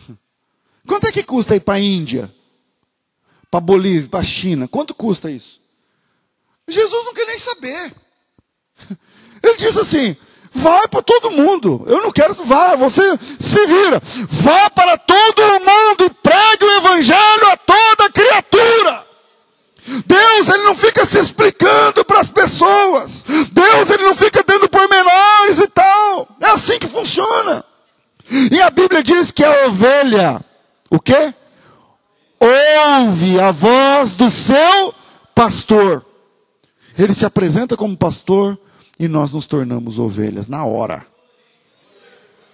Quanto 0.88 1.08
é 1.08 1.12
que 1.12 1.24
custa 1.24 1.56
ir 1.56 1.62
para 1.62 1.74
a 1.74 1.80
Índia? 1.80 2.34
Para 3.50 3.58
a 3.58 3.62
Bolívia, 3.62 4.10
para 4.10 4.20
a 4.20 4.24
China? 4.24 4.68
Quanto 4.68 4.94
custa 4.94 5.32
isso? 5.32 5.60
Jesus 6.68 7.06
não 7.06 7.14
quer 7.14 7.26
nem 7.26 7.40
saber. 7.40 7.94
Ele 9.44 9.58
diz 9.58 9.76
assim: 9.76 10.16
vai 10.56 10.88
para 10.88 11.02
todo 11.02 11.30
mundo. 11.30 11.84
Eu 11.88 12.02
não 12.02 12.12
quero, 12.12 12.34
vá, 12.46 12.76
você 12.76 13.02
se 13.40 13.66
vira. 13.66 14.02
Vá 14.30 14.70
para 14.70 14.98
todo 14.98 15.60
mundo 15.60 16.06
e 16.06 16.10
pregue 16.10 16.66
o 16.66 16.78
evangelho 16.78 17.48
a 17.52 17.58
toda 17.58 18.12
criatura. 18.12 19.06
Deus, 20.08 20.50
ele 20.50 20.64
não 20.64 20.74
fica 20.74 21.06
se 21.06 21.20
explicando 21.20 22.04
para 22.06 22.20
as 22.20 22.30
pessoas. 22.30 23.24
Deus, 23.52 23.90
ele 23.92 24.04
não 24.04 24.16
fica 24.16 24.44
dando 24.44 24.68
pormenores 24.68 25.60
e 25.60 25.68
tal. 25.68 26.28
É 26.42 26.48
assim 26.48 26.80
que 26.80 26.88
funciona. 26.88 27.64
E 28.52 28.62
a 28.62 28.70
Bíblia 28.70 29.02
diz 29.02 29.32
que 29.32 29.44
a 29.44 29.68
ovelha, 29.68 30.44
o 30.90 31.00
quê? 31.00 31.34
Ouve 32.40 33.40
a 33.40 33.52
voz 33.52 34.16
do 34.16 34.30
seu 34.30 34.94
pastor. 35.34 36.06
Ele 36.98 37.14
se 37.14 37.26
apresenta 37.26 37.78
como 37.78 37.98
pastor 37.98 38.60
e 39.00 39.08
nós 39.08 39.32
nos 39.32 39.48
tornamos 39.48 40.00
ovelhas 40.00 40.48
na 40.48 40.66
hora. 40.66 41.06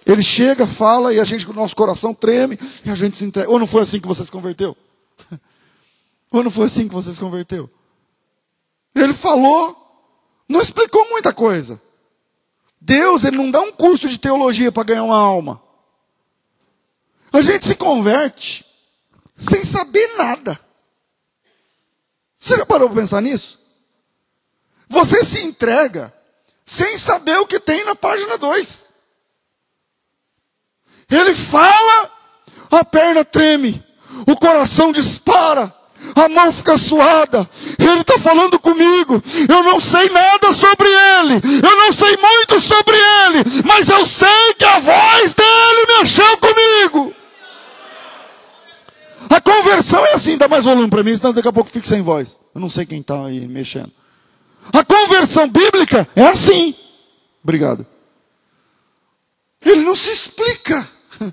Ele 0.04 0.22
chega, 0.22 0.66
fala 0.66 1.12
e 1.14 1.20
a 1.20 1.24
gente, 1.24 1.48
o 1.48 1.52
nosso 1.52 1.76
coração 1.76 2.12
treme 2.12 2.58
e 2.84 2.90
a 2.90 2.94
gente 2.94 3.16
se 3.16 3.24
entrega. 3.24 3.50
Ou 3.50 3.58
não 3.58 3.66
foi 3.66 3.82
assim 3.82 4.00
que 4.00 4.08
você 4.08 4.24
se 4.24 4.30
converteu? 4.30 4.76
Ou 6.30 6.42
não 6.42 6.50
foi 6.50 6.66
assim 6.66 6.88
que 6.88 6.94
você 6.94 7.12
se 7.12 7.20
converteu? 7.20 7.70
Ele 8.94 9.12
falou, 9.12 9.76
não 10.48 10.60
explicou 10.60 11.08
muita 11.08 11.32
coisa. 11.32 11.80
Deus, 12.80 13.22
ele 13.22 13.36
não 13.36 13.50
dá 13.50 13.60
um 13.60 13.70
curso 13.70 14.08
de 14.08 14.18
teologia 14.18 14.72
para 14.72 14.82
ganhar 14.82 15.04
uma 15.04 15.16
alma. 15.16 15.61
A 17.32 17.40
gente 17.40 17.66
se 17.66 17.74
converte 17.74 18.64
sem 19.36 19.64
saber 19.64 20.16
nada. 20.16 20.60
Você 22.38 22.56
já 22.56 22.66
parou 22.66 22.90
para 22.90 23.00
pensar 23.00 23.20
nisso? 23.20 23.58
Você 24.88 25.24
se 25.24 25.40
entrega 25.42 26.12
sem 26.66 26.98
saber 26.98 27.38
o 27.38 27.46
que 27.46 27.58
tem 27.58 27.84
na 27.84 27.94
página 27.94 28.36
2. 28.36 28.92
Ele 31.10 31.34
fala, 31.34 32.10
a 32.70 32.84
perna 32.84 33.24
treme, 33.24 33.84
o 34.26 34.36
coração 34.36 34.92
dispara, 34.92 35.74
a 36.14 36.28
mão 36.28 36.50
fica 36.50 36.76
suada, 36.76 37.48
ele 37.78 38.00
está 38.00 38.18
falando 38.18 38.58
comigo, 38.58 39.22
eu 39.48 39.62
não 39.62 39.78
sei 39.78 40.08
nada 40.10 40.52
sobre 40.52 40.88
ele, 40.88 41.34
eu 41.34 41.76
não 41.76 41.92
sei 41.92 42.16
muito 42.16 42.60
sobre 42.60 42.96
ele, 42.96 43.62
mas 43.64 43.88
eu 43.88 44.04
sei 44.06 44.54
que 44.58 44.64
a 44.64 44.78
voz 44.78 45.34
dele 45.34 45.98
mexeu 45.98 46.38
comigo. 46.38 47.21
A 49.32 49.40
conversão 49.40 50.04
é 50.04 50.12
assim, 50.12 50.36
dá 50.36 50.46
mais 50.46 50.66
volume 50.66 50.90
para 50.90 51.02
mim, 51.02 51.16
senão 51.16 51.32
daqui 51.32 51.48
a 51.48 51.52
pouco 51.52 51.70
fica 51.70 51.88
sem 51.88 52.02
voz. 52.02 52.38
Eu 52.54 52.60
não 52.60 52.68
sei 52.68 52.84
quem 52.84 53.00
está 53.00 53.24
aí 53.24 53.48
mexendo. 53.48 53.90
A 54.70 54.84
conversão 54.84 55.48
bíblica 55.48 56.06
é 56.14 56.26
assim. 56.26 56.74
Obrigado. 57.42 57.86
Ele 59.64 59.80
não 59.80 59.96
se 59.96 60.10
explica. 60.10 60.86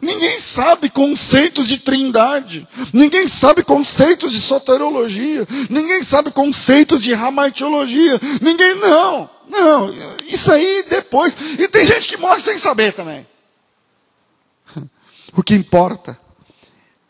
Ninguém 0.00 0.38
sabe 0.38 0.88
conceitos 0.88 1.68
de 1.68 1.76
trindade. 1.76 2.66
Ninguém 2.90 3.28
sabe 3.28 3.62
conceitos 3.62 4.32
de 4.32 4.40
soteriologia. 4.40 5.46
Ninguém 5.68 6.02
sabe 6.02 6.30
conceitos 6.30 7.02
de 7.02 7.12
ramartiologia. 7.12 8.18
Ninguém, 8.40 8.76
não. 8.76 9.28
Não, 9.46 9.92
isso 10.26 10.50
aí 10.50 10.86
depois. 10.88 11.36
E 11.58 11.68
tem 11.68 11.84
gente 11.84 12.08
que 12.08 12.16
morre 12.16 12.40
sem 12.40 12.56
saber 12.56 12.94
também. 12.94 13.26
O 15.32 15.44
que 15.44 15.54
importa 15.54 16.18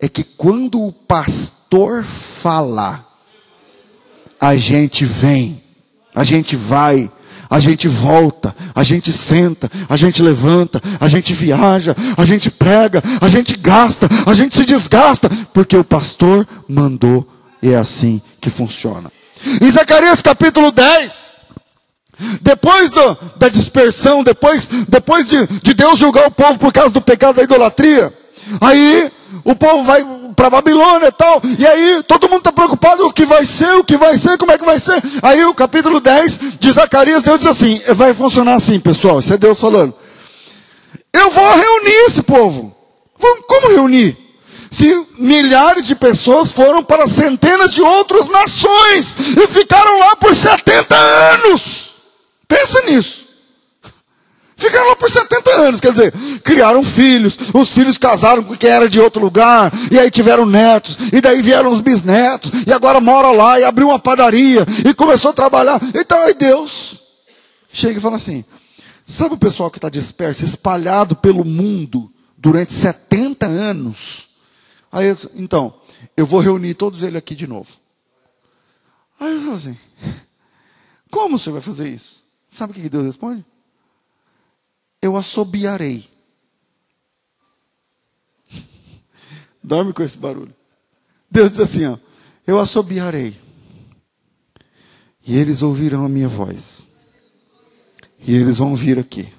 é 0.01 0.09
que 0.09 0.25
quando 0.25 0.83
o 0.83 0.93
pastor 0.93 2.05
fala, 2.05 3.05
a 4.41 4.57
gente 4.57 5.05
vem, 5.05 5.63
a 6.15 6.25
gente 6.25 6.57
vai, 6.57 7.11
a 7.51 7.61
gente 7.61 7.87
volta, 7.87 8.57
a 8.75 8.83
gente 8.83 9.13
senta, 9.13 9.71
a 9.89 9.97
gente 9.97 10.23
levanta, 10.23 10.81
a 10.99 11.07
gente 11.07 11.35
viaja, 11.35 11.95
a 12.17 12.25
gente 12.25 12.51
prega, 12.51 13.03
a 13.21 13.29
gente 13.29 13.57
gasta, 13.57 14.09
a 14.27 14.33
gente 14.33 14.55
se 14.55 14.65
desgasta, 14.65 15.29
porque 15.53 15.77
o 15.77 15.85
pastor 15.85 16.49
mandou 16.67 17.29
e 17.63 17.71
é 17.71 17.77
assim 17.77 18.23
que 18.41 18.49
funciona. 18.49 19.13
Em 19.61 19.71
Zacarias 19.71 20.23
capítulo 20.23 20.71
10, 20.71 21.39
depois 22.41 22.89
do, 22.89 23.19
da 23.37 23.49
dispersão, 23.49 24.23
depois, 24.23 24.69
depois 24.89 25.27
de, 25.27 25.47
de 25.47 25.75
Deus 25.75 25.99
julgar 25.99 26.27
o 26.27 26.31
povo 26.31 26.59
por 26.59 26.73
causa 26.73 26.95
do 26.95 27.03
pecado 27.03 27.37
da 27.37 27.43
idolatria, 27.43 28.15
aí 28.61 29.11
o 29.45 29.55
povo 29.55 29.85
vai 29.85 30.05
para 30.35 30.51
Babilônia 30.51 31.09
e 31.09 31.13
tal, 31.13 31.43
e 31.59 31.67
aí 31.67 32.03
todo 32.07 32.29
mundo 32.29 32.39
está 32.39 32.53
preocupado 32.53 33.07
o 33.07 33.13
que 33.13 33.25
vai 33.25 33.45
ser, 33.45 33.75
o 33.77 33.85
que 33.85 33.97
vai 33.97 34.17
ser, 34.17 34.39
como 34.39 34.53
é 34.53 34.59
que 34.59 34.65
vai 34.65 34.79
ser. 34.79 35.03
Aí 35.23 35.45
o 35.45 35.55
capítulo 35.55 36.01
10 36.01 36.41
de 36.59 36.73
Zacarias, 36.73 37.23
Deus 37.23 37.39
diz 37.39 37.47
assim: 37.47 37.81
vai 37.95 38.15
funcionar 38.15 38.55
assim, 38.55 38.81
pessoal, 38.81 39.19
isso 39.19 39.33
é 39.33 39.37
Deus 39.37 39.61
falando. 39.61 39.95
Eu 41.13 41.31
vou 41.31 41.55
reunir 41.55 42.07
esse 42.07 42.23
povo. 42.23 42.75
Como 43.47 43.69
reunir? 43.69 44.17
Se 44.71 45.07
milhares 45.19 45.87
de 45.87 45.97
pessoas 45.97 46.53
foram 46.53 46.83
para 46.83 47.07
centenas 47.09 47.75
de 47.75 47.83
outras 47.83 48.29
nações 48.29 49.17
e 49.37 49.47
ficaram 49.49 49.99
lá 49.99 50.15
por 50.17 50.35
70 50.35 50.95
anos. 50.95 51.97
Pensa 52.47 52.81
nisso. 52.83 53.30
Ficaram 54.61 54.89
lá 54.89 54.97
por 54.97 55.11
70 55.11 55.51
anos, 55.53 55.81
quer 55.81 55.91
dizer, 55.91 56.13
criaram 56.45 56.85
filhos, 56.85 57.39
os 57.55 57.71
filhos 57.73 57.97
casaram 57.97 58.45
com 58.45 58.55
quem 58.55 58.69
era 58.69 58.91
de 58.91 59.01
outro 59.01 59.19
lugar, 59.19 59.73
e 59.91 59.99
aí 59.99 60.11
tiveram 60.11 60.45
netos, 60.45 60.99
e 61.11 61.19
daí 61.19 61.41
vieram 61.41 61.71
os 61.71 61.81
bisnetos, 61.81 62.53
e 62.67 62.71
agora 62.71 63.01
mora 63.01 63.31
lá, 63.31 63.59
e 63.59 63.65
abriu 63.65 63.89
uma 63.89 63.99
padaria, 63.99 64.67
e 64.87 64.93
começou 64.93 65.31
a 65.31 65.35
trabalhar. 65.35 65.81
Então 65.95 66.23
aí 66.23 66.35
Deus 66.35 67.01
chega 67.73 67.99
e 67.99 68.03
fala 68.03 68.17
assim: 68.17 68.45
sabe 69.03 69.35
o 69.35 69.39
pessoal 69.39 69.71
que 69.71 69.79
está 69.79 69.89
disperso, 69.89 70.45
espalhado 70.45 71.17
pelo 71.17 71.43
mundo 71.43 72.13
durante 72.37 72.75
70 72.75 73.47
anos? 73.47 74.29
Aí 74.93 75.09
eu, 75.09 75.17
então, 75.37 75.73
eu 76.15 76.27
vou 76.27 76.41
reunir 76.41 76.75
todos 76.75 77.03
eles 77.03 77.17
aqui 77.17 77.35
de 77.35 77.47
novo. 77.47 77.71
Aí 79.19 79.33
eu 79.33 79.41
falo 79.41 79.55
assim: 79.55 79.79
como 81.11 81.39
você 81.39 81.51
vai 81.51 81.63
fazer 81.63 81.89
isso? 81.89 82.25
Sabe 82.51 82.73
o 82.73 82.75
que 82.75 82.89
Deus 82.91 83.07
responde? 83.07 83.43
Eu 85.01 85.17
assobiarei. 85.17 86.09
Dorme 89.63 89.93
com 89.93 90.03
esse 90.03 90.19
barulho. 90.19 90.55
Deus 91.31 91.53
diz 91.53 91.61
assim: 91.61 91.87
ó, 91.87 91.99
eu 92.47 92.59
assobiarei. 92.59 93.39
E 95.25 95.37
eles 95.37 95.63
ouvirão 95.63 96.05
a 96.05 96.09
minha 96.09 96.29
voz. 96.29 96.87
E 98.19 98.35
eles 98.35 98.59
vão 98.59 98.75
vir 98.75 98.99
aqui. 98.99 99.33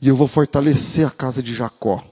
E 0.00 0.08
eu 0.08 0.16
vou 0.16 0.26
fortalecer 0.26 1.06
a 1.06 1.10
casa 1.10 1.42
de 1.42 1.54
Jacó. 1.54 2.04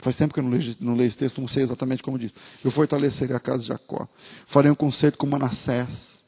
Faz 0.00 0.16
tempo 0.16 0.34
que 0.34 0.40
eu 0.40 0.44
não 0.44 0.50
leio, 0.50 0.76
não 0.80 0.94
leio 0.94 1.06
esse 1.06 1.16
texto, 1.16 1.40
não 1.40 1.48
sei 1.48 1.62
exatamente 1.62 2.02
como 2.02 2.18
diz. 2.18 2.34
Eu 2.62 2.70
fortalecerei 2.70 3.34
a 3.34 3.40
casa 3.40 3.60
de 3.60 3.68
Jacó. 3.68 4.06
Farei 4.46 4.70
um 4.70 4.74
concerto 4.74 5.16
com 5.16 5.26
Manassés. 5.26 6.22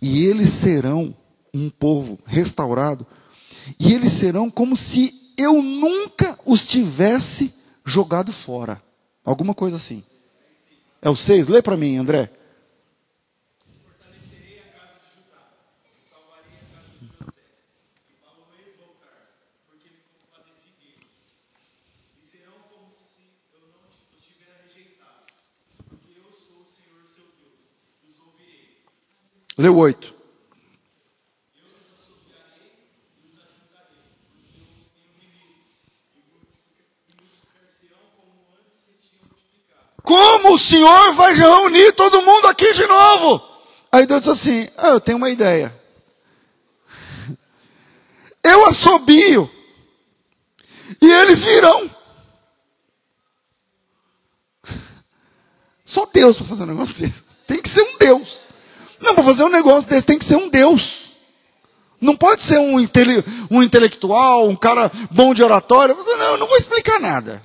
E 0.00 0.24
eles 0.24 0.48
serão 0.48 1.14
um 1.52 1.68
povo 1.68 2.18
restaurado 2.24 3.06
e 3.78 3.92
eles 3.92 4.12
serão 4.12 4.50
como 4.50 4.76
se 4.76 5.32
eu 5.38 5.62
nunca 5.62 6.38
os 6.44 6.66
tivesse 6.66 7.54
jogado 7.84 8.32
fora. 8.32 8.82
Alguma 9.24 9.54
coisa 9.54 9.76
assim. 9.76 10.04
É 11.00 11.08
o 11.08 11.16
6? 11.16 11.48
Lê 11.48 11.62
para 11.62 11.76
mim, 11.76 11.96
André. 11.96 12.30
Fortalecerei 13.82 14.58
a 14.60 14.72
casa 14.72 14.98
de 14.98 15.06
Judá, 15.14 15.46
e 15.86 16.10
salvarei 16.10 16.58
a 16.58 16.66
casa 16.74 16.90
de 16.98 17.06
José, 17.06 17.44
e 18.08 18.76
voltar, 18.76 19.38
porque 19.68 19.88
me 19.90 20.00
compadeci 20.18 20.74
deles. 20.80 21.06
E 22.20 22.26
serão 22.26 22.58
como 22.68 22.90
se 22.90 23.30
eu 23.52 23.60
não 23.70 23.86
os 23.88 24.24
tivesse 24.26 24.74
rejeitado, 24.74 25.30
porque 25.88 26.18
eu 26.18 26.32
sou 26.32 26.62
o 26.62 26.66
Senhor 26.66 27.04
seu 27.06 27.30
Deus, 27.38 27.78
e 28.02 28.10
os 28.10 28.18
ouvirei. 28.18 28.82
Lê 29.56 29.68
o 29.68 29.76
8. 29.76 30.18
Como 40.08 40.54
o 40.54 40.58
Senhor 40.58 41.12
vai 41.12 41.34
reunir 41.34 41.92
todo 41.92 42.22
mundo 42.22 42.46
aqui 42.46 42.72
de 42.72 42.86
novo? 42.86 43.42
Aí 43.92 44.06
Deus 44.06 44.24
disse 44.24 44.30
assim: 44.30 44.66
ah, 44.74 44.88
Eu 44.88 45.00
tenho 45.02 45.18
uma 45.18 45.28
ideia. 45.28 45.78
Eu 48.42 48.64
assobio. 48.64 49.50
E 50.98 51.12
eles 51.12 51.44
virão. 51.44 51.90
Só 55.84 56.06
Deus 56.06 56.38
para 56.38 56.46
fazer 56.46 56.62
um 56.62 56.68
negócio 56.68 56.94
desse. 57.04 57.22
Tem 57.46 57.60
que 57.60 57.68
ser 57.68 57.82
um 57.82 57.98
Deus. 57.98 58.46
Não, 58.98 59.14
para 59.14 59.24
fazer 59.24 59.44
um 59.44 59.50
negócio 59.50 59.90
desse 59.90 60.06
tem 60.06 60.18
que 60.18 60.24
ser 60.24 60.36
um 60.36 60.48
Deus. 60.48 61.10
Não 62.00 62.16
pode 62.16 62.40
ser 62.40 62.58
um, 62.58 62.80
intele 62.80 63.22
um 63.50 63.62
intelectual, 63.62 64.48
um 64.48 64.56
cara 64.56 64.90
bom 65.10 65.34
de 65.34 65.42
oratória. 65.42 65.94
Não, 65.94 66.30
eu 66.30 66.38
não 66.38 66.46
vou 66.46 66.56
explicar 66.56 66.98
nada. 66.98 67.42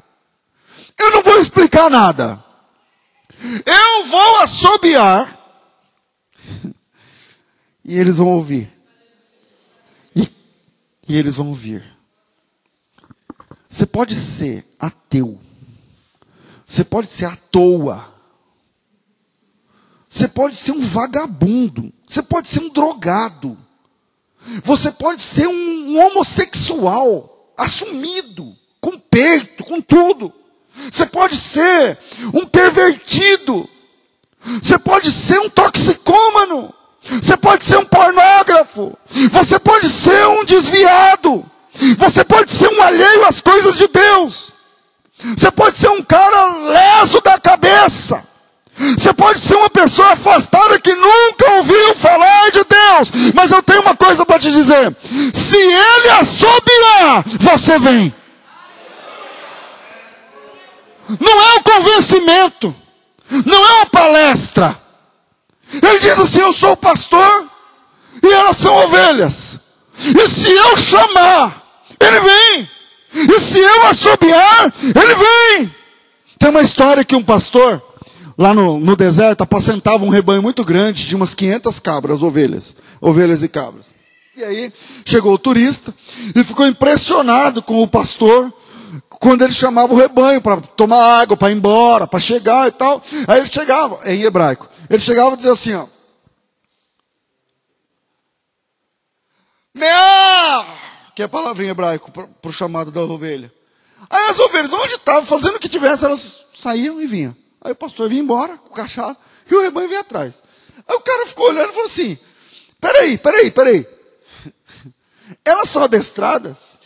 Eu 0.98 1.12
não 1.12 1.22
vou 1.22 1.38
explicar 1.40 1.90
nada. 1.90 2.53
Eu 3.66 4.06
vou 4.06 4.38
assobiar. 4.38 5.40
E 7.84 7.98
eles 7.98 8.18
vão 8.18 8.30
ouvir. 8.30 8.72
E, 10.16 10.30
e 11.08 11.18
eles 11.18 11.36
vão 11.36 11.50
ouvir. 11.50 11.84
Você 13.68 13.86
pode 13.86 14.16
ser 14.16 14.66
ateu. 14.80 15.40
Você 16.66 16.84
pode 16.84 17.08
ser 17.08 17.26
à 17.26 17.36
toa. 17.36 18.14
Você 20.08 20.28
pode 20.28 20.56
ser 20.56 20.72
um 20.72 20.80
vagabundo. 20.80 21.92
Você 22.08 22.22
pode 22.22 22.48
ser 22.48 22.62
um 22.62 22.70
drogado. 22.70 23.58
Você 24.64 24.92
pode 24.92 25.22
ser 25.22 25.48
um, 25.48 25.54
um 25.54 26.06
homossexual 26.06 27.54
assumido, 27.58 28.56
com 28.80 29.00
peito, 29.00 29.64
com 29.64 29.82
tudo. 29.82 30.34
Você 30.92 31.06
pode 31.06 31.36
ser 31.36 31.98
um 32.34 32.46
pervertido. 32.46 33.70
Você 34.62 34.78
pode 34.78 35.12
ser 35.12 35.40
um 35.40 35.50
toxicômano. 35.50 36.74
Você 37.02 37.36
pode 37.38 37.66
ser 37.66 37.78
um 37.78 37.86
pornógrafo. 37.86 38.98
Você 39.32 39.60
pode 39.60 39.90
ser 39.90 40.28
um 40.28 40.44
desviado. 40.44 41.46
Você 41.98 42.24
pode 42.24 42.52
ser 42.52 42.70
um 42.70 42.82
alheio 42.82 43.26
às 43.26 43.42
coisas 43.42 43.78
de 43.78 43.88
Deus. 43.88 44.54
Você 45.36 45.52
pode 45.52 45.78
ser 45.78 45.90
um 45.90 46.04
cara 46.04 46.58
leso 46.58 47.22
da 47.22 47.40
cabeça. 47.40 48.24
Você 48.98 49.14
pode 49.14 49.40
ser 49.40 49.56
uma 49.56 49.70
pessoa 49.70 50.14
afastada 50.14 50.80
que 50.80 50.94
nunca 50.94 51.52
ouviu 51.58 51.94
falar 51.96 52.52
de 52.52 52.64
Deus. 52.64 53.34
Mas 53.34 53.52
eu 53.52 53.62
tenho 53.62 53.82
uma 53.82 53.96
coisa 53.96 54.26
para 54.26 54.40
te 54.40 54.52
dizer: 54.52 54.96
se 55.34 55.58
ele 55.58 56.10
assobiar, 56.10 57.24
você 57.40 57.78
vem. 57.78 58.14
Não 61.20 61.42
é 61.42 61.54
um 61.56 61.64
convencimento. 61.64 62.76
Não 63.46 63.66
é 63.66 63.72
uma 63.74 63.86
palestra. 63.86 64.80
Ele 65.72 66.00
diz 66.00 66.20
assim: 66.20 66.42
Eu 66.42 66.54
sou 66.54 66.78
pastor 66.78 67.50
e 68.22 68.28
elas 68.28 68.58
são 68.58 68.76
ovelhas. 68.76 69.60
E 69.98 70.28
se 70.28 70.52
eu 70.52 70.78
chamar, 70.78 71.64
ele 72.00 72.20
vem. 72.20 72.70
E 73.36 73.40
se 73.40 73.60
eu 73.60 73.86
assobiar, 73.86 74.74
ele 74.82 75.16
vem. 75.16 75.76
Tem 76.40 76.50
uma 76.50 76.62
história 76.62 77.04
que 77.04 77.16
um 77.16 77.24
pastor, 77.24 77.82
lá 78.38 78.54
no, 78.54 78.80
no 78.80 78.96
deserto, 78.96 79.42
apacentava 79.42 80.04
um 80.04 80.10
rebanho 80.10 80.42
muito 80.42 80.64
grande 80.64 81.06
de 81.06 81.16
umas 81.16 81.36
500 81.36 81.80
cabras, 81.80 82.24
ovelhas. 82.24 82.76
Ovelhas 83.00 83.44
e 83.44 83.48
cabras. 83.48 83.94
E 84.36 84.44
aí 84.44 84.74
chegou 85.06 85.34
o 85.34 85.38
turista 85.38 85.94
e 86.36 86.44
ficou 86.44 86.66
impressionado 86.66 87.62
com 87.62 87.84
o 87.84 87.88
pastor 87.88 88.52
quando 89.10 89.44
ele 89.44 89.54
chamava 89.54 89.94
o 89.94 89.98
rebanho 89.98 90.42
para 90.42 90.62
tomar 90.62 91.22
água, 91.22 91.38
para 91.38 91.52
ir 91.52 91.56
embora, 91.56 92.08
para 92.08 92.20
chegar 92.20 92.68
e 92.68 92.72
tal. 92.72 93.02
Aí 93.28 93.40
ele 93.40 93.52
chegava, 93.52 94.00
em 94.10 94.24
hebraico, 94.24 94.70
ele 94.90 95.02
chegava 95.02 95.34
e 95.34 95.38
dizia 95.38 95.52
assim, 95.52 95.74
ó. 95.74 95.88
Meá! 99.74 100.66
Que 101.16 101.22
é 101.22 101.26
a 101.26 101.30
palavra 101.30 101.64
em 101.64 101.70
hebraico 101.70 102.12
para 102.12 102.28
o 102.44 102.54
chamado 102.54 102.92
da 102.92 103.02
ovelha. 103.02 103.52
Aí 104.10 104.30
as 104.30 104.40
ovelhas, 104.40 104.74
onde 104.74 104.96
estavam, 104.96 105.24
fazendo 105.24 105.56
o 105.56 105.60
que 105.60 105.70
tivesse, 105.70 106.06
elas 106.06 106.46
saíam 106.54 107.02
e 107.02 107.08
vinham. 107.08 107.36
Aí 107.62 107.72
o 107.72 107.76
pastor 107.76 108.10
vinha 108.10 108.22
embora 108.22 108.58
com 108.58 108.70
o 108.70 108.76
cachado 108.76 109.18
e 109.50 109.56
o 109.56 109.62
rebanho 109.62 109.88
vinha 109.88 110.02
atrás. 110.02 110.44
Aí 110.88 110.96
o 110.96 111.02
cara 111.02 111.26
ficou 111.26 111.48
olhando 111.48 111.70
e 111.70 111.74
falou 111.74 111.86
assim: 111.86 112.18
peraí, 112.80 113.18
peraí, 113.18 113.52
peraí. 113.52 113.88
Elas 115.46 115.70
são 115.70 115.84
adestradas? 115.84 116.80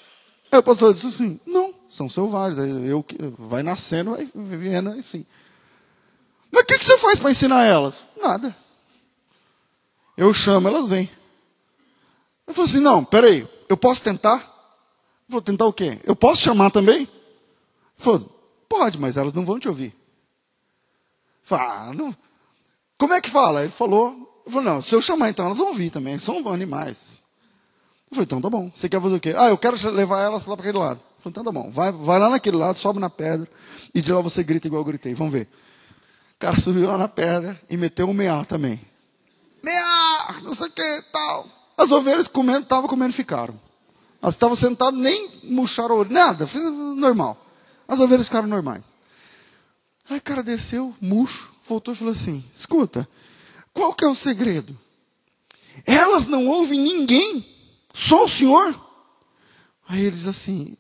Aí 0.52 0.60
o 0.60 0.64
pastor 0.64 0.94
disse 0.94 1.08
assim: 1.08 1.40
não 1.46 1.74
são 1.90 2.10
selvagens. 2.10 2.60
Eu, 2.86 3.06
vai 3.38 3.64
nascendo, 3.64 4.12
vai 4.12 4.30
vivendo 4.34 4.90
assim. 4.90 5.26
Mas 6.52 6.64
o 6.64 6.66
que, 6.66 6.80
que 6.80 6.86
você 6.86 6.98
faz 6.98 7.20
para 7.20 7.32
ensinar 7.32 7.66
elas? 7.66 8.02
Nada. 8.22 8.56
Eu 10.16 10.34
chamo, 10.34 10.68
elas 10.68 10.90
vêm. 10.90 11.10
Eu 12.48 12.54
falo 12.54 12.66
assim, 12.66 12.80
não, 12.80 13.04
peraí, 13.04 13.48
eu 13.68 13.78
posso 13.78 14.02
tentar? 14.02 14.56
Vou 15.28 15.42
tentar 15.42 15.66
o 15.66 15.74
quê? 15.74 16.00
Eu 16.04 16.16
posso 16.16 16.42
chamar 16.42 16.72
também? 16.72 17.02
Ele 17.02 17.10
falou, 17.98 18.20
pode, 18.70 18.98
mas 18.98 19.18
elas 19.18 19.34
não 19.34 19.46
vão 19.46 19.60
te 19.60 19.68
ouvir. 19.68 19.94
Fala, 21.44 21.90
ah, 21.90 21.94
não. 21.94 22.16
Como 22.98 23.14
é 23.14 23.22
que 23.22 23.30
fala? 23.30 23.64
Ele 23.64 23.72
falou, 23.72 24.44
Eu 24.46 24.62
não, 24.62 24.82
se 24.82 24.96
eu 24.96 25.02
chamar 25.02 25.30
então, 25.30 25.46
elas 25.46 25.58
vão 25.58 25.74
vir 25.74 25.92
também, 25.92 26.18
são 26.18 26.48
animais. 26.48 27.24
Eu 28.10 28.16
falei, 28.16 28.24
então 28.24 28.42
tá 28.42 28.50
bom. 28.50 28.72
Você 28.74 28.88
quer 28.88 29.02
fazer 29.02 29.16
o 29.16 29.20
quê? 29.20 29.34
Ah, 29.38 29.50
eu 29.50 29.58
quero 29.58 29.76
levar 29.92 30.22
elas 30.22 30.46
lá 30.46 30.56
para 30.56 30.64
aquele 30.66 30.78
lado. 30.78 31.02
Falei, 31.20 31.32
então 31.32 31.44
tá 31.44 31.52
bom. 31.52 31.70
Vai, 31.70 31.92
vai 31.92 32.20
lá 32.20 32.30
naquele 32.30 32.58
lado, 32.58 32.78
sobe 32.78 33.00
na 33.00 33.10
pedra, 33.10 33.48
e 33.94 34.02
de 34.02 34.12
lá 34.12 34.22
você 34.22 34.44
grita 34.44 34.68
igual 34.68 34.82
eu 34.82 34.86
gritei. 34.86 35.14
Vamos 35.14 35.34
ver. 35.34 35.48
O 36.34 36.40
cara 36.40 36.60
subiu 36.60 36.88
lá 36.88 36.98
na 36.98 37.08
pedra 37.08 37.60
e 37.70 37.76
meteu 37.76 38.08
um 38.08 38.14
meá 38.14 38.46
também. 38.46 38.80
Meá, 39.64 40.40
não 40.44 40.54
sei 40.54 40.68
o 40.68 40.72
que, 40.72 41.04
tal. 41.12 41.48
As 41.76 41.92
ovelhas 41.92 42.28
comendo, 42.28 42.62
estavam 42.62 42.88
comendo 42.88 43.12
e 43.12 43.14
ficaram. 43.14 43.60
Elas 44.22 44.36
estavam 44.36 44.56
sentadas, 44.56 45.00
nem 45.00 45.30
murcharam 45.44 46.04
nada, 46.06 46.48
normal. 46.96 47.46
As 47.88 48.00
ovelhas 48.00 48.28
ficaram 48.28 48.48
normais. 48.48 48.84
Aí 50.10 50.18
o 50.18 50.22
cara 50.22 50.42
desceu, 50.42 50.96
murcho, 51.02 51.54
voltou 51.68 51.94
e 51.94 51.98
falou 51.98 52.14
assim: 52.14 52.44
escuta, 52.54 53.08
qual 53.74 53.94
que 53.94 54.06
é 54.06 54.08
o 54.08 54.16
segredo? 54.16 54.78
Elas 55.86 56.28
não 56.28 56.48
ouvem 56.48 56.80
ninguém, 56.80 57.46
só 57.94 58.26
o 58.26 58.28
Senhor. 58.28 58.80
Aí 59.88 60.02
ele 60.02 60.16
diz 60.16 60.28
assim: 60.28 60.78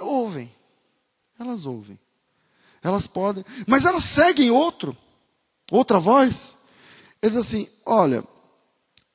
ouvem, 0.00 0.54
elas 1.38 1.66
ouvem. 1.66 1.98
Elas 2.82 3.06
podem, 3.06 3.44
mas 3.66 3.84
elas 3.84 4.04
seguem 4.04 4.50
outro, 4.50 4.96
outra 5.70 5.98
voz. 5.98 6.56
Ele 7.20 7.32
diz 7.32 7.46
assim: 7.46 7.68
olha, 7.84 8.24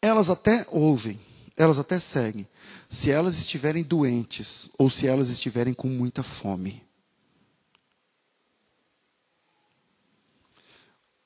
elas 0.01 0.29
até 0.29 0.65
ouvem, 0.69 1.19
elas 1.57 1.79
até 1.79 1.99
seguem, 1.99 2.47
se 2.87 3.09
elas 3.09 3.37
estiverem 3.37 3.83
doentes 3.83 4.69
ou 4.77 4.89
se 4.89 5.07
elas 5.07 5.29
estiverem 5.29 5.73
com 5.73 5.87
muita 5.87 6.21
fome. 6.21 6.83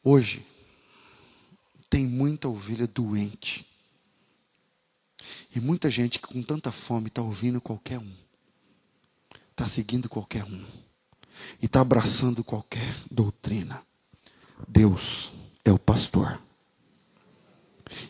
Hoje, 0.01 0.45
tem 1.89 2.07
muita 2.07 2.47
ovelha 2.47 2.87
doente. 2.87 3.65
E 5.53 5.59
muita 5.59 5.89
gente 5.89 6.19
que 6.19 6.27
com 6.27 6.41
tanta 6.41 6.71
fome 6.71 7.07
está 7.07 7.21
ouvindo 7.21 7.59
qualquer 7.59 7.99
um. 7.99 8.28
Está 9.59 9.67
seguindo 9.67 10.07
qualquer 10.07 10.45
um. 10.45 10.63
E 11.61 11.65
está 11.65 11.81
abraçando 11.81 12.45
qualquer 12.45 12.95
doutrina. 13.11 13.83
Deus 14.65 15.33
é 15.65 15.71
o 15.73 15.77
pastor. 15.77 16.41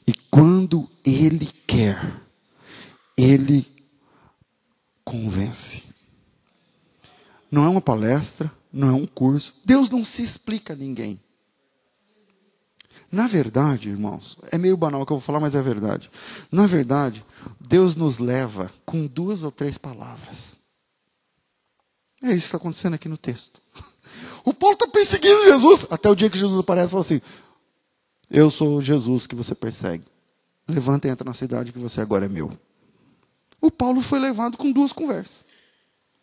E 0.06 0.14
quando 0.30 0.88
Ele 1.04 1.47
quer, 1.66 2.22
Ele 3.18 3.66
convence. 5.04 5.86
Não 7.50 7.66
é 7.66 7.68
uma 7.68 7.82
palestra, 7.82 8.52
não 8.72 8.88
é 8.89 8.93
um 8.93 9.08
curso. 9.08 9.56
Deus 9.66 9.89
não 9.89 10.06
se 10.06 10.22
explica 10.22 10.74
a 10.74 10.76
ninguém. 10.76 11.20
Na 13.12 13.26
verdade, 13.26 13.89
irmãos, 13.89 14.38
é 14.52 14.58
meio 14.60 14.78
banal 14.78 15.02
o 15.02 15.06
que 15.06 15.12
eu 15.12 15.18
vou 15.18 15.26
falar, 15.26 15.39
mas 15.39 15.56
é 15.56 15.62
verdade. 15.64 16.12
Na 16.52 16.68
verdade, 16.68 17.26
Deus 17.60 17.95
nos 17.95 18.20
leva 18.20 18.72
com 18.86 19.08
duas 19.08 19.41
ou 19.41 19.52
três 19.52 19.80
palavras. 19.80 20.59
É 22.22 22.28
isso 22.28 22.41
que 22.41 22.45
está 22.45 22.57
acontecendo 22.57 22.93
aqui 22.95 23.07
no 23.07 23.17
texto. 23.17 23.61
O 24.43 24.53
Paulo 24.53 24.74
está 24.74 24.88
perseguindo 24.88 25.43
Jesus, 25.43 25.86
até 25.89 26.09
o 26.09 26.15
dia 26.15 26.30
que 26.30 26.38
Jesus 26.38 26.59
aparece 26.59 26.88
e 26.88 26.91
fala 26.91 27.01
assim: 27.01 27.22
Eu 28.30 28.49
sou 28.49 28.82
Jesus 28.82 29.28
que 29.28 29.36
você 29.36 29.53
persegue. 29.53 30.03
Levanta 30.67 31.07
e 31.07 31.11
entra 31.11 31.26
na 31.26 31.34
cidade 31.34 31.72
que 31.72 31.80
você 31.80 32.01
agora 32.01 32.26
é 32.26 32.30
meu. 32.30 32.51
O 33.61 33.72
Paulo 33.72 34.01
foi 34.01 34.20
levado 34.20 34.57
com 34.57 34.72
duas 34.72 34.91
conversas. 34.91 35.45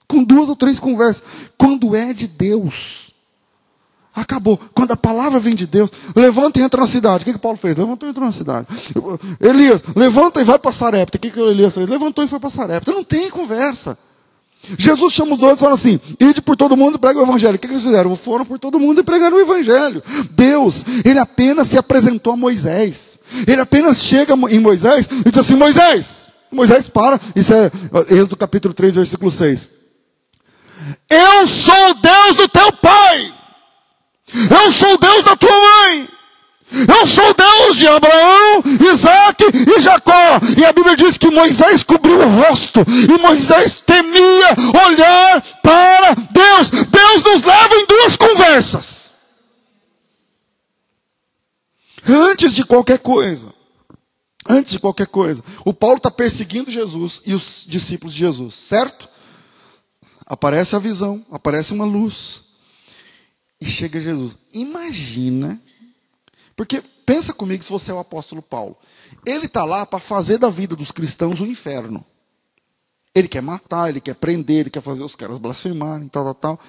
Com 0.09 0.23
duas 0.23 0.49
ou 0.49 0.57
três 0.57 0.79
conversas. 0.79 1.23
Quando 1.59 1.95
é 1.97 2.13
de 2.13 2.29
Deus. 2.29 3.13
Acabou. 4.15 4.59
Quando 4.75 4.93
a 4.93 4.97
palavra 4.97 5.39
vem 5.39 5.55
de 5.55 5.67
Deus, 5.67 5.91
levanta 6.15 6.59
e 6.59 6.63
entra 6.63 6.81
na 6.81 6.87
cidade. 6.87 7.23
O 7.23 7.27
que, 7.27 7.33
que 7.35 7.39
Paulo 7.39 7.59
fez? 7.59 7.77
Levantou 7.77 8.09
e 8.09 8.11
entrou 8.11 8.25
na 8.25 8.33
cidade. 8.33 8.67
Elias, 9.39 9.85
levanta 9.95 10.41
e 10.41 10.45
vai 10.45 10.59
para 10.59 10.73
Sarepta. 10.73 11.19
O 11.19 11.21
que, 11.21 11.31
que 11.31 11.41
Elias 11.41 11.75
fez? 11.75 11.89
Levantou 11.89 12.25
e 12.25 12.29
foi 12.29 12.41
para 12.41 12.49
Sarepta. 12.49 12.93
Não 12.93 13.05
tem 13.05 13.29
conversa. 13.31 13.99
Jesus 14.79 15.13
chama 15.13 15.35
os 15.35 15.39
dois 15.39 15.57
e 15.57 15.61
fala 15.61 15.75
assim: 15.75 16.01
ide 16.19 16.41
por 16.41 16.57
todo 16.57 16.77
mundo 16.77 16.97
e 16.97 16.99
prega 16.99 17.19
o 17.19 17.23
evangelho. 17.23 17.57
O 17.57 17.59
que, 17.59 17.67
que 17.67 17.73
eles 17.73 17.85
fizeram? 17.85 18.15
Foram 18.17 18.45
por 18.45 18.59
todo 18.59 18.81
mundo 18.81 19.01
e 19.01 19.05
pregaram 19.05 19.37
o 19.37 19.41
evangelho. 19.41 20.03
Deus, 20.31 20.85
ele 21.05 21.19
apenas 21.19 21.69
se 21.69 21.79
apresentou 21.79 22.33
a 22.33 22.37
Moisés. 22.37 23.19
Ele 23.47 23.61
apenas 23.61 24.03
chega 24.03 24.35
em 24.51 24.61
Moisés 24.61 25.09
e 25.25 25.31
diz 25.31 25.39
assim: 25.39 25.55
Moisés. 25.55 26.27
Moisés 26.51 26.89
para. 26.89 27.21
Isso 27.35 27.53
é 27.53 27.71
Êxodo 28.11 28.37
capítulo 28.37 28.73
3, 28.73 28.97
versículo 28.97 29.31
6. 29.31 29.71
Eu 31.09 31.47
sou 31.47 31.91
o 31.91 31.95
Deus 31.95 32.37
do 32.37 32.49
teu 32.49 32.73
pai. 32.73 33.35
Eu 34.35 34.73
sou 34.73 34.95
o 34.95 34.99
Deus 34.99 35.25
da 35.25 35.37
tua 35.37 35.51
mãe. 35.51 36.16
Eu 36.71 37.07
sou 37.07 37.33
Deus 37.33 37.77
de 37.77 37.87
Abraão, 37.87 38.63
Isaac 38.93 39.45
e 39.45 39.81
Jacó. 39.81 40.41
E 40.59 40.65
a 40.65 40.73
Bíblia 40.73 40.97
diz 40.97 41.17
que 41.17 41.31
Moisés 41.31 41.83
cobriu 41.83 42.19
o 42.19 42.43
rosto. 42.43 42.81
E 42.81 43.19
Moisés 43.21 43.81
temia 43.81 44.57
olhar 44.87 45.43
para 45.63 46.15
Deus. 46.15 46.71
Deus 46.71 47.23
nos 47.23 47.43
leva 47.45 47.75
em 47.75 47.87
duas 47.87 48.17
conversas. 48.17 49.11
Antes 52.07 52.55
de 52.55 52.65
qualquer 52.65 52.99
coisa. 52.99 53.55
Antes 54.49 54.73
de 54.73 54.79
qualquer 54.79 55.07
coisa. 55.07 55.43
O 55.65 55.73
Paulo 55.73 55.97
está 55.97 56.11
perseguindo 56.11 56.71
Jesus 56.71 57.21
e 57.25 57.33
os 57.33 57.65
discípulos 57.67 58.13
de 58.13 58.21
Jesus, 58.21 58.55
certo? 58.55 59.09
Aparece 60.25 60.75
a 60.75 60.81
visão, 60.81 61.25
aparece 61.31 61.73
uma 61.73 61.85
luz. 61.85 62.43
E 63.61 63.67
chega 63.67 64.01
Jesus. 64.01 64.37
Imagina, 64.53 65.61
porque 66.57 66.83
pensa 67.05 67.35
comigo 67.35 67.63
se 67.63 67.71
você 67.71 67.91
é 67.91 67.95
o 67.95 67.99
apóstolo 67.99 68.41
Paulo. 68.41 68.77
Ele 69.25 69.45
está 69.45 69.65
lá 69.65 69.85
para 69.85 69.99
fazer 69.99 70.39
da 70.39 70.49
vida 70.49 70.75
dos 70.75 70.91
cristãos 70.91 71.41
um 71.41 71.47
inferno. 71.47 72.05
Ele 73.15 73.29
quer 73.29 73.43
matar, 73.43 73.91
ele 73.91 74.01
quer 74.01 74.15
prender, 74.15 74.61
ele 74.61 74.71
quer 74.71 74.83
fazer 74.83 75.05
os 75.05 75.15
caras 75.15 75.39
blasfemarem, 75.39 76.09
tal, 76.09 76.25
tal, 76.25 76.35
tal. 76.35 76.61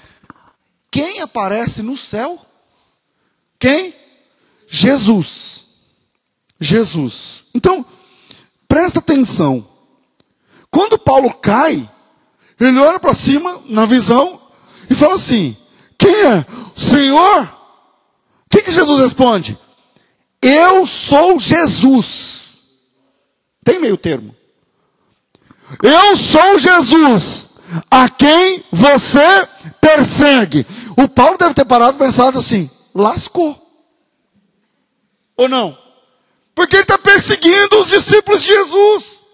Quem 0.91 1.21
aparece 1.21 1.81
no 1.81 1.95
céu? 1.95 2.39
Quem? 3.57 3.93
Jesus. 4.67 5.67
Jesus. 6.59 7.45
Então, 7.53 7.85
presta 8.67 8.99
atenção. 8.99 9.67
Quando 10.69 10.99
Paulo 10.99 11.33
cai, 11.33 11.89
ele 12.59 12.79
olha 12.79 12.99
para 12.99 13.13
cima 13.13 13.61
na 13.65 13.85
visão 13.85 14.41
e 14.89 14.95
fala 14.95 15.15
assim: 15.15 15.55
quem 15.97 16.13
é? 16.25 16.45
Senhor? 16.75 17.43
O 17.43 18.49
que, 18.49 18.63
que 18.63 18.71
Jesus 18.71 18.99
responde? 18.99 19.57
Eu 20.47 20.85
sou 20.85 21.37
Jesus. 21.37 22.57
Tem 23.65 23.79
meio 23.79 23.97
termo. 23.97 24.33
Eu 25.83 26.15
sou 26.15 26.57
Jesus, 26.57 27.49
a 27.91 28.07
quem 28.07 28.63
você 28.71 29.45
persegue. 29.81 30.65
O 30.95 31.09
Paulo 31.09 31.37
deve 31.37 31.53
ter 31.53 31.65
parado 31.65 31.97
e 31.97 31.99
pensado 31.99 32.39
assim: 32.39 32.69
lascou. 32.95 33.61
Ou 35.35 35.49
não? 35.49 35.77
Porque 36.55 36.77
ele 36.77 36.83
está 36.83 36.97
perseguindo 36.97 37.81
os 37.81 37.89
discípulos 37.89 38.41
de 38.41 38.47
Jesus. 38.47 39.25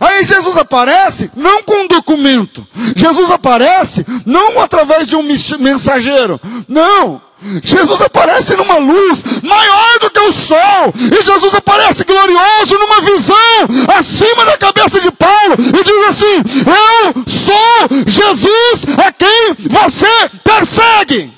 Aí 0.00 0.24
Jesus 0.24 0.56
aparece 0.56 1.30
não 1.36 1.62
com 1.62 1.84
um 1.84 1.88
documento. 1.88 2.66
Jesus 2.96 3.30
aparece 3.30 4.04
não 4.26 4.60
através 4.60 5.06
de 5.06 5.14
um 5.14 5.22
mensageiro. 5.22 6.40
Não. 6.68 7.22
Jesus 7.62 8.00
aparece 8.00 8.54
numa 8.54 8.76
luz 8.76 9.24
maior 9.42 9.98
do 10.00 10.10
que 10.10 10.20
o 10.20 10.32
sol. 10.32 10.92
E 10.94 11.24
Jesus 11.24 11.54
aparece 11.54 12.04
glorioso 12.04 12.78
numa 12.78 13.00
visão 13.00 13.96
acima 13.96 14.44
da 14.44 14.58
cabeça 14.58 15.00
de 15.00 15.10
Paulo. 15.10 15.54
E 15.58 15.82
diz 15.84 16.08
assim: 16.08 16.36
Eu 16.66 17.24
sou 17.26 18.04
Jesus 18.06 18.84
a 18.98 19.12
quem 19.12 19.54
você 19.70 20.06
persegue. 20.44 21.32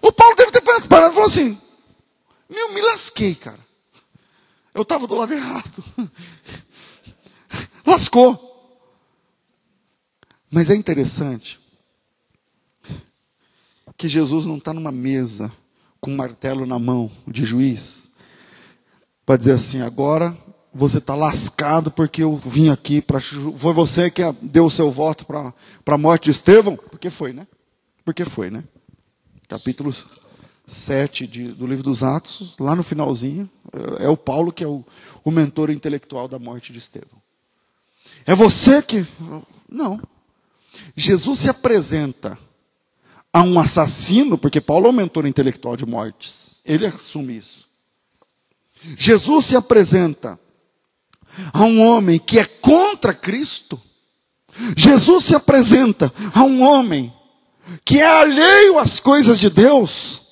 O 0.00 0.12
Paulo 0.12 0.36
deve 0.36 0.52
ter 0.52 0.60
parado 0.60 0.84
e 0.84 0.88
falou 1.14 1.26
assim: 1.26 1.60
Meu, 2.48 2.72
me 2.72 2.80
lasquei, 2.82 3.34
cara. 3.34 3.66
Eu 4.72 4.82
estava 4.82 5.06
do 5.06 5.14
lado 5.14 5.32
errado 5.32 5.84
lascou. 7.84 8.42
Mas 10.50 10.70
é 10.70 10.74
interessante 10.74 11.58
que 13.96 14.08
Jesus 14.08 14.46
não 14.46 14.58
está 14.58 14.72
numa 14.72 14.92
mesa 14.92 15.50
com 16.00 16.10
um 16.10 16.16
martelo 16.16 16.66
na 16.66 16.78
mão 16.78 17.10
de 17.26 17.44
juiz 17.44 18.10
para 19.24 19.36
dizer 19.36 19.52
assim: 19.52 19.80
agora 19.80 20.36
você 20.72 20.98
está 20.98 21.14
lascado 21.14 21.90
porque 21.90 22.22
eu 22.22 22.36
vim 22.36 22.68
aqui 22.68 23.00
para. 23.00 23.20
Foi 23.20 23.72
você 23.72 24.10
que 24.10 24.22
deu 24.42 24.66
o 24.66 24.70
seu 24.70 24.90
voto 24.90 25.24
para 25.24 25.54
a 25.86 25.98
morte 25.98 26.24
de 26.24 26.32
Estevão? 26.32 26.76
Porque 26.76 27.10
foi, 27.10 27.32
né? 27.32 27.46
Porque 28.04 28.24
foi, 28.24 28.50
né? 28.50 28.62
Capítulo 29.48 29.94
7 30.66 31.26
de, 31.26 31.48
do 31.48 31.66
livro 31.66 31.82
dos 31.82 32.02
Atos, 32.02 32.54
lá 32.58 32.74
no 32.74 32.82
finalzinho, 32.82 33.48
é, 34.00 34.04
é 34.04 34.08
o 34.08 34.16
Paulo 34.16 34.52
que 34.52 34.62
é 34.62 34.66
o, 34.66 34.84
o 35.24 35.30
mentor 35.30 35.70
intelectual 35.70 36.28
da 36.28 36.38
morte 36.38 36.72
de 36.72 36.78
Estevão. 36.78 37.22
É 38.26 38.34
você 38.34 38.82
que. 38.82 39.06
Não. 39.68 40.00
Jesus 40.94 41.38
se 41.38 41.48
apresenta 41.48 42.38
a 43.36 43.42
um 43.42 43.60
assassino, 43.60 44.38
porque 44.38 44.62
Paulo 44.62 44.86
é 44.86 44.88
o 44.88 44.94
mentor 44.94 45.26
intelectual 45.26 45.76
de 45.76 45.84
mortes. 45.84 46.56
Ele 46.64 46.86
assume 46.86 47.36
isso. 47.36 47.68
Jesus 48.96 49.44
se 49.44 49.56
apresenta 49.56 50.40
a 51.52 51.62
um 51.64 51.86
homem 51.86 52.18
que 52.18 52.38
é 52.38 52.46
contra 52.46 53.12
Cristo. 53.12 53.78
Jesus 54.74 55.26
se 55.26 55.34
apresenta 55.34 56.10
a 56.32 56.44
um 56.44 56.62
homem 56.62 57.12
que 57.84 57.98
é 57.98 58.06
alheio 58.06 58.78
às 58.78 58.98
coisas 59.00 59.38
de 59.38 59.50
Deus. 59.50 60.22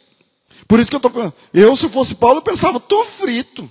Por 0.67 0.81
isso 0.81 0.91
que 0.91 0.97
eu 0.97 1.07
estou 1.07 1.35
Eu, 1.53 1.77
se 1.77 1.91
fosse 1.91 2.15
Paulo, 2.15 2.39
eu 2.39 2.43
pensava, 2.43 2.79
estou 2.79 3.05
frito. 3.05 3.71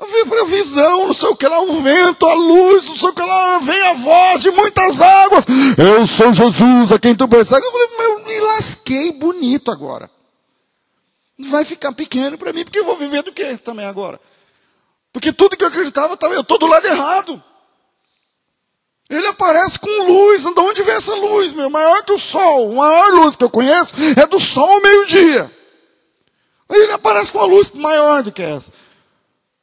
A 0.00 0.44
visão, 0.44 1.06
não 1.06 1.12
sei 1.12 1.28
o 1.28 1.36
que 1.36 1.48
lá, 1.48 1.60
o 1.60 1.82
vento, 1.82 2.24
a 2.24 2.32
luz, 2.32 2.86
não 2.86 2.96
sei 2.96 3.08
o 3.08 3.12
que 3.12 3.22
lá, 3.22 3.58
vem 3.58 3.82
a 3.82 3.92
voz 3.94 4.40
de 4.40 4.50
muitas 4.52 5.00
águas. 5.00 5.44
Eu 5.76 6.06
sou 6.06 6.32
Jesus, 6.32 6.92
a 6.92 6.98
quem 6.98 7.16
tu 7.16 7.26
persegue. 7.26 7.66
Eu 7.66 7.72
falei, 7.72 7.88
eu 7.98 8.24
me 8.24 8.40
lasquei 8.40 9.12
bonito 9.12 9.72
agora. 9.72 10.08
Vai 11.38 11.64
ficar 11.64 11.92
pequeno 11.92 12.38
para 12.38 12.52
mim, 12.52 12.64
porque 12.64 12.78
eu 12.78 12.84
vou 12.84 12.96
viver 12.96 13.22
do 13.22 13.32
que 13.32 13.56
também 13.58 13.86
agora? 13.86 14.20
Porque 15.12 15.32
tudo 15.32 15.56
que 15.56 15.64
eu 15.64 15.68
acreditava, 15.68 16.16
eu 16.22 16.40
estou 16.40 16.58
do 16.58 16.66
lado 16.66 16.86
errado. 16.86 17.42
Ele 19.10 19.26
aparece 19.26 19.78
com 19.78 19.90
luz. 20.06 20.42
De 20.42 20.60
onde 20.60 20.82
vem 20.82 20.94
essa 20.94 21.14
luz, 21.14 21.52
meu? 21.52 21.70
Maior 21.70 22.02
que 22.04 22.12
o 22.12 22.18
sol. 22.18 22.72
A 22.72 22.74
maior 22.74 23.12
luz 23.14 23.34
que 23.34 23.42
eu 23.42 23.50
conheço 23.50 23.94
é 24.16 24.26
do 24.26 24.38
sol 24.38 24.68
ao 24.68 24.82
meio-dia. 24.82 25.50
Aí 26.68 26.80
ele 26.80 26.92
aparece 26.92 27.32
com 27.32 27.38
uma 27.38 27.46
luz 27.46 27.70
maior 27.72 28.22
do 28.22 28.30
que 28.30 28.42
essa. 28.42 28.70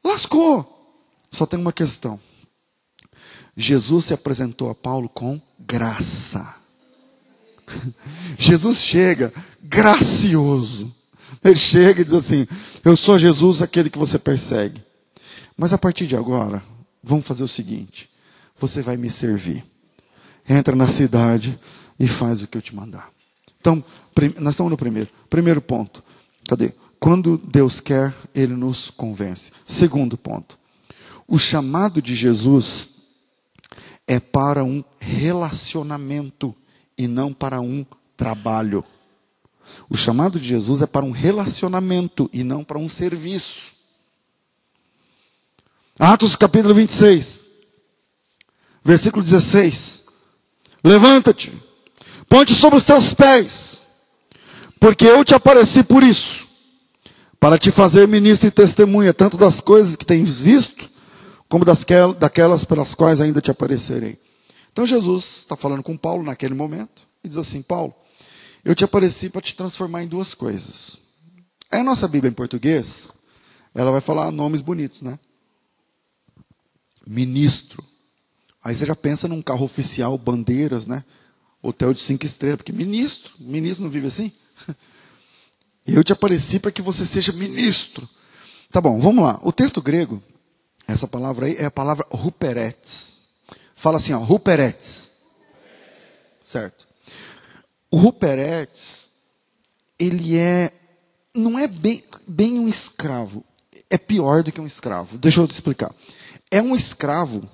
Lascou. 0.06 0.72
Só 1.32 1.47
tem 1.47 1.60
uma 1.60 1.74
questão. 1.74 2.20
Jesus 3.58 4.06
se 4.06 4.14
apresentou 4.14 4.70
a 4.70 4.76
Paulo 4.76 5.10
com 5.10 5.41
graça. 5.60 6.53
Jesus 8.38 8.82
chega 8.82 9.34
gracioso. 9.64 10.93
Ele 11.43 11.56
chega 11.56 12.01
e 12.01 12.06
diz 12.06 12.14
assim: 12.14 12.47
Eu 12.84 12.95
sou 12.95 13.18
Jesus, 13.18 13.62
aquele 13.62 13.89
que 13.89 13.97
você 13.97 14.20
persegue. 14.20 14.84
Mas 15.58 15.74
a 15.74 15.78
partir 15.78 16.06
de 16.06 16.16
agora, 16.16 16.64
vamos 17.03 17.26
fazer 17.26 17.43
o 17.43 17.47
seguinte: 17.47 18.10
você 18.60 18.82
vai 18.82 18.97
me 18.97 19.10
servir. 19.10 19.66
Entra 20.47 20.76
na 20.76 20.88
cidade 20.88 21.60
e 21.99 22.08
faz 22.08 22.43
o 22.43 22.47
que 22.47 22.58
eu 22.58 22.62
te 22.62 22.76
mandar. 22.76 23.10
Então, 23.60 23.84
nós 24.39 24.53
estamos 24.53 24.70
no 24.70 24.78
primeiro. 24.78 25.10
Primeiro 25.30 25.60
ponto. 25.60 26.03
Cadê? 26.47 26.72
Quando 27.06 27.38
Deus 27.38 27.80
quer, 27.80 28.16
Ele 28.34 28.56
nos 28.56 28.89
convence. 28.89 29.51
Segundo 29.64 30.18
ponto. 30.18 30.58
O 31.28 31.38
chamado 31.38 32.01
de 32.01 32.16
Jesus 32.16 32.95
é 34.08 34.20
para 34.20 34.64
um 34.64 34.84
relacionamento 34.97 36.56
e 36.97 37.08
não 37.08 37.32
para 37.32 37.62
um 37.62 37.86
trabalho. 38.18 38.84
O 39.88 39.95
chamado 39.95 40.39
de 40.39 40.47
Jesus 40.47 40.82
é 40.82 40.88
para 40.88 41.06
um 41.06 41.12
relacionamento 41.12 42.28
e 42.34 42.43
não 42.43 42.64
para 42.64 42.80
um 42.80 42.89
serviço. 42.89 43.74
Atos 45.99 46.36
capítulo 46.36 46.74
26, 46.74 47.41
versículo 48.84 49.22
16. 49.22 50.01
Levanta-te, 50.84 51.53
ponte 52.28 52.56
sobre 52.56 52.80
os 52.80 52.84
teus 52.84 53.14
pés, 53.14 53.86
porque 54.80 55.06
eu 55.06 55.24
te 55.24 55.36
apareci 55.36 55.84
por 55.84 56.01
isso, 56.01 56.44
para 57.45 57.59
te 57.59 57.69
fazer 57.69 58.07
ministro 58.07 58.47
e 58.47 58.51
testemunha, 58.51 59.13
tanto 59.13 59.37
das 59.37 59.61
coisas 59.61 59.95
que 59.95 60.03
tens 60.03 60.41
visto, 60.41 60.89
como 61.47 61.63
das, 61.63 61.85
daquelas 62.17 62.65
pelas 62.65 62.95
quais 62.95 63.21
ainda 63.21 63.39
te 63.39 63.51
aparecerei. 63.51 64.17
Então 64.71 64.83
Jesus 64.83 65.41
está 65.41 65.55
falando 65.55 65.83
com 65.83 65.95
Paulo 65.95 66.23
naquele 66.23 66.55
momento 66.55 67.03
e 67.23 67.29
diz 67.29 67.37
assim: 67.37 67.61
Paulo, 67.61 67.93
eu 68.63 68.73
te 68.73 68.83
apareci 68.83 69.29
para 69.29 69.41
te 69.41 69.55
transformar 69.55 70.01
em 70.01 70.07
duas 70.07 70.33
coisas. 70.33 70.99
Aí 71.69 71.81
a 71.81 71.83
nossa 71.83 72.07
Bíblia 72.07 72.31
em 72.31 72.33
português, 72.33 73.13
ela 73.75 73.91
vai 73.91 74.01
falar 74.01 74.31
nomes 74.31 74.61
bonitos, 74.61 75.03
né? 75.03 75.19
ministro. 77.05 77.85
Aí 78.63 78.75
você 78.75 78.87
já 78.87 78.95
pensa 78.95 79.27
num 79.27 79.43
carro 79.43 79.65
oficial, 79.65 80.17
bandeiras, 80.17 80.87
né? 80.87 81.05
Hotel 81.61 81.93
de 81.93 82.01
cinco 82.01 82.25
estrelas, 82.25 82.57
porque 82.57 82.73
ministro, 82.73 83.33
ministro 83.37 83.83
não 83.83 83.91
vive 83.91 84.07
assim? 84.07 84.31
Eu 85.86 86.03
te 86.03 86.13
apareci 86.13 86.59
para 86.59 86.71
que 86.71 86.81
você 86.81 87.05
seja 87.05 87.31
ministro. 87.31 88.07
Tá 88.71 88.81
bom, 88.81 88.99
vamos 88.99 89.23
lá. 89.23 89.39
O 89.43 89.51
texto 89.51 89.81
grego, 89.81 90.21
essa 90.88 91.07
palavra 91.07 91.45
aí 91.45 91.55
é 91.57 91.65
a 91.65 91.71
palavra 91.71 92.05
ruperetes. 92.11 93.19
Fala 93.75 93.97
assim, 93.97 94.13
ó, 94.13 94.19
ruperetes. 94.19 95.11
Certo. 96.41 96.88
O 97.91 97.97
ruperetes, 97.97 99.09
ele 99.99 100.38
é, 100.38 100.71
não 101.33 101.57
é 101.57 101.67
bem, 101.67 102.03
bem 102.27 102.59
um 102.59 102.67
escravo. 102.67 103.43
É 103.89 103.97
pior 103.97 104.43
do 104.43 104.51
que 104.51 104.59
um 104.59 104.65
escravo. 104.65 105.17
Deixa 105.17 105.39
eu 105.39 105.47
te 105.47 105.53
explicar 105.53 105.93
é 106.51 106.61
um 106.61 106.75
escravo 106.75 107.49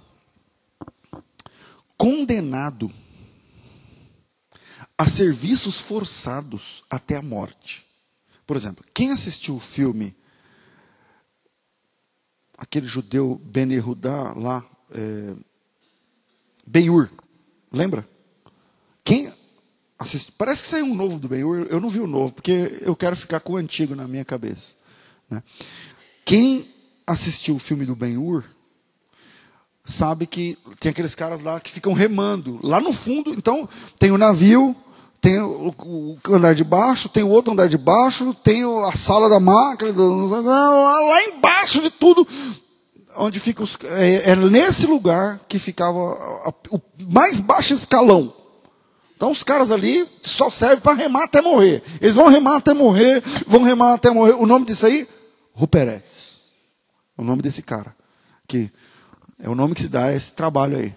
condenado 1.97 2.91
a 4.97 5.07
serviços 5.07 5.79
forçados 5.79 6.84
até 6.89 7.15
a 7.15 7.21
morte. 7.21 7.86
Por 8.52 8.58
exemplo, 8.58 8.84
quem 8.93 9.14
assistiu 9.14 9.56
o 9.56 9.62
filme 9.62 10.14
aquele 12.58 12.86
judeu 12.86 13.39
Ben 13.45 13.72
Yehudá 13.72 14.34
lá, 14.36 14.66
é, 14.93 15.34
Ben-Hur, 16.68 17.10
lembra? 17.72 18.06
Quem 19.06 19.34
assistiu? 19.97 20.34
Parece 20.38 20.64
que 20.64 20.68
saiu 20.68 20.84
um 20.84 20.93
novo 20.93 21.18
do 21.18 21.30
Ben-Hur, 21.30 21.66
eu 21.70 21.80
não 21.80 21.88
vi 21.88 22.02
o 22.02 22.08
novo, 22.08 22.34
porque 22.34 22.78
eu 22.82 22.93
quero 22.93 23.16
ficar 23.16 23.39
com 23.39 23.54
o 23.54 23.56
antigo 23.56 23.95
na 23.95 24.06
minha 24.06 24.26
cabeça. 24.26 24.74
Né? 25.30 25.41
Quem 26.26 26.70
assistiu 27.08 27.56
o 27.56 27.60
filme 27.60 27.86
do 27.86 27.95
Ben-Hur 27.95 28.43
sabe 29.86 30.28
que 30.28 30.58
tem 30.78 30.89
aqueles 30.89 31.16
caras 31.16 31.41
lá 31.41 31.58
que 31.62 31.72
ficam 31.72 31.93
remando. 31.93 32.60
Lá 32.62 32.82
no 32.82 32.91
fundo, 32.91 33.34
então, 33.34 33.70
tem 33.97 34.12
o 34.12 34.18
navio, 34.18 34.76
tem 35.22 35.39
o, 35.39 35.74
o 35.78 36.17
andar 36.34 36.55
de 36.55 36.63
baixo, 36.63 37.07
tem 37.07 37.22
o 37.22 37.30
outro 37.30 37.53
andar 37.53 37.69
de 37.69 37.78
baixo, 37.78 38.34
tem 38.34 38.63
a 38.63 38.95
sala 38.95 39.30
da 39.30 39.39
máquina, 39.39 39.91
lá 39.93 41.24
embaixo 41.26 41.80
de 41.80 41.91
tudo, 41.91 42.28
onde 43.15 43.39
fica 43.39 43.61
os. 43.61 43.78
É, 43.84 44.32
é 44.32 44.36
nesse 44.36 44.88
lugar 44.88 45.39
que 45.47 45.59
ficava 45.59 45.99
a, 45.99 46.49
a, 46.49 46.53
o 46.72 46.82
mais 47.07 47.39
baixo 47.39 47.74
escalão. 47.74 48.34
Então 49.15 49.30
os 49.30 49.43
caras 49.43 49.69
ali 49.69 50.09
só 50.19 50.49
servem 50.49 50.80
para 50.80 50.97
remar 50.97 51.26
até 51.26 51.39
morrer. 51.39 51.84
Eles 52.01 52.15
vão 52.15 52.28
remar 52.28 52.55
até 52.55 52.74
morrer, 52.74 53.22
vão 53.45 53.61
remar 53.61 53.93
até 53.93 54.09
morrer. 54.09 54.34
O 54.34 54.47
nome 54.47 54.65
disso 54.65 54.88
aí? 54.88 55.07
Ruperetes. 55.53 56.45
O 57.15 57.24
nome 57.24 57.43
desse 57.43 57.61
cara. 57.61 57.95
Que 58.47 58.72
é 59.38 59.47
o 59.47 59.53
nome 59.53 59.76
que 59.76 59.82
se 59.82 59.88
dá 59.88 60.05
a 60.05 60.15
esse 60.15 60.32
trabalho 60.32 60.80
aí. 60.80 60.95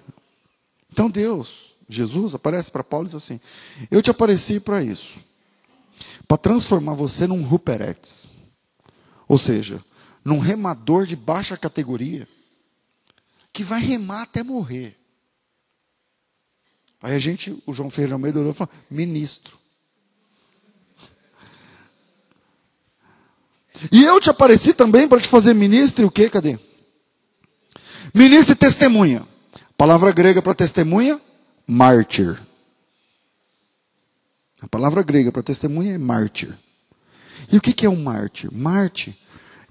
Então 0.91 1.11
Deus, 1.11 1.74
Jesus, 1.89 2.35
aparece 2.35 2.71
para 2.71 2.85
Paulo 2.85 3.07
e 3.07 3.09
diz 3.09 3.17
assim: 3.17 3.41
Eu 3.91 4.03
te 4.03 4.11
apareci 4.11 4.59
para 4.59 4.83
isso. 4.83 5.19
Para 6.27 6.39
transformar 6.39 6.95
você 6.95 7.27
num 7.27 7.43
ruperetes. 7.43 8.37
Ou 9.29 9.39
seja, 9.39 9.83
num 10.25 10.39
remador 10.39 11.07
de 11.07 11.17
baixa 11.17 11.57
categoria. 11.57 12.27
Que 13.53 13.63
vai 13.63 13.81
remar 13.81 14.23
até 14.23 14.43
morrer. 14.43 14.97
Aí 17.01 17.15
a 17.15 17.19
gente, 17.19 17.63
o 17.67 17.73
João 17.73 17.91
Ferreira 17.91 18.15
Almeida 18.15 18.41
olhou 18.41 18.53
e 18.53 18.55
falou: 18.55 18.73
Ministro. 18.91 19.59
E 23.93 24.03
eu 24.05 24.21
te 24.21 24.31
apareci 24.31 24.73
também 24.73 25.09
para 25.09 25.21
te 25.21 25.29
fazer 25.29 25.53
ministro 25.55 26.05
e 26.05 26.07
o 26.07 26.11
quê? 26.11 26.31
Cadê? 26.31 26.59
Ministro 28.15 28.53
e 28.53 28.57
testemunha. 28.57 29.27
Palavra 29.77 30.13
grega 30.13 30.41
para 30.41 30.55
testemunha, 30.55 31.21
mártir. 31.67 32.41
A 34.61 34.69
palavra 34.69 35.03
grega 35.03 35.31
para 35.31 35.43
testemunha 35.43 35.95
é 35.95 35.99
mártir. 35.99 36.57
E 37.51 37.57
o 37.57 37.61
que, 37.61 37.73
que 37.73 37.87
é 37.87 37.91
um 37.91 38.03
mártir? 38.03 38.51
Mártir 38.53 39.17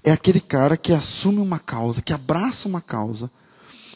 é 0.02 0.12
aquele 0.12 0.40
cara 0.40 0.76
que 0.76 0.92
assume 0.92 1.40
uma 1.40 1.58
causa, 1.58 2.02
que 2.02 2.12
abraça 2.12 2.68
uma 2.68 2.80
causa, 2.80 3.30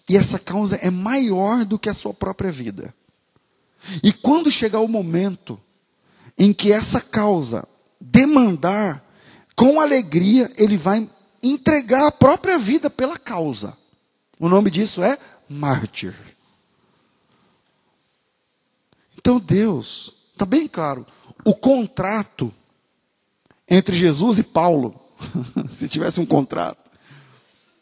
e 0.08 0.16
essa 0.16 0.38
causa 0.38 0.76
é 0.76 0.90
maior 0.90 1.64
do 1.64 1.78
que 1.78 1.88
a 1.88 1.94
sua 1.94 2.14
própria 2.14 2.50
vida. 2.50 2.94
E 4.02 4.12
quando 4.12 4.50
chegar 4.50 4.80
o 4.80 4.88
momento 4.88 5.60
em 6.36 6.52
que 6.52 6.72
essa 6.72 7.00
causa 7.00 7.68
demandar, 8.00 9.04
com 9.54 9.80
alegria, 9.80 10.50
ele 10.56 10.76
vai 10.76 11.08
entregar 11.42 12.06
a 12.06 12.12
própria 12.12 12.58
vida 12.58 12.88
pela 12.88 13.18
causa. 13.18 13.76
O 14.38 14.48
nome 14.48 14.70
disso 14.70 15.02
é 15.02 15.18
mártir. 15.48 16.14
Então 19.28 19.38
Deus, 19.38 20.14
está 20.32 20.46
bem 20.46 20.66
claro, 20.66 21.06
o 21.44 21.54
contrato 21.54 22.50
entre 23.68 23.94
Jesus 23.94 24.38
e 24.38 24.42
Paulo, 24.42 24.98
se 25.68 25.86
tivesse 25.86 26.18
um 26.18 26.24
contrato, 26.24 26.90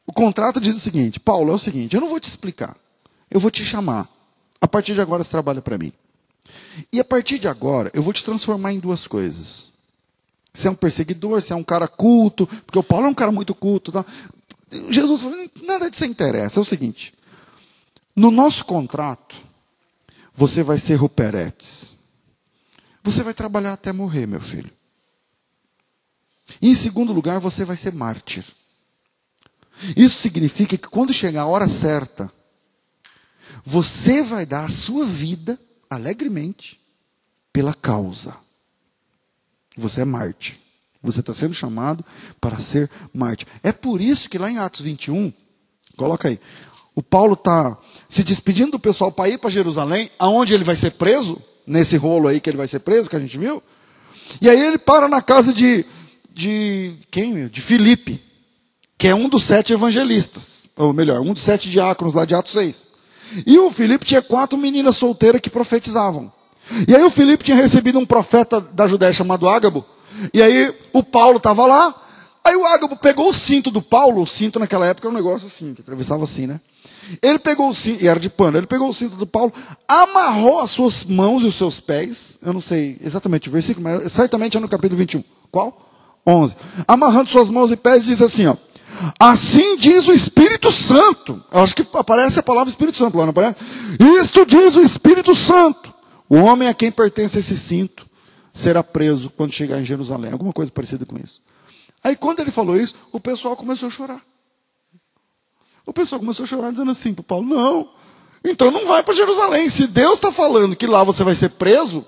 o 0.04 0.12
contrato 0.12 0.60
diz 0.60 0.74
o 0.74 0.80
seguinte: 0.80 1.20
Paulo, 1.20 1.52
é 1.52 1.54
o 1.54 1.58
seguinte, 1.58 1.94
eu 1.94 2.00
não 2.00 2.08
vou 2.08 2.18
te 2.18 2.28
explicar, 2.28 2.76
eu 3.30 3.38
vou 3.38 3.48
te 3.48 3.64
chamar. 3.64 4.08
A 4.60 4.66
partir 4.66 4.94
de 4.94 5.00
agora 5.00 5.22
você 5.22 5.30
trabalha 5.30 5.62
para 5.62 5.78
mim. 5.78 5.92
E 6.92 6.98
a 6.98 7.04
partir 7.04 7.38
de 7.38 7.46
agora, 7.46 7.92
eu 7.94 8.02
vou 8.02 8.12
te 8.12 8.24
transformar 8.24 8.72
em 8.72 8.80
duas 8.80 9.06
coisas. 9.06 9.68
você 10.52 10.66
é 10.66 10.70
um 10.72 10.74
perseguidor, 10.74 11.40
você 11.40 11.52
é 11.52 11.56
um 11.56 11.62
cara 11.62 11.86
culto, 11.86 12.48
porque 12.66 12.78
o 12.80 12.82
Paulo 12.82 13.06
é 13.06 13.10
um 13.10 13.14
cara 13.14 13.30
muito 13.30 13.54
culto. 13.54 13.92
Tá? 13.92 14.04
Jesus 14.90 15.22
falou, 15.22 15.48
nada 15.62 15.88
disso 15.88 16.06
interessa. 16.06 16.58
É 16.58 16.62
o 16.62 16.64
seguinte, 16.64 17.14
no 18.16 18.32
nosso 18.32 18.64
contrato, 18.64 19.45
você 20.36 20.62
vai 20.62 20.78
ser 20.78 20.96
Ruperetes. 20.96 21.94
Você 23.02 23.22
vai 23.22 23.32
trabalhar 23.32 23.72
até 23.72 23.92
morrer, 23.92 24.26
meu 24.26 24.40
filho. 24.40 24.70
E 26.60 26.68
em 26.68 26.74
segundo 26.74 27.12
lugar, 27.12 27.40
você 27.40 27.64
vai 27.64 27.76
ser 27.76 27.92
mártir. 27.92 28.44
Isso 29.96 30.16
significa 30.18 30.76
que 30.76 30.88
quando 30.88 31.12
chegar 31.12 31.42
a 31.42 31.46
hora 31.46 31.68
certa, 31.68 32.32
você 33.64 34.22
vai 34.22 34.44
dar 34.46 34.64
a 34.64 34.68
sua 34.68 35.04
vida 35.04 35.58
alegremente 35.88 36.80
pela 37.52 37.74
causa. 37.74 38.36
Você 39.76 40.02
é 40.02 40.04
Marte. 40.04 40.60
Você 41.02 41.20
está 41.20 41.32
sendo 41.32 41.54
chamado 41.54 42.04
para 42.40 42.58
ser 42.58 42.90
Marte. 43.12 43.46
É 43.62 43.72
por 43.72 44.00
isso 44.00 44.28
que 44.28 44.38
lá 44.38 44.50
em 44.50 44.58
Atos 44.58 44.80
21, 44.80 45.32
coloca 45.96 46.28
aí, 46.28 46.40
o 46.96 47.02
Paulo 47.02 47.34
está 47.34 47.76
se 48.08 48.24
despedindo 48.24 48.72
do 48.72 48.78
pessoal 48.78 49.12
para 49.12 49.28
ir 49.28 49.38
para 49.38 49.50
Jerusalém, 49.50 50.10
aonde 50.18 50.54
ele 50.54 50.64
vai 50.64 50.74
ser 50.74 50.92
preso, 50.92 51.38
nesse 51.66 51.96
rolo 51.98 52.26
aí 52.26 52.40
que 52.40 52.48
ele 52.48 52.56
vai 52.56 52.66
ser 52.66 52.80
preso, 52.80 53.10
que 53.10 53.16
a 53.16 53.20
gente 53.20 53.36
viu. 53.36 53.62
E 54.40 54.48
aí 54.48 54.58
ele 54.58 54.78
para 54.78 55.06
na 55.06 55.20
casa 55.20 55.52
de, 55.52 55.84
de 56.32 56.94
quem? 57.10 57.48
De 57.48 57.60
Filipe, 57.60 58.22
que 58.96 59.08
é 59.08 59.14
um 59.14 59.28
dos 59.28 59.44
sete 59.44 59.74
evangelistas, 59.74 60.64
ou 60.74 60.94
melhor, 60.94 61.20
um 61.20 61.34
dos 61.34 61.42
sete 61.42 61.68
diáconos 61.68 62.14
lá 62.14 62.24
de 62.24 62.34
Atos 62.34 62.52
6. 62.52 62.88
E 63.46 63.58
o 63.58 63.70
Filipe 63.70 64.06
tinha 64.06 64.22
quatro 64.22 64.56
meninas 64.56 64.96
solteiras 64.96 65.40
que 65.40 65.50
profetizavam. 65.50 66.32
E 66.88 66.94
aí 66.94 67.02
o 67.02 67.10
Filipe 67.10 67.44
tinha 67.44 67.56
recebido 67.56 67.98
um 67.98 68.06
profeta 68.06 68.58
da 68.60 68.86
Judéia 68.86 69.12
chamado 69.12 69.48
Ágabo. 69.48 69.84
E 70.32 70.42
aí 70.42 70.74
o 70.92 71.02
Paulo 71.02 71.36
estava 71.36 71.66
lá. 71.66 71.94
Aí 72.44 72.56
o 72.56 72.64
Ágabo 72.64 72.96
pegou 72.96 73.28
o 73.28 73.34
cinto 73.34 73.70
do 73.70 73.82
Paulo. 73.82 74.22
O 74.22 74.26
cinto 74.26 74.58
naquela 74.58 74.86
época 74.86 75.08
era 75.08 75.12
um 75.12 75.16
negócio 75.16 75.46
assim, 75.46 75.74
que 75.74 75.80
atravessava 75.80 76.24
assim, 76.24 76.46
né? 76.46 76.60
Ele 77.22 77.38
pegou 77.38 77.68
o 77.70 77.74
cinto, 77.74 78.02
e 78.02 78.08
era 78.08 78.18
de 78.18 78.28
pano, 78.28 78.58
ele 78.58 78.66
pegou 78.66 78.88
o 78.88 78.94
cinto 78.94 79.16
do 79.16 79.26
Paulo, 79.26 79.52
amarrou 79.86 80.60
as 80.60 80.70
suas 80.70 81.04
mãos 81.04 81.42
e 81.42 81.46
os 81.46 81.54
seus 81.54 81.80
pés. 81.80 82.38
Eu 82.42 82.52
não 82.52 82.60
sei 82.60 82.98
exatamente 83.02 83.48
o 83.48 83.52
versículo, 83.52 83.84
mas 83.84 84.12
certamente 84.12 84.56
é 84.56 84.60
no 84.60 84.68
capítulo 84.68 84.98
21. 84.98 85.22
Qual? 85.50 85.86
11. 86.26 86.56
Amarrando 86.86 87.30
suas 87.30 87.50
mãos 87.50 87.70
e 87.70 87.76
pés, 87.76 88.04
diz 88.04 88.20
assim, 88.20 88.46
ó. 88.46 88.56
Assim 89.20 89.76
diz 89.76 90.08
o 90.08 90.12
Espírito 90.12 90.70
Santo. 90.70 91.42
Eu 91.52 91.60
acho 91.60 91.74
que 91.74 91.86
aparece 91.92 92.38
a 92.38 92.42
palavra 92.42 92.68
Espírito 92.68 92.96
Santo 92.96 93.16
lá, 93.16 93.24
não 93.24 93.30
aparece? 93.30 93.56
Isto 94.20 94.44
diz 94.44 94.74
o 94.74 94.80
Espírito 94.80 95.34
Santo. 95.34 95.94
O 96.28 96.36
homem 96.36 96.68
a 96.68 96.74
quem 96.74 96.90
pertence 96.90 97.38
esse 97.38 97.56
cinto 97.56 98.06
será 98.52 98.82
preso 98.82 99.30
quando 99.30 99.52
chegar 99.52 99.80
em 99.80 99.84
Jerusalém. 99.84 100.32
Alguma 100.32 100.52
coisa 100.52 100.72
parecida 100.72 101.04
com 101.04 101.16
isso. 101.22 101.40
Aí 102.02 102.16
quando 102.16 102.40
ele 102.40 102.50
falou 102.50 102.76
isso, 102.76 102.94
o 103.12 103.20
pessoal 103.20 103.56
começou 103.56 103.88
a 103.88 103.90
chorar. 103.90 104.20
O 105.86 105.92
pessoal 105.92 106.18
começou 106.18 106.42
a 106.42 106.46
chorar 106.46 106.72
dizendo 106.72 106.90
assim 106.90 107.14
para 107.14 107.22
Paulo: 107.22 107.46
Não, 107.46 107.88
então 108.44 108.72
não 108.72 108.84
vai 108.84 109.04
para 109.04 109.14
Jerusalém. 109.14 109.70
Se 109.70 109.86
Deus 109.86 110.14
está 110.14 110.32
falando 110.32 110.74
que 110.74 110.86
lá 110.86 111.04
você 111.04 111.22
vai 111.22 111.36
ser 111.36 111.50
preso, 111.50 112.04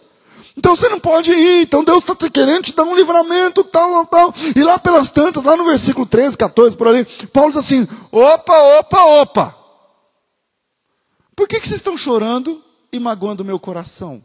então 0.56 0.74
você 0.74 0.88
não 0.88 0.98
pode 0.98 1.30
ir. 1.30 1.62
Então 1.62 1.84
Deus 1.84 2.02
está 2.02 2.16
querendo 2.28 2.64
te 2.64 2.74
dar 2.74 2.82
um 2.82 2.96
livramento, 2.96 3.62
tal, 3.62 4.04
tal, 4.04 4.06
tal. 4.06 4.34
E 4.56 4.62
lá 4.64 4.78
pelas 4.78 5.10
tantas, 5.10 5.44
lá 5.44 5.56
no 5.56 5.64
versículo 5.64 6.04
13, 6.04 6.36
14, 6.36 6.76
por 6.76 6.88
ali, 6.88 7.04
Paulo 7.32 7.50
diz 7.50 7.58
assim: 7.58 7.86
opa, 8.10 8.78
opa, 8.80 9.04
opa. 9.22 9.58
Por 11.36 11.46
que, 11.46 11.60
que 11.60 11.68
vocês 11.68 11.78
estão 11.78 11.96
chorando 11.96 12.60
e 12.92 12.98
magoando 12.98 13.44
o 13.44 13.46
meu 13.46 13.60
coração? 13.60 14.24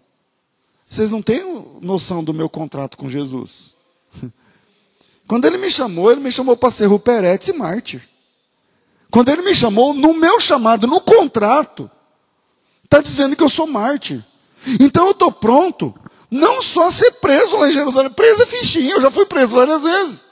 Vocês 0.83 1.11
não 1.11 1.21
têm 1.21 1.43
noção 1.79 2.23
do 2.23 2.33
meu 2.33 2.49
contrato 2.49 2.97
com 2.97 3.07
Jesus. 3.07 3.75
Quando 5.27 5.45
ele 5.45 5.57
me 5.57 5.69
chamou, 5.69 6.11
ele 6.11 6.21
me 6.21 6.31
chamou 6.31 6.57
para 6.57 6.71
ser 6.71 6.87
Ruperete 6.87 7.51
e 7.51 7.53
mártir. 7.53 8.12
Quando 9.13 9.29
ele 9.29 9.43
me 9.43 9.53
chamou, 9.53 9.93
no 9.93 10.11
meu 10.11 10.39
chamado, 10.39 10.87
no 10.87 10.99
contrato, 10.99 11.87
está 12.83 12.99
dizendo 12.99 13.35
que 13.35 13.43
eu 13.43 13.47
sou 13.47 13.67
mártir. 13.67 14.25
Então 14.79 15.05
eu 15.05 15.11
estou 15.11 15.31
pronto 15.31 15.93
não 16.31 16.63
só 16.63 16.89
ser 16.89 17.11
preso 17.21 17.55
lá 17.57 17.69
em 17.69 17.71
Jerusalém, 17.71 18.09
preso 18.09 18.41
é 18.41 18.45
fichinha, 18.47 18.95
eu 18.95 19.01
já 19.01 19.11
fui 19.11 19.27
preso 19.27 19.55
várias 19.55 19.83
vezes. 19.83 20.27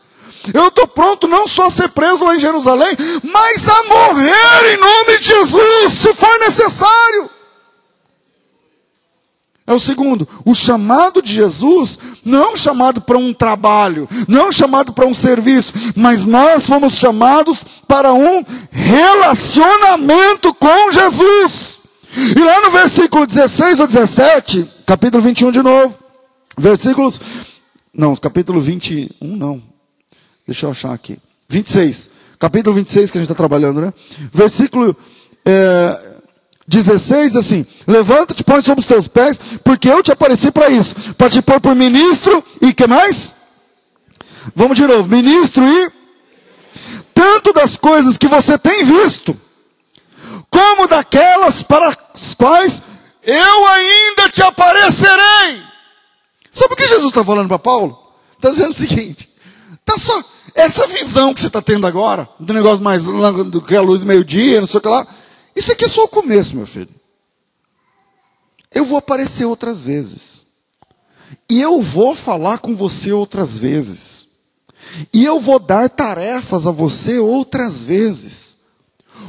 Eu 0.52 0.70
estou 0.70 0.88
pronto 0.88 1.28
não 1.28 1.48
só 1.48 1.68
a 1.68 1.70
ser 1.70 1.90
preso 1.90 2.26
lá 2.26 2.36
em 2.36 2.40
Jerusalém, 2.40 2.98
mas 3.22 3.70
a 3.70 3.84
morrer 3.84 4.74
em 4.74 4.78
nome 4.78 5.20
de 5.20 5.26
Jesus, 5.26 5.94
se 5.94 6.12
for 6.16 6.40
necessário. 6.40 7.30
É 9.66 9.74
o 9.74 9.80
segundo, 9.80 10.28
o 10.44 10.56
chamado 10.56 11.22
de 11.22 11.32
Jesus 11.32 12.00
não 12.26 12.44
é 12.44 12.54
um 12.54 12.56
chamado 12.56 13.00
para 13.00 13.18
um 13.18 13.34
trabalho, 13.34 14.10
não 14.28 14.42
é 14.42 14.48
um 14.48 14.52
chamado 14.52 14.92
para 14.92 15.06
um 15.06 15.14
serviço, 15.14 15.74
mas 15.96 16.26
nós 16.26 16.68
fomos 16.68 16.96
chamados 16.96 17.64
para 17.88 18.12
um 18.12 18.44
relacionamento 18.72 20.54
com 20.56 20.92
Jesus. 20.92 21.80
E 22.16 22.40
lá 22.40 22.62
no 22.62 22.72
versículo 22.72 23.26
16 23.26 23.80
ou 23.80 23.88
17, 23.88 24.68
capítulo 24.86 25.24
21 25.24 25.52
de 25.52 25.62
novo, 25.62 25.98
versículos, 26.58 27.22
não, 27.94 28.16
capítulo 28.16 28.60
21 28.60 29.10
não, 29.22 29.62
deixa 30.46 30.66
eu 30.66 30.72
achar 30.72 30.92
aqui, 30.92 31.20
26, 31.48 32.10
capítulo 32.40 32.76
26 32.76 33.12
que 33.12 33.18
a 33.18 33.22
gente 33.22 33.32
está 33.32 33.38
trabalhando, 33.38 33.80
né? 33.80 33.94
Versículo 34.34 34.98
é, 35.46 36.21
16, 36.72 37.36
assim, 37.36 37.66
levanta-te, 37.86 38.44
põe 38.44 38.62
sobre 38.62 38.80
os 38.80 38.88
teus 38.88 39.08
pés, 39.08 39.40
porque 39.64 39.90
eu 39.90 40.02
te 40.02 40.12
apareci 40.12 40.50
para 40.50 40.70
isso, 40.70 40.96
para 41.16 41.30
te 41.30 41.42
pôr 41.42 41.60
por 41.60 41.76
ministro, 41.76 42.44
e 42.62 42.74
que 42.74 42.88
mais? 42.88 43.36
Vamos 44.56 44.78
de 44.78 44.88
novo, 44.88 45.10
ministro 45.10 45.64
e 45.68 45.92
tanto 47.14 47.52
das 47.52 47.76
coisas 47.76 48.18
que 48.18 48.28
você 48.28 48.58
tem 48.58 48.86
visto, 48.86 49.40
como 50.50 50.88
daquelas 50.88 51.62
para 51.62 51.90
as 52.14 52.34
quais 52.34 52.82
eu 53.22 53.68
ainda 53.68 54.30
te 54.30 54.42
aparecerei. 54.42 55.62
Sabe 56.50 56.74
o 56.74 56.78
que 56.78 56.88
Jesus 56.88 57.10
está 57.10 57.24
falando 57.24 57.50
para 57.50 57.60
Paulo? 57.60 57.98
Está 58.38 58.50
dizendo 58.50 58.72
o 58.72 58.74
seguinte: 58.74 59.30
tá 59.86 59.98
só 59.98 60.24
essa 60.56 60.88
visão 60.88 61.34
que 61.34 61.42
você 61.42 61.48
está 61.48 61.62
tendo 61.62 61.86
agora, 61.86 62.28
do 62.40 62.54
negócio 62.54 62.84
mais 62.84 63.04
do 63.04 63.62
que 63.62 63.76
a 63.76 63.82
luz 63.82 64.02
do 64.02 64.08
meio-dia, 64.08 64.60
não 64.60 64.68
sei 64.68 64.80
o 64.80 64.82
que 64.82 64.88
lá, 64.88 65.06
isso 65.56 65.72
aqui 65.72 65.86
é 65.86 65.88
só 65.88 66.04
o 66.04 66.08
começo, 66.08 66.56
meu 66.56 66.68
filho. 66.68 66.90
Eu 68.74 68.86
vou 68.86 68.98
aparecer 68.98 69.46
outras 69.46 69.84
vezes. 69.84 70.42
E 71.50 71.62
eu 71.62 71.82
vou 71.82 72.16
falar 72.16 72.60
com 72.60 72.76
você 72.76 73.12
outras 73.12 73.60
vezes. 73.60 74.28
E 75.14 75.24
eu 75.26 75.40
vou 75.40 75.60
dar 75.60 75.90
tarefas 75.90 76.66
a 76.66 76.72
você 76.72 77.20
outras 77.20 77.84
vezes. 77.84 78.58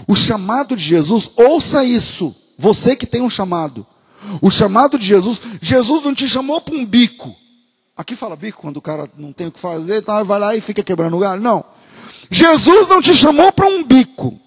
O 0.07 0.14
chamado 0.14 0.77
de 0.77 0.83
Jesus, 0.83 1.31
ouça 1.37 1.85
isso, 1.85 2.35
você 2.59 2.97
que 2.97 3.07
tem 3.07 3.23
um 3.23 3.31
chamado. 3.31 3.87
O 4.41 4.51
chamado 4.51 4.99
de 4.99 5.07
Jesus, 5.07 5.41
Jesus 5.61 6.05
não 6.05 6.14
te 6.14 6.29
chamou 6.29 6.61
para 6.61 6.75
um 6.75 6.85
bico. 6.85 7.35
Aqui 7.97 8.16
fala 8.16 8.37
bico, 8.37 8.62
quando 8.62 8.79
o 8.79 8.83
cara 8.83 9.09
não 9.16 9.33
tem 9.33 9.49
o 9.49 9.53
que 9.53 9.61
fazer, 9.61 9.99
então 9.99 10.25
vai 10.25 10.39
lá 10.39 10.57
e 10.57 10.61
fica 10.61 10.83
quebrando 10.83 11.16
o 11.16 11.20
galho. 11.20 11.43
Não. 11.43 11.64
Jesus 12.31 12.89
não 12.89 13.01
te 13.01 13.14
chamou 13.14 13.53
para 13.53 13.66
um 13.66 13.85
bico. 13.85 14.41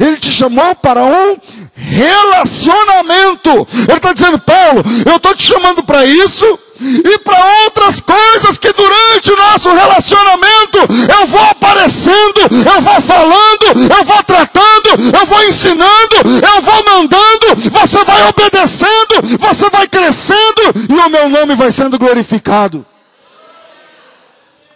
Ele 0.00 0.16
te 0.16 0.30
chamou 0.30 0.74
para 0.74 1.04
um 1.04 1.36
relacionamento. 1.74 3.66
Ele 3.72 3.96
está 3.96 4.12
dizendo, 4.12 4.38
Paulo, 4.38 4.82
eu 5.06 5.16
estou 5.16 5.34
te 5.34 5.44
chamando 5.44 5.82
para 5.82 6.04
isso 6.04 6.58
e 6.82 7.18
para 7.18 7.64
outras 7.64 8.00
coisas 8.00 8.58
que 8.58 8.72
durante 8.72 9.30
o 9.30 9.36
nosso 9.36 9.70
relacionamento 9.72 10.78
eu 11.20 11.26
vou 11.26 11.42
aparecendo, 11.42 12.40
eu 12.50 12.80
vou 12.80 13.00
falando, 13.00 13.92
eu 13.96 14.04
vou 14.04 14.22
tratando, 14.24 15.16
eu 15.16 15.26
vou 15.26 15.42
ensinando, 15.44 16.16
eu 16.26 16.60
vou 16.60 16.84
mandando, 16.84 17.70
você 17.70 18.04
vai 18.04 18.28
obedecendo, 18.28 19.38
você 19.38 19.70
vai 19.70 19.86
crescendo 19.86 20.62
e 20.88 20.92
o 20.92 21.08
meu 21.08 21.28
nome 21.28 21.54
vai 21.54 21.70
sendo 21.70 21.98
glorificado. 21.98 22.84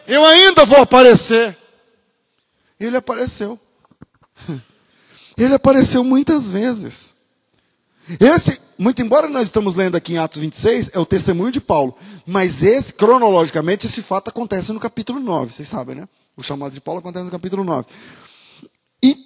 Eu 0.07 0.25
ainda 0.25 0.65
vou 0.65 0.81
aparecer. 0.81 1.57
Ele 2.79 2.97
apareceu. 2.97 3.59
Ele 5.37 5.55
apareceu 5.55 6.03
muitas 6.03 6.51
vezes. 6.51 7.15
Esse, 8.21 8.61
muito 8.79 9.03
embora 9.03 9.29
nós 9.29 9.45
estamos 9.45 9.75
lendo 9.75 9.97
aqui 9.97 10.15
em 10.15 10.19
Atos 10.19 10.41
26, 10.41 10.91
é 10.95 10.99
o 10.99 11.05
testemunho 11.05 11.53
de 11.53 11.61
Paulo. 11.61 11.97
Mas 12.25 12.63
esse, 12.63 12.95
cronologicamente, 12.95 13.87
esse 13.87 14.01
fato 14.01 14.29
acontece 14.29 14.73
no 14.73 14.81
capítulo 14.81 15.21
9, 15.21 15.53
vocês 15.53 15.69
sabem, 15.69 15.97
né? 15.97 16.09
O 16.37 16.43
chamado 16.43 16.73
de 16.73 16.81
Paulo 16.81 17.01
acontece 17.01 17.27
no 17.27 17.31
capítulo 17.31 17.65
9. 17.65 17.87
E, 19.03 19.17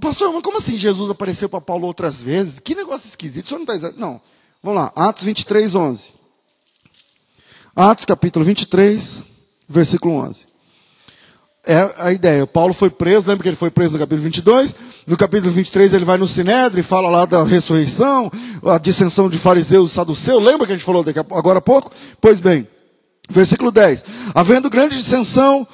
pastor, 0.00 0.32
mas 0.32 0.42
como 0.42 0.58
assim 0.58 0.78
Jesus 0.78 1.10
apareceu 1.10 1.48
para 1.48 1.60
Paulo 1.60 1.86
outras 1.86 2.22
vezes? 2.22 2.58
Que 2.58 2.74
negócio 2.74 3.08
esquisito, 3.08 3.46
o 3.46 3.48
senhor 3.48 3.58
não 3.58 3.64
está 3.64 3.74
dizendo. 3.74 4.00
Não. 4.00 4.20
Vamos 4.62 4.80
lá, 4.80 4.92
Atos 4.94 5.24
23, 5.24 5.74
11. 5.74 6.12
Atos 7.74 8.04
capítulo 8.04 8.44
23, 8.44 9.22
versículo 9.68 10.14
11 10.14 10.51
é 11.66 11.94
a 11.98 12.12
ideia. 12.12 12.46
Paulo 12.46 12.74
foi 12.74 12.90
preso, 12.90 13.28
lembra 13.28 13.42
que 13.42 13.48
ele 13.48 13.56
foi 13.56 13.70
preso 13.70 13.94
no 13.94 13.98
capítulo 13.98 14.22
22? 14.22 14.74
No 15.06 15.16
capítulo 15.16 15.52
23 15.52 15.92
ele 15.92 16.04
vai 16.04 16.18
no 16.18 16.26
Sinédrio 16.26 16.80
e 16.80 16.82
fala 16.82 17.08
lá 17.08 17.24
da 17.24 17.42
ressurreição, 17.44 18.30
a 18.64 18.78
dissensão 18.78 19.28
de 19.28 19.38
fariseus 19.38 19.90
e 19.90 19.94
saduceus. 19.94 20.42
Lembra 20.42 20.66
que 20.66 20.72
a 20.72 20.76
gente 20.76 20.84
falou 20.84 21.04
agora 21.32 21.58
há 21.58 21.62
pouco? 21.62 21.92
Pois 22.20 22.40
bem, 22.40 22.66
Versículo 23.32 23.70
10. 23.70 24.04
Havendo 24.34 24.68
grande 24.68 24.96
dissensão, 24.96 25.66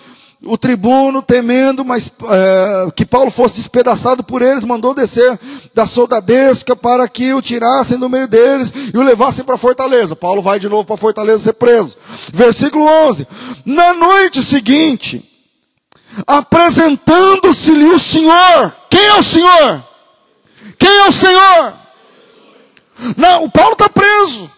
o 0.44 0.56
tribuno, 0.56 1.20
temendo 1.20 1.84
mas, 1.84 2.10
é, 2.30 2.90
que 2.92 3.04
Paulo 3.04 3.30
fosse 3.30 3.56
despedaçado 3.56 4.22
por 4.22 4.42
eles, 4.42 4.64
mandou 4.64 4.94
descer 4.94 5.38
da 5.74 5.86
soldadesca 5.86 6.76
para 6.76 7.08
que 7.08 7.32
o 7.34 7.42
tirassem 7.42 7.98
do 7.98 8.08
meio 8.08 8.28
deles 8.28 8.72
e 8.94 8.96
o 8.96 9.02
levassem 9.02 9.44
para 9.44 9.56
a 9.56 9.58
fortaleza. 9.58 10.14
Paulo 10.14 10.40
vai 10.40 10.60
de 10.60 10.68
novo 10.68 10.84
para 10.84 10.94
a 10.94 10.98
fortaleza 10.98 11.44
ser 11.44 11.54
preso. 11.54 11.96
Versículo 12.32 12.84
11. 12.84 13.26
Na 13.64 13.92
noite 13.92 14.42
seguinte, 14.42 15.28
apresentando-se-lhe 16.26 17.86
o 17.86 17.98
Senhor. 17.98 18.74
Quem 18.90 19.04
é 19.04 19.14
o 19.14 19.22
Senhor? 19.22 19.84
Quem 20.78 20.90
é 20.90 21.08
o 21.08 21.12
Senhor? 21.12 21.74
Não, 23.16 23.44
o 23.44 23.50
Paulo 23.50 23.72
está 23.72 23.88
preso. 23.88 24.50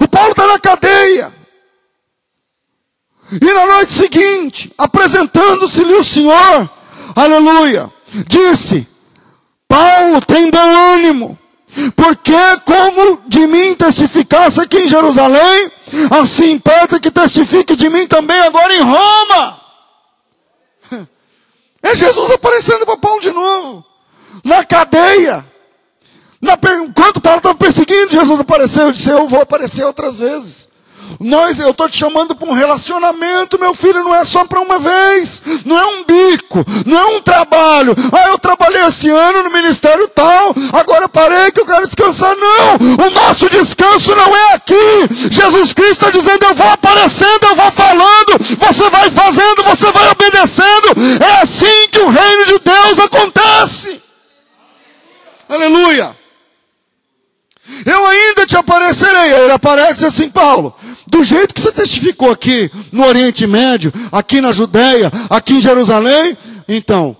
O 0.00 0.08
Paulo 0.08 0.30
está 0.30 0.46
na 0.46 0.58
cadeia. 0.58 1.32
E 3.40 3.52
na 3.52 3.66
noite 3.66 3.92
seguinte, 3.92 4.72
apresentando-se-lhe 4.78 5.94
o 5.94 6.04
Senhor, 6.04 6.70
aleluia, 7.14 7.90
disse: 8.26 8.86
Paulo 9.66 10.20
tem 10.20 10.48
bom 10.50 10.92
ânimo, 10.94 11.38
porque 11.96 12.32
como 12.64 13.20
de 13.26 13.46
mim 13.46 13.74
testificasse 13.74 14.60
aqui 14.60 14.78
em 14.78 14.88
Jerusalém, 14.88 15.72
assim 16.20 16.52
importa 16.52 17.00
que 17.00 17.10
testifique 17.10 17.74
de 17.74 17.88
mim 17.88 18.06
também 18.06 18.40
agora 18.42 18.74
em 18.74 18.82
Roma. 18.82 19.65
É 21.86 21.94
Jesus 21.94 22.32
aparecendo 22.32 22.84
para 22.84 22.96
Paulo 22.96 23.20
de 23.20 23.30
novo, 23.30 23.84
na 24.42 24.64
cadeia. 24.64 25.46
Na, 26.40 26.58
enquanto 26.84 27.20
Paulo 27.20 27.38
estava 27.38 27.54
perseguindo, 27.54 28.10
Jesus 28.10 28.40
apareceu 28.40 28.88
e 28.88 28.92
disse: 28.92 29.08
Eu 29.08 29.28
vou 29.28 29.40
aparecer 29.40 29.84
outras 29.84 30.18
vezes. 30.18 30.68
Nós, 31.20 31.58
eu 31.58 31.70
estou 31.70 31.88
te 31.88 31.98
chamando 31.98 32.34
para 32.34 32.48
um 32.48 32.52
relacionamento, 32.52 33.58
meu 33.58 33.74
filho, 33.74 34.04
não 34.04 34.14
é 34.14 34.24
só 34.24 34.44
para 34.44 34.60
uma 34.60 34.78
vez, 34.78 35.42
não 35.64 35.78
é 35.78 35.86
um 35.86 36.04
bico, 36.04 36.64
não 36.84 36.98
é 36.98 37.04
um 37.16 37.22
trabalho. 37.22 37.94
Ah, 38.12 38.30
eu 38.30 38.38
trabalhei 38.38 38.82
esse 38.84 39.08
ano 39.08 39.42
no 39.44 39.50
ministério 39.50 40.08
tal, 40.08 40.54
agora 40.72 41.08
parei 41.08 41.50
que 41.50 41.60
eu 41.60 41.66
quero 41.66 41.86
descansar. 41.86 42.36
Não, 42.36 43.06
o 43.06 43.10
nosso 43.10 43.48
descanso 43.48 44.14
não 44.14 44.36
é 44.36 44.54
aqui. 44.54 44.74
Jesus 45.30 45.72
Cristo 45.72 46.06
está 46.06 46.10
dizendo: 46.10 46.44
eu 46.44 46.54
vou 46.54 46.68
aparecendo, 46.68 47.44
eu 47.44 47.54
vou 47.54 47.70
falando, 47.70 48.38
você 48.58 48.90
vai 48.90 49.10
fazendo, 49.10 49.62
você 49.64 49.90
vai 49.92 50.10
obedecendo. 50.10 50.88
É 51.20 51.40
assim 51.40 51.88
que 51.90 52.00
o 52.00 52.08
reino 52.08 52.46
de 52.46 52.58
Deus 52.58 52.98
acontece. 52.98 54.02
Aleluia. 55.48 56.16
Eu 57.84 58.06
aparecerei. 58.96 59.32
Ele 59.32 59.52
aparece 59.52 60.04
assim, 60.04 60.30
Paulo. 60.30 60.74
Do 61.06 61.22
jeito 61.22 61.54
que 61.54 61.60
você 61.60 61.72
testificou 61.72 62.30
aqui 62.30 62.70
no 62.90 63.04
Oriente 63.04 63.46
Médio, 63.46 63.92
aqui 64.10 64.40
na 64.40 64.52
Judéia, 64.52 65.12
aqui 65.28 65.54
em 65.54 65.60
Jerusalém, 65.60 66.36
então, 66.66 67.16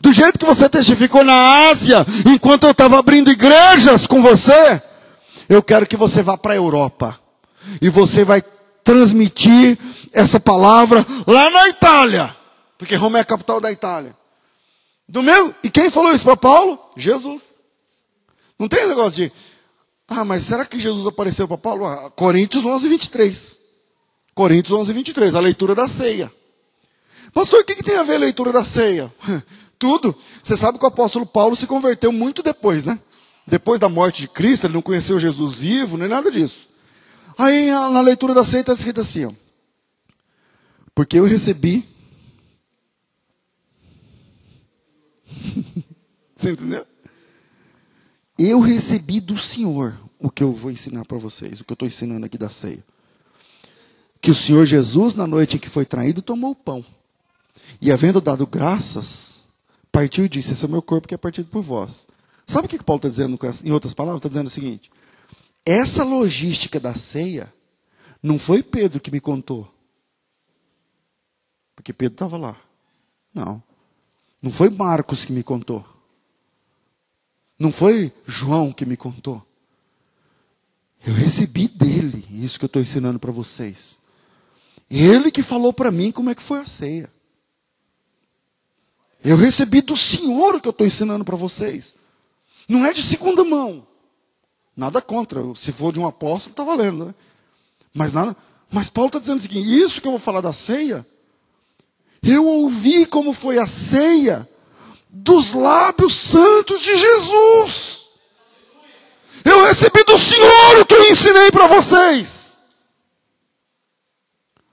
do 0.00 0.12
jeito 0.12 0.38
que 0.38 0.44
você 0.44 0.68
testificou 0.68 1.22
na 1.22 1.68
Ásia, 1.68 2.06
enquanto 2.24 2.64
eu 2.64 2.70
estava 2.70 2.98
abrindo 2.98 3.30
igrejas 3.30 4.06
com 4.06 4.22
você, 4.22 4.82
eu 5.48 5.62
quero 5.62 5.86
que 5.86 5.96
você 5.96 6.22
vá 6.22 6.38
para 6.38 6.54
a 6.54 6.56
Europa. 6.56 7.18
E 7.80 7.88
você 7.90 8.24
vai 8.24 8.42
transmitir 8.82 9.76
essa 10.12 10.38
palavra 10.40 11.04
lá 11.26 11.50
na 11.50 11.68
Itália. 11.68 12.34
Porque 12.78 12.94
Roma 12.94 13.18
é 13.18 13.20
a 13.22 13.24
capital 13.24 13.60
da 13.60 13.70
Itália. 13.72 14.16
Do 15.08 15.22
mesmo? 15.22 15.54
E 15.62 15.70
quem 15.70 15.90
falou 15.90 16.12
isso 16.12 16.24
para 16.24 16.36
Paulo? 16.36 16.78
Jesus. 16.96 17.42
Não 18.58 18.68
tem 18.68 18.88
negócio 18.88 19.24
de 19.24 19.32
ah, 20.08 20.24
mas 20.24 20.44
será 20.44 20.64
que 20.64 20.78
Jesus 20.78 21.06
apareceu 21.06 21.48
para 21.48 21.58
Paulo? 21.58 21.86
Ah, 21.86 22.10
Coríntios 22.10 22.64
11, 22.64 22.88
23. 22.88 23.60
Coríntios 24.34 24.78
11, 24.78 24.92
23, 24.92 25.34
a 25.34 25.40
leitura 25.40 25.74
da 25.74 25.88
ceia. 25.88 26.32
Pastor, 27.32 27.60
o 27.60 27.64
que, 27.64 27.74
que 27.74 27.82
tem 27.82 27.96
a 27.96 28.02
ver 28.02 28.14
a 28.16 28.18
leitura 28.18 28.52
da 28.52 28.62
ceia? 28.62 29.12
Tudo. 29.78 30.16
Você 30.42 30.56
sabe 30.56 30.78
que 30.78 30.84
o 30.84 30.88
apóstolo 30.88 31.26
Paulo 31.26 31.56
se 31.56 31.66
converteu 31.66 32.12
muito 32.12 32.42
depois, 32.42 32.84
né? 32.84 32.98
Depois 33.46 33.80
da 33.80 33.88
morte 33.88 34.22
de 34.22 34.28
Cristo, 34.28 34.66
ele 34.66 34.74
não 34.74 34.82
conheceu 34.82 35.18
Jesus 35.18 35.58
vivo, 35.58 35.96
nem 35.96 36.08
nada 36.08 36.30
disso. 36.30 36.68
Aí 37.36 37.70
na 37.70 38.00
leitura 38.00 38.32
da 38.32 38.44
ceia 38.44 38.60
está 38.60 38.72
escrito 38.72 39.00
assim, 39.00 39.26
ó. 39.26 39.32
Porque 40.94 41.18
eu 41.18 41.24
recebi. 41.24 41.86
Você 46.36 46.52
entendeu? 46.52 46.86
Eu 48.38 48.60
recebi 48.60 49.20
do 49.20 49.36
Senhor 49.36 49.98
o 50.18 50.30
que 50.30 50.42
eu 50.42 50.52
vou 50.52 50.70
ensinar 50.70 51.04
para 51.04 51.18
vocês, 51.18 51.60
o 51.60 51.64
que 51.64 51.72
eu 51.72 51.74
estou 51.74 51.88
ensinando 51.88 52.26
aqui 52.26 52.36
da 52.36 52.50
ceia. 52.50 52.84
Que 54.20 54.30
o 54.30 54.34
Senhor 54.34 54.66
Jesus, 54.66 55.14
na 55.14 55.26
noite 55.26 55.56
em 55.56 55.58
que 55.58 55.68
foi 55.68 55.84
traído, 55.84 56.20
tomou 56.20 56.50
o 56.50 56.56
pão. 56.56 56.84
E 57.80 57.92
havendo 57.92 58.20
dado 58.20 58.46
graças, 58.46 59.44
partiu 59.90 60.24
e 60.24 60.28
disse: 60.28 60.52
Esse 60.52 60.64
é 60.64 60.68
o 60.68 60.70
meu 60.70 60.82
corpo 60.82 61.08
que 61.08 61.14
é 61.14 61.18
partido 61.18 61.48
por 61.48 61.62
vós. 61.62 62.06
Sabe 62.46 62.66
o 62.66 62.68
que 62.68 62.82
Paulo 62.82 62.98
está 62.98 63.08
dizendo, 63.08 63.38
em 63.64 63.72
outras 63.72 63.94
palavras? 63.94 64.18
Está 64.20 64.28
dizendo 64.28 64.46
o 64.46 64.50
seguinte: 64.50 64.90
essa 65.64 66.04
logística 66.04 66.78
da 66.78 66.94
ceia, 66.94 67.52
não 68.22 68.38
foi 68.38 68.62
Pedro 68.62 69.00
que 69.00 69.10
me 69.10 69.20
contou. 69.20 69.72
Porque 71.74 71.92
Pedro 71.92 72.14
estava 72.14 72.36
lá. 72.36 72.56
Não. 73.34 73.62
Não 74.42 74.50
foi 74.50 74.70
Marcos 74.70 75.24
que 75.24 75.32
me 75.32 75.42
contou. 75.42 75.84
Não 77.58 77.72
foi 77.72 78.12
João 78.26 78.72
que 78.72 78.84
me 78.84 78.96
contou. 78.96 79.42
Eu 81.06 81.14
recebi 81.14 81.68
dele 81.68 82.26
isso 82.30 82.58
que 82.58 82.64
eu 82.64 82.68
estou 82.68 82.82
ensinando 82.82 83.18
para 83.18 83.32
vocês. 83.32 83.98
Ele 84.90 85.30
que 85.30 85.42
falou 85.42 85.72
para 85.72 85.90
mim 85.90 86.12
como 86.12 86.30
é 86.30 86.34
que 86.34 86.42
foi 86.42 86.60
a 86.60 86.66
ceia. 86.66 87.10
Eu 89.24 89.36
recebi 89.36 89.80
do 89.80 89.96
Senhor 89.96 90.54
o 90.54 90.60
que 90.60 90.68
eu 90.68 90.70
estou 90.70 90.86
ensinando 90.86 91.24
para 91.24 91.36
vocês. 91.36 91.94
Não 92.68 92.84
é 92.84 92.92
de 92.92 93.02
segunda 93.02 93.44
mão. 93.44 93.86
Nada 94.76 95.00
contra. 95.00 95.42
Se 95.54 95.72
for 95.72 95.92
de 95.92 95.98
um 95.98 96.06
apóstolo, 96.06 96.52
está 96.52 96.62
valendo, 96.62 97.06
né? 97.06 97.14
Mas 97.94 98.12
nada. 98.12 98.36
Mas 98.70 98.88
Paulo 98.88 99.08
está 99.08 99.18
dizendo 99.18 99.38
o 99.38 99.42
seguinte: 99.42 99.68
isso 99.68 100.00
que 100.00 100.06
eu 100.06 100.12
vou 100.12 100.20
falar 100.20 100.40
da 100.40 100.52
ceia, 100.52 101.06
eu 102.22 102.46
ouvi 102.46 103.06
como 103.06 103.32
foi 103.32 103.58
a 103.58 103.66
ceia 103.66 104.48
dos 105.08 105.52
lábios 105.52 106.14
santos 106.14 106.80
de 106.80 106.96
Jesus. 106.96 108.06
Eu 109.44 109.64
recebi 109.64 110.02
do 110.04 110.18
Senhor 110.18 110.80
o 110.80 110.86
que 110.86 110.94
eu 110.94 111.10
ensinei 111.10 111.50
para 111.50 111.66
vocês. 111.68 112.60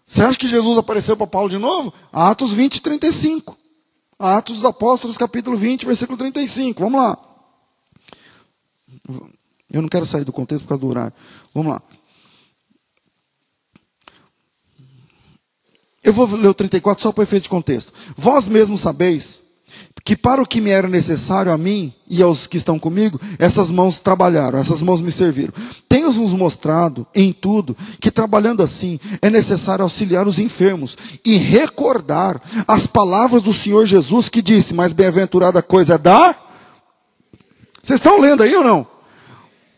Você 0.05 0.21
acha 0.23 0.37
que 0.37 0.47
Jesus 0.47 0.77
apareceu 0.77 1.15
para 1.15 1.27
Paulo 1.27 1.49
de 1.49 1.57
novo? 1.57 1.93
Atos 2.11 2.53
20, 2.53 2.81
35. 2.81 3.57
Atos 4.17 4.55
dos 4.57 4.65
Apóstolos, 4.65 5.17
capítulo 5.17 5.55
20, 5.57 5.85
versículo 5.85 6.17
35. 6.17 6.81
Vamos 6.81 7.01
lá. 7.01 7.17
Eu 9.71 9.81
não 9.81 9.89
quero 9.89 10.05
sair 10.05 10.23
do 10.23 10.31
contexto 10.31 10.63
por 10.63 10.69
causa 10.69 10.81
do 10.81 10.87
horário. 10.87 11.13
Vamos 11.53 11.73
lá. 11.73 11.81
Eu 16.03 16.13
vou 16.13 16.25
ler 16.35 16.47
o 16.47 16.53
34 16.53 17.01
só 17.01 17.11
para 17.11 17.23
efeito 17.23 17.43
de 17.43 17.49
contexto. 17.49 17.93
Vós 18.17 18.47
mesmos 18.47 18.81
sabeis 18.81 19.42
que 20.03 20.17
para 20.17 20.41
o 20.41 20.45
que 20.45 20.59
me 20.59 20.69
era 20.69 20.87
necessário 20.87 21.51
a 21.51 21.57
mim 21.57 21.93
e 22.09 22.21
aos 22.21 22.45
que 22.45 22.57
estão 22.57 22.77
comigo, 22.77 23.19
essas 23.39 23.71
mãos 23.71 23.99
trabalharam, 23.99 24.59
essas 24.59 24.81
mãos 24.81 25.01
me 25.01 25.09
serviram. 25.09 25.53
Tenho-vos 25.87 26.33
mostrado 26.33 27.07
em 27.15 27.31
tudo 27.31 27.75
que 28.01 28.11
trabalhando 28.11 28.61
assim 28.61 28.99
é 29.21 29.29
necessário 29.29 29.83
auxiliar 29.83 30.27
os 30.27 30.39
enfermos 30.39 30.97
e 31.25 31.37
recordar 31.37 32.41
as 32.67 32.85
palavras 32.85 33.43
do 33.43 33.53
Senhor 33.53 33.85
Jesus 33.85 34.27
que 34.27 34.41
disse: 34.41 34.73
Mais 34.73 34.91
bem-aventurada 34.91 35.61
coisa 35.61 35.95
é 35.95 35.97
dar. 35.97 36.51
Vocês 37.81 37.99
estão 37.99 38.19
lendo 38.19 38.43
aí 38.43 38.55
ou 38.55 38.63
não? 38.63 38.85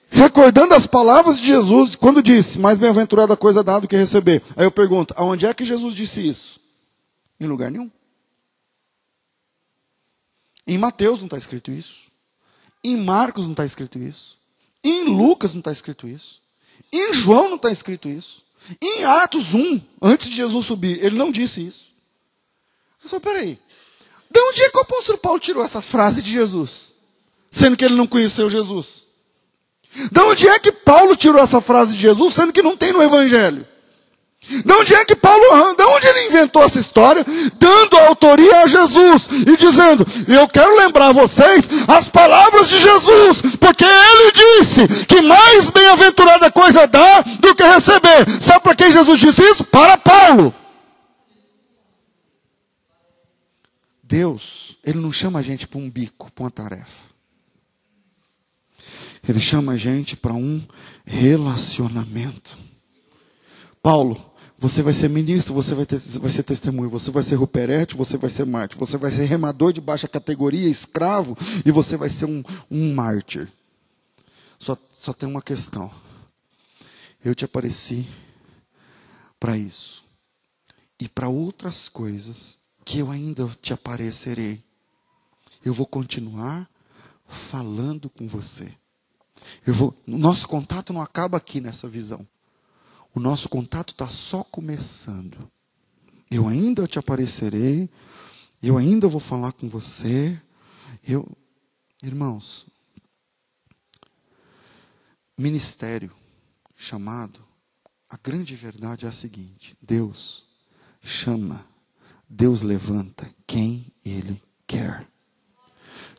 Recordando 0.09 0.73
as 0.73 0.87
palavras 0.87 1.39
de 1.39 1.45
Jesus 1.45 1.95
quando 1.95 2.23
disse: 2.23 2.57
Mais 2.57 2.79
bem-aventurada 2.79 3.37
coisa 3.37 3.59
é 3.59 3.63
dar 3.63 3.79
do 3.79 3.87
que 3.87 3.95
receber. 3.95 4.41
Aí 4.55 4.65
eu 4.65 4.71
pergunto: 4.71 5.13
aonde 5.15 5.45
é 5.45 5.53
que 5.53 5.63
Jesus 5.63 5.93
disse 5.93 6.27
isso? 6.27 6.59
Em 7.39 7.45
lugar 7.45 7.69
nenhum. 7.69 7.91
Em 10.67 10.77
Mateus 10.77 11.19
não 11.19 11.25
está 11.25 11.37
escrito 11.37 11.71
isso. 11.71 12.05
Em 12.83 12.97
Marcos 12.97 13.45
não 13.45 13.53
está 13.53 13.65
escrito 13.65 13.99
isso. 13.99 14.37
Em 14.83 15.03
Lucas 15.03 15.53
não 15.53 15.59
está 15.59 15.71
escrito 15.71 16.07
isso. 16.07 16.41
Em 16.91 17.13
João 17.13 17.49
não 17.49 17.55
está 17.55 17.71
escrito 17.71 18.07
isso. 18.07 18.43
Em 18.81 19.03
Atos 19.03 19.53
1, 19.53 19.81
antes 20.01 20.29
de 20.29 20.35
Jesus 20.35 20.65
subir, 20.65 21.03
ele 21.03 21.17
não 21.17 21.31
disse 21.31 21.65
isso. 21.65 21.91
Eu 23.03 23.09
só, 23.09 23.19
peraí. 23.19 23.59
De 24.29 24.39
onde 24.39 24.61
é 24.61 24.69
que 24.69 24.77
o 24.77 24.81
apóstolo 24.81 25.17
Paulo 25.17 25.39
tirou 25.39 25.63
essa 25.63 25.81
frase 25.81 26.21
de 26.21 26.31
Jesus? 26.31 26.95
Sendo 27.51 27.77
que 27.77 27.85
ele 27.85 27.95
não 27.95 28.07
conheceu 28.07 28.49
Jesus. 28.49 29.07
De 30.11 30.19
onde 30.19 30.47
é 30.47 30.59
que 30.59 30.71
Paulo 30.71 31.15
tirou 31.15 31.41
essa 31.41 31.61
frase 31.61 31.93
de 31.93 31.99
Jesus, 31.99 32.33
sendo 32.33 32.51
que 32.51 32.61
não 32.61 32.75
tem 32.75 32.91
no 32.91 33.01
Evangelho? 33.01 33.65
De 34.47 34.73
onde 34.73 34.93
é 34.93 35.03
que 35.03 35.15
Paulo 35.15 35.43
anda? 35.53 35.83
De 35.83 35.89
onde 35.89 36.07
ele 36.07 36.27
inventou 36.27 36.63
essa 36.63 36.79
história? 36.79 37.25
Dando 37.57 37.97
autoria 37.97 38.61
a 38.61 38.67
Jesus 38.67 39.27
e 39.31 39.57
dizendo: 39.57 40.05
Eu 40.27 40.47
quero 40.47 40.75
lembrar 40.77 41.11
vocês 41.11 41.67
as 41.87 42.07
palavras 42.07 42.69
de 42.69 42.79
Jesus, 42.79 43.41
porque 43.59 43.83
ele 43.83 44.31
disse 44.31 44.87
que 45.05 45.21
mais 45.21 45.69
bem-aventurada 45.69 46.51
coisa 46.51 46.81
é 46.81 46.87
dar 46.87 47.23
do 47.23 47.55
que 47.55 47.63
receber. 47.63 48.25
Sabe 48.39 48.61
para 48.61 48.75
quem 48.75 48.91
Jesus 48.91 49.19
disse 49.19 49.41
isso? 49.41 49.63
Para 49.63 49.97
Paulo. 49.97 50.53
Deus, 54.03 54.77
Ele 54.83 54.99
não 54.99 55.11
chama 55.11 55.39
a 55.39 55.41
gente 55.41 55.67
para 55.67 55.79
um 55.79 55.89
bico, 55.89 56.31
para 56.31 56.43
uma 56.43 56.51
tarefa. 56.51 57.03
Ele 59.27 59.39
chama 59.39 59.71
a 59.71 59.75
gente 59.75 60.15
para 60.15 60.33
um 60.33 60.63
relacionamento. 61.03 62.55
Paulo, 63.81 64.34
você 64.57 64.81
vai 64.81 64.93
ser 64.93 65.09
ministro, 65.09 65.53
você 65.53 65.75
vai, 65.75 65.85
ter, 65.85 65.99
vai 66.19 66.31
ser 66.31 66.43
testemunho, 66.43 66.89
você 66.89 67.11
vai 67.11 67.23
ser 67.23 67.35
ruperete, 67.35 67.95
você 67.95 68.17
vai 68.17 68.29
ser 68.29 68.45
mártir, 68.45 68.77
você 68.77 68.97
vai 68.97 69.11
ser 69.11 69.25
remador 69.25 69.73
de 69.73 69.81
baixa 69.81 70.07
categoria, 70.07 70.69
escravo, 70.69 71.37
e 71.65 71.71
você 71.71 71.97
vai 71.97 72.09
ser 72.09 72.25
um, 72.25 72.43
um 72.71 72.93
mártir. 72.93 73.51
Só, 74.57 74.77
só 74.91 75.11
tem 75.13 75.27
uma 75.27 75.41
questão. 75.41 75.91
Eu 77.23 77.35
te 77.35 77.43
apareci 77.43 78.07
para 79.39 79.57
isso. 79.57 80.03
E 80.99 81.09
para 81.09 81.27
outras 81.27 81.89
coisas 81.89 82.57
que 82.85 82.99
eu 82.99 83.11
ainda 83.11 83.49
te 83.61 83.73
aparecerei. 83.73 84.63
Eu 85.63 85.73
vou 85.73 85.87
continuar 85.87 86.69
falando 87.27 88.09
com 88.09 88.27
você. 88.27 88.71
Eu 89.65 89.73
vou, 89.73 89.95
nosso 90.05 90.47
contato 90.47 90.93
não 90.93 91.01
acaba 91.01 91.37
aqui 91.37 91.59
nessa 91.59 91.87
visão. 91.87 92.25
O 93.15 93.19
nosso 93.19 93.47
contato 93.47 93.91
está 93.91 94.09
só 94.09 94.43
começando. 94.43 95.49
Eu 96.29 96.49
ainda 96.49 96.85
te 96.85 96.99
aparecerei, 96.99 97.89
eu 98.61 98.77
ainda 98.77 99.07
vou 99.07 99.21
falar 99.21 99.53
com 99.53 99.69
você. 99.69 100.37
Eu, 101.01 101.25
irmãos, 102.03 102.67
ministério, 105.37 106.11
chamado, 106.75 107.39
a 108.09 108.17
grande 108.17 108.53
verdade 108.53 109.05
é 109.05 109.09
a 109.09 109.13
seguinte: 109.13 109.77
Deus 109.81 110.45
chama, 111.01 111.65
Deus 112.27 112.61
levanta 112.61 113.33
quem 113.47 113.93
Ele 114.03 114.43
quer. 114.67 115.07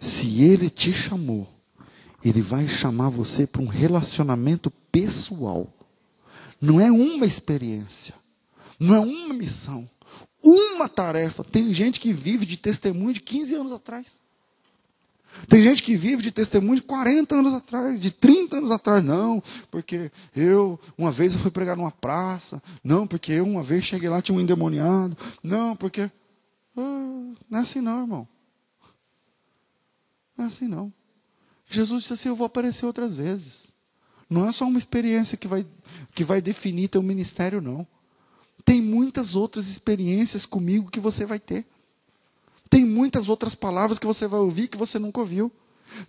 Se 0.01 0.43
Ele 0.43 0.71
te 0.71 0.95
chamou, 0.95 1.47
Ele 2.25 2.41
vai 2.41 2.67
chamar 2.67 3.11
você 3.11 3.47
para 3.47 3.61
um 3.61 3.67
relacionamento 3.67 4.71
pessoal. 4.71 5.76
Não 6.61 6.81
é 6.81 6.91
uma 6.91 7.27
experiência, 7.27 8.15
não 8.79 8.95
é 8.95 9.01
uma 9.01 9.35
missão, 9.35 9.89
uma 10.43 10.89
tarefa. 10.89 11.45
Tem 11.45 11.73
gente 11.75 12.01
que 12.01 12.13
vive 12.13 12.47
de 12.47 12.57
testemunho 12.57 13.15
de 13.15 13.21
15 13.21 13.55
anos 13.55 13.73
atrás. 13.73 14.21
Tem 15.49 15.63
gente 15.63 15.83
que 15.83 15.97
vive 15.97 16.23
de 16.23 16.31
testemunho 16.31 16.77
de 16.77 16.83
40 16.83 17.35
anos 17.35 17.53
atrás, 17.53 18.01
de 18.01 18.11
30 18.11 18.57
anos 18.57 18.71
atrás. 18.71 19.05
Não, 19.05 19.43
porque 19.71 20.11
eu, 20.35 20.81
uma 20.97 21.13
vez 21.13 21.35
eu 21.35 21.41
fui 21.41 21.51
pregar 21.51 21.77
numa 21.77 21.91
praça. 21.91 22.63
Não, 22.83 23.07
porque 23.07 23.33
eu 23.33 23.45
uma 23.45 23.63
vez 23.63 23.85
cheguei 23.85 24.09
lá 24.09 24.23
tinha 24.23 24.37
um 24.37 24.41
endemoniado. 24.41 25.17
Não, 25.43 25.77
porque. 25.77 26.11
Ah, 26.77 27.35
não 27.51 27.59
é 27.59 27.63
assim 27.63 27.81
não, 27.81 28.01
irmão. 28.01 28.29
Não 30.37 30.45
é 30.47 30.49
assim 30.49 30.67
não. 30.67 30.93
Jesus 31.69 32.03
disse 32.03 32.13
assim: 32.15 32.29
Eu 32.29 32.37
vou 32.37 32.47
aparecer 32.47 32.87
outras 32.87 33.17
vezes. 33.17 33.73
Não 34.29 34.49
é 34.49 34.53
só 34.53 34.65
uma 34.67 34.79
experiência 34.79 35.37
que 35.37 35.47
vai, 35.47 35.67
que 36.15 36.25
vai 36.25 36.41
definir 36.41 36.89
teu 36.89 37.03
ministério, 37.03 37.61
não. 37.61 37.87
Tem 38.65 38.83
muitas 38.83 39.37
outras 39.37 39.69
experiências 39.69 40.45
comigo 40.45 40.91
que 40.91 40.99
você 40.99 41.25
vai 41.25 41.39
ter. 41.39 41.65
Tem 42.69 42.85
muitas 42.85 43.29
outras 43.29 43.55
palavras 43.55 43.99
que 43.99 44.07
você 44.07 44.27
vai 44.27 44.41
ouvir 44.41 44.69
que 44.69 44.77
você 44.77 44.99
nunca 44.99 45.21
ouviu. 45.21 45.53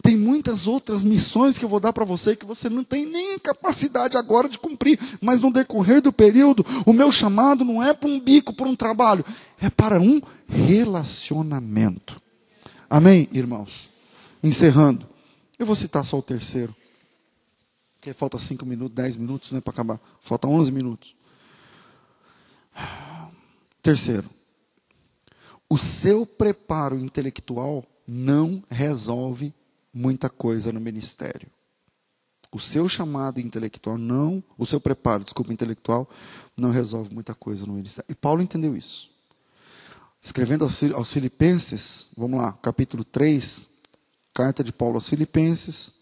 Tem 0.02 0.18
muitas 0.18 0.68
outras 0.68 1.04
missões 1.04 1.58
que 1.58 1.64
eu 1.64 1.70
vou 1.70 1.80
dar 1.80 1.94
para 1.94 2.04
você 2.04 2.36
que 2.36 2.46
você 2.46 2.68
não 2.70 2.84
tem 2.84 3.06
nem 3.06 3.38
capacidade 3.38 4.18
agora 4.18 4.50
de 4.50 4.58
cumprir. 4.58 5.00
Mas 5.22 5.40
no 5.40 5.52
decorrer 5.52 6.02
do 6.02 6.12
período, 6.12 6.66
o 6.86 6.92
meu 6.92 7.12
chamado 7.12 7.64
não 7.64 7.82
é 7.82 7.94
para 7.94 8.10
um 8.10 8.20
bico, 8.20 8.54
para 8.54 8.68
um 8.68 8.76
trabalho, 8.76 9.24
é 9.62 9.70
para 9.70 10.02
um 10.02 10.20
relacionamento. 10.48 12.20
Amém, 12.90 13.30
irmãos? 13.32 13.90
Encerrando, 14.42 15.08
eu 15.60 15.66
vou 15.66 15.76
citar 15.76 16.04
só 16.04 16.18
o 16.18 16.24
terceiro. 16.24 16.76
Porque 17.98 18.14
falta 18.14 18.38
cinco 18.40 18.66
minutos, 18.66 18.96
dez 18.96 19.18
minutos 19.18 19.52
né, 19.52 19.60
para 19.60 19.72
acabar. 19.74 20.00
Falta 20.22 20.48
onze 20.48 20.72
minutos. 20.72 21.16
Terceiro, 23.82 24.30
o 25.70 25.78
seu 25.78 26.26
preparo 26.26 26.98
intelectual 27.00 27.84
não 28.08 28.64
resolve 28.70 29.54
muita 29.94 30.30
coisa 30.30 30.72
no 30.72 30.80
ministério. 30.80 31.50
O 32.52 32.60
seu 32.60 32.88
chamado 32.88 33.40
intelectual 33.40 33.98
não, 33.98 34.44
o 34.58 34.66
seu 34.66 34.80
preparo, 34.80 35.24
desculpa, 35.24 35.52
intelectual 35.52 36.10
não 36.56 36.72
resolve 36.72 37.14
muita 37.14 37.36
coisa 37.36 37.66
no 37.66 37.74
ministério. 37.74 38.10
E 38.10 38.16
Paulo 38.16 38.42
entendeu 38.42 38.76
isso. 38.76 39.10
Escrevendo 40.22 40.66
aos 40.96 41.12
Filipenses, 41.12 42.10
vamos 42.16 42.40
lá, 42.40 42.54
capítulo 42.54 43.04
3, 43.04 43.68
carta 44.34 44.64
de 44.64 44.72
Paulo 44.72 44.96
aos 44.96 45.10
Filipenses, 45.10 45.94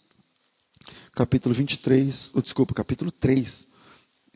capítulo 1.16 1.55
23, 1.55 2.34
oh, 2.36 2.41
desculpa, 2.41 2.74
capítulo 2.74 3.09
3, 3.09 3.66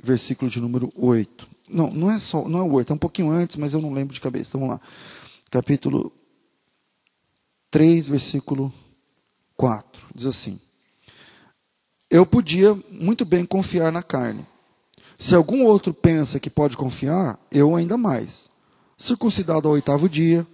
versículo 0.01 0.49
de 0.49 0.61
número 0.61 0.91
8. 0.95 1.47
Não, 1.67 1.91
não 1.91 2.09
é 2.09 2.17
só, 2.17 2.47
não 2.47 2.59
é 2.59 2.61
o 2.63 2.71
8, 2.71 2.93
é 2.93 2.95
um 2.95 2.99
pouquinho 2.99 3.32
antes, 3.32 3.57
mas 3.57 3.73
eu 3.73 3.82
não 3.82 3.93
lembro 3.93 4.13
de 4.13 4.21
cabeça. 4.21 4.57
Vamos 4.57 4.69
lá. 4.69 4.82
Capítulo 5.51 6.11
3, 7.69 8.07
versículo 8.07 8.73
4. 9.57 10.07
Diz 10.15 10.25
assim: 10.25 10.59
Eu 12.09 12.25
podia 12.25 12.73
muito 12.89 13.25
bem 13.25 13.45
confiar 13.45 13.91
na 13.91 14.01
carne. 14.01 14.45
Se 15.17 15.36
algum 15.36 15.65
outro 15.65 15.93
pensa 15.93 16.39
que 16.39 16.49
pode 16.49 16.77
confiar, 16.77 17.38
eu 17.51 17.75
ainda 17.75 17.97
mais. 17.97 18.49
Circuncidado 18.97 19.67
ao 19.67 19.73
oitavo 19.73 20.07
dia, 20.07 20.47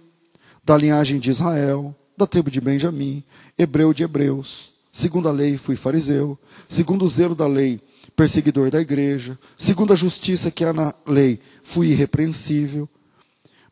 da 0.64 0.76
linhagem 0.76 1.20
de 1.20 1.30
Israel, 1.30 1.94
da 2.16 2.26
tribo 2.26 2.50
de 2.50 2.60
Benjamim, 2.60 3.22
hebreu 3.56 3.94
de 3.94 4.02
hebreus, 4.02 4.75
Segundo 4.96 5.28
a 5.28 5.30
lei, 5.30 5.58
fui 5.58 5.76
fariseu. 5.76 6.38
Segundo 6.66 7.04
o 7.04 7.08
zelo 7.08 7.34
da 7.34 7.46
lei, 7.46 7.82
perseguidor 8.16 8.70
da 8.70 8.80
igreja. 8.80 9.38
Segundo 9.54 9.92
a 9.92 9.96
justiça 9.96 10.50
que 10.50 10.64
há 10.64 10.72
na 10.72 10.94
lei, 11.06 11.38
fui 11.62 11.88
irrepreensível. 11.88 12.88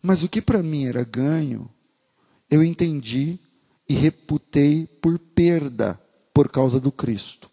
Mas 0.03 0.23
o 0.23 0.29
que 0.29 0.43
para 0.43 0.63
mim 0.63 0.85
era 0.85 1.03
ganho, 1.03 1.67
eu 2.51 2.63
entendi 2.63 3.39
e 3.89 3.95
reputei 3.95 4.87
por 5.01 5.19
perda 5.19 5.99
por 6.35 6.51
causa 6.51 6.79
do 6.79 6.93
Cristo. 6.93 7.51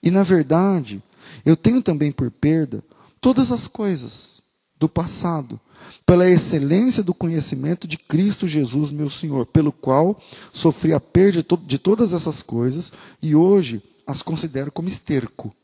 E 0.00 0.08
na 0.08 0.22
verdade, 0.22 1.02
eu 1.44 1.56
tenho 1.56 1.82
também 1.82 2.12
por 2.12 2.30
perda 2.30 2.84
todas 3.20 3.50
as 3.50 3.66
coisas 3.66 4.44
do 4.80 4.88
passado, 4.88 5.60
pela 6.06 6.28
excelência 6.28 7.02
do 7.02 7.12
conhecimento 7.12 7.86
de 7.86 7.98
Cristo 7.98 8.48
Jesus, 8.48 8.90
meu 8.90 9.10
Senhor, 9.10 9.44
pelo 9.44 9.70
qual 9.70 10.18
sofri 10.50 10.94
a 10.94 10.98
perda 10.98 11.44
de 11.66 11.78
todas 11.78 12.14
essas 12.14 12.40
coisas 12.40 12.90
e 13.20 13.34
hoje 13.34 13.82
as 14.06 14.22
considero 14.22 14.72
como 14.72 14.88
esterco. 14.88 15.54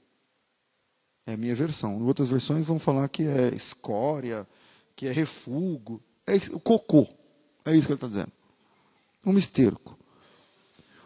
É 1.26 1.32
a 1.32 1.36
minha 1.36 1.54
versão. 1.54 1.98
Em 1.98 2.02
outras 2.02 2.28
versões 2.28 2.66
vão 2.66 2.78
falar 2.78 3.08
que 3.08 3.24
é 3.24 3.54
escória, 3.54 4.46
que 4.94 5.06
é 5.06 5.12
refúgio, 5.12 6.00
é 6.26 6.36
o 6.52 6.60
cocô. 6.60 7.08
É 7.64 7.74
isso 7.74 7.86
que 7.86 7.92
ele 7.92 7.96
está 7.96 8.06
dizendo. 8.06 8.32
Um 9.24 9.36
esterco. 9.36 9.98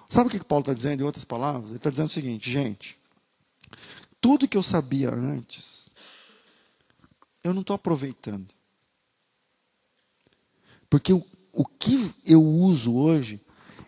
Sabe 0.09 0.27
o 0.27 0.31
que 0.31 0.45
Paulo 0.45 0.63
está 0.63 0.75
dizendo 0.75 1.01
em 1.01 1.07
outras 1.07 1.25
palavras? 1.25 1.71
Ele 1.71 1.77
está 1.77 1.89
dizendo 1.89 2.09
o 2.09 2.13
seguinte, 2.13 2.51
gente. 2.51 2.99
Tudo 4.21 4.49
que 4.49 4.57
eu 4.57 4.63
sabia 4.63 5.11
antes, 5.15 5.90
eu 7.43 7.55
não 7.55 7.61
estou 7.63 7.75
aproveitando. 7.75 8.49
Porque 10.89 11.13
o, 11.13 11.25
o 11.53 11.65
que 11.65 12.13
eu 12.27 12.43
uso 12.43 12.95
hoje 12.95 13.41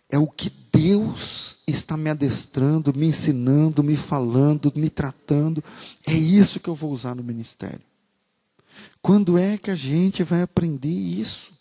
é 0.08 0.18
o 0.18 0.26
que 0.26 0.50
Deus 0.72 1.58
está 1.66 1.96
me 1.96 2.10
adestrando, 2.10 2.94
me 2.94 3.06
ensinando, 3.06 3.82
me 3.82 3.96
falando, 3.96 4.72
me 4.76 4.88
tratando. 4.88 5.62
É 6.06 6.12
isso 6.12 6.60
que 6.60 6.68
eu 6.68 6.74
vou 6.74 6.92
usar 6.92 7.14
no 7.14 7.22
ministério. 7.22 7.80
Quando 9.00 9.36
é 9.36 9.58
que 9.58 9.70
a 9.70 9.74
gente 9.74 10.22
vai 10.22 10.42
aprender 10.42 10.88
isso? 10.88 11.52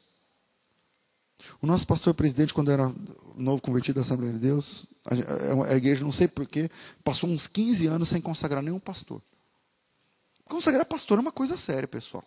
O 1.62 1.68
nosso 1.68 1.88
pastor 1.88 2.14
presidente, 2.14 2.54
quando 2.54 2.72
era 2.72 2.94
novo 3.36 3.62
convertido 3.62 3.96
da 3.96 4.02
Assembleia 4.02 4.34
de 4.34 4.40
Deus, 4.40 4.86
a, 5.06 5.72
a 5.72 5.76
igreja, 5.76 6.04
não 6.04 6.12
sei 6.12 6.28
porquê, 6.28 6.70
passou 7.04 7.30
uns 7.30 7.48
15 7.48 7.88
anos 7.88 8.10
sem 8.10 8.22
consagrar 8.22 8.62
nenhum 8.62 8.80
pastor. 8.80 9.22
Consagrar 10.52 10.86
pastor 10.86 11.18
é 11.18 11.22
uma 11.22 11.32
coisa 11.32 11.56
séria, 11.56 11.88
pessoal. 11.88 12.26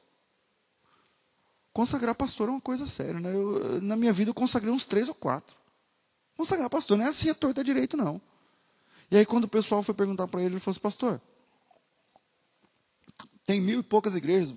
Consagrar 1.75 2.15
pastor 2.15 2.49
é 2.49 2.53
uma 2.53 2.61
coisa 2.61 2.87
séria. 2.87 3.21
Né? 3.21 3.35
Eu, 3.35 3.83
na 3.83 3.97
minha 3.97 4.15
vida 4.15 4.31
eu 4.31 4.35
consagrei 4.35 4.73
uns 4.73 4.87
três 4.87 5.11
ou 5.11 5.15
quatro. 5.15 5.55
Consagrar 6.35 6.71
pastor 6.71 6.97
não 6.97 7.05
é 7.05 7.09
assim, 7.11 7.29
é 7.29 7.35
torta 7.35 7.61
é 7.61 7.65
direito, 7.65 7.99
não. 7.99 8.19
E 9.11 9.19
aí 9.19 9.27
quando 9.27 9.45
o 9.45 9.49
pessoal 9.49 9.83
foi 9.83 9.95
perguntar 9.95 10.27
para 10.27 10.41
ele, 10.41 10.55
ele 10.55 10.59
falou 10.59 10.73
assim, 10.73 10.81
pastor, 10.81 11.21
Tem 13.45 13.61
mil 13.61 13.81
e 13.81 13.83
poucas 13.83 14.17
igrejas 14.17 14.55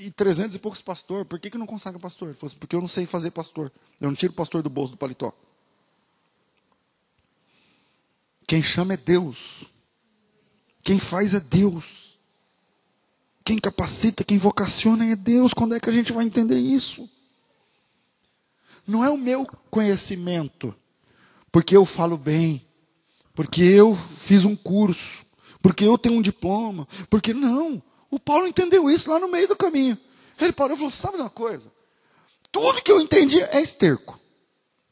e 0.00 0.10
trezentos 0.10 0.56
e 0.56 0.58
poucos 0.58 0.82
pastores. 0.82 1.28
Por 1.28 1.38
que, 1.38 1.50
que 1.50 1.56
não 1.56 1.68
consagra 1.68 2.00
pastor? 2.00 2.30
Ele 2.30 2.36
falou 2.36 2.50
assim, 2.50 2.58
porque 2.58 2.74
eu 2.74 2.80
não 2.80 2.88
sei 2.88 3.06
fazer 3.06 3.30
pastor. 3.30 3.70
Eu 4.00 4.08
não 4.08 4.16
tiro 4.16 4.32
pastor 4.32 4.60
do 4.60 4.68
bolso 4.68 4.94
do 4.94 4.98
paletó. 4.98 5.32
Quem 8.44 8.60
chama 8.60 8.94
é 8.94 8.96
Deus. 8.96 9.62
Quem 10.82 10.98
faz 10.98 11.32
é 11.32 11.38
Deus. 11.38 12.07
Quem 13.48 13.56
capacita, 13.56 14.22
quem 14.24 14.36
vocaciona 14.36 15.06
é 15.06 15.16
Deus. 15.16 15.54
Quando 15.54 15.74
é 15.74 15.80
que 15.80 15.88
a 15.88 15.92
gente 15.92 16.12
vai 16.12 16.22
entender 16.22 16.58
isso? 16.58 17.08
Não 18.86 19.02
é 19.02 19.08
o 19.08 19.16
meu 19.16 19.46
conhecimento, 19.70 20.74
porque 21.50 21.74
eu 21.74 21.86
falo 21.86 22.18
bem, 22.18 22.62
porque 23.34 23.62
eu 23.62 23.96
fiz 23.96 24.44
um 24.44 24.54
curso, 24.54 25.24
porque 25.62 25.82
eu 25.82 25.96
tenho 25.96 26.16
um 26.16 26.20
diploma, 26.20 26.86
porque 27.08 27.32
não. 27.32 27.82
O 28.10 28.20
Paulo 28.20 28.46
entendeu 28.46 28.90
isso 28.90 29.10
lá 29.10 29.18
no 29.18 29.28
meio 29.28 29.48
do 29.48 29.56
caminho. 29.56 29.96
Ele 30.38 30.52
parou 30.52 30.74
e 30.74 30.76
falou: 30.76 30.90
sabe 30.90 31.16
de 31.16 31.22
uma 31.22 31.30
coisa? 31.30 31.72
Tudo 32.52 32.82
que 32.82 32.92
eu 32.92 33.00
entendi 33.00 33.40
é 33.40 33.62
esterco. 33.62 34.20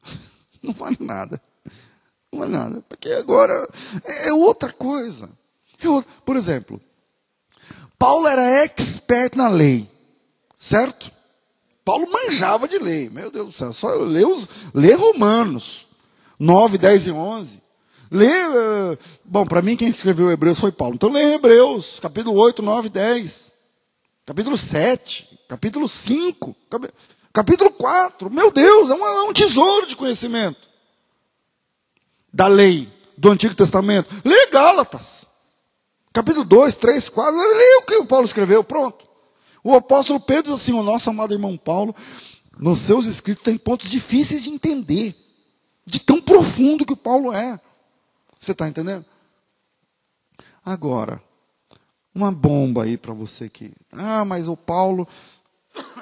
Não 0.62 0.72
vale 0.72 0.96
nada. 0.98 1.42
Não 2.32 2.40
vale 2.40 2.52
nada. 2.52 2.80
Porque 2.88 3.10
agora 3.10 3.68
é 4.02 4.32
outra 4.32 4.72
coisa. 4.72 5.28
É 5.78 5.86
outra. 5.86 6.10
Por 6.24 6.36
exemplo, 6.36 6.80
Paulo 7.98 8.26
era 8.26 8.62
expert 8.62 9.36
na 9.36 9.48
lei. 9.48 9.88
Certo? 10.56 11.10
Paulo 11.84 12.10
manjava 12.10 12.66
de 12.66 12.78
lei. 12.78 13.08
Meu 13.08 13.30
Deus 13.30 13.46
do 13.46 13.52
céu. 13.52 13.72
Só 13.72 13.94
lê, 13.94 14.24
os, 14.24 14.48
lê 14.74 14.94
Romanos 14.94 15.86
9, 16.38 16.78
10 16.78 17.06
e 17.06 17.12
11. 17.12 17.62
Lê, 18.10 18.26
uh, 18.26 18.98
bom, 19.24 19.46
para 19.46 19.62
mim 19.62 19.76
quem 19.76 19.88
escreveu 19.88 20.30
Hebreus 20.30 20.60
foi 20.60 20.72
Paulo. 20.72 20.94
Então 20.94 21.10
lê 21.10 21.34
Hebreus, 21.34 21.98
capítulo 22.00 22.38
8, 22.38 22.62
9, 22.62 22.88
10. 22.88 23.54
Capítulo 24.24 24.58
7, 24.58 25.38
capítulo 25.48 25.88
5, 25.88 26.56
capítulo 27.32 27.70
4. 27.70 28.28
Meu 28.28 28.50
Deus, 28.50 28.90
é 28.90 28.94
um, 28.94 29.06
é 29.06 29.22
um 29.22 29.32
tesouro 29.32 29.86
de 29.86 29.94
conhecimento. 29.94 30.68
Da 32.32 32.48
lei, 32.48 32.88
do 33.16 33.30
Antigo 33.30 33.54
Testamento. 33.54 34.12
Lê 34.24 34.46
Gálatas. 34.50 35.28
Capítulo 36.16 36.46
2, 36.46 36.76
3, 36.76 37.10
4. 37.10 37.36
Lê 37.36 37.76
o 37.76 37.82
que 37.82 37.96
o 37.96 38.06
Paulo 38.06 38.24
escreveu, 38.24 38.64
pronto. 38.64 39.06
O 39.62 39.74
apóstolo 39.74 40.18
Pedro 40.18 40.44
diz 40.44 40.62
assim: 40.62 40.72
o 40.72 40.82
nosso 40.82 41.10
amado 41.10 41.34
irmão 41.34 41.58
Paulo, 41.58 41.94
nos 42.58 42.78
seus 42.78 43.04
escritos 43.04 43.42
tem 43.42 43.58
pontos 43.58 43.90
difíceis 43.90 44.42
de 44.42 44.48
entender. 44.48 45.14
De 45.84 46.00
tão 46.00 46.18
profundo 46.18 46.86
que 46.86 46.94
o 46.94 46.96
Paulo 46.96 47.34
é. 47.34 47.60
Você 48.40 48.52
está 48.52 48.66
entendendo? 48.66 49.04
Agora, 50.64 51.22
uma 52.14 52.32
bomba 52.32 52.84
aí 52.84 52.96
para 52.96 53.12
você 53.12 53.50
que. 53.50 53.74
Ah, 53.92 54.24
mas 54.24 54.48
o 54.48 54.56
Paulo 54.56 55.06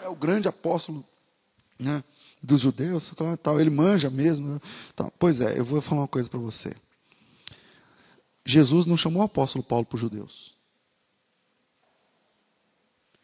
é 0.00 0.08
o 0.08 0.14
grande 0.14 0.46
apóstolo 0.46 1.04
né, 1.76 2.04
dos 2.40 2.60
judeus, 2.60 3.12
tal, 3.42 3.60
ele 3.60 3.68
manja 3.68 4.08
mesmo. 4.10 4.46
Né, 4.46 4.60
tal. 4.94 5.12
Pois 5.18 5.40
é, 5.40 5.58
eu 5.58 5.64
vou 5.64 5.82
falar 5.82 6.02
uma 6.02 6.08
coisa 6.08 6.30
para 6.30 6.38
você. 6.38 6.72
Jesus 8.44 8.84
não 8.84 8.96
chamou 8.96 9.22
o 9.22 9.24
apóstolo 9.24 9.64
Paulo 9.64 9.86
para 9.86 9.94
os 9.96 10.00
judeus. 10.00 10.54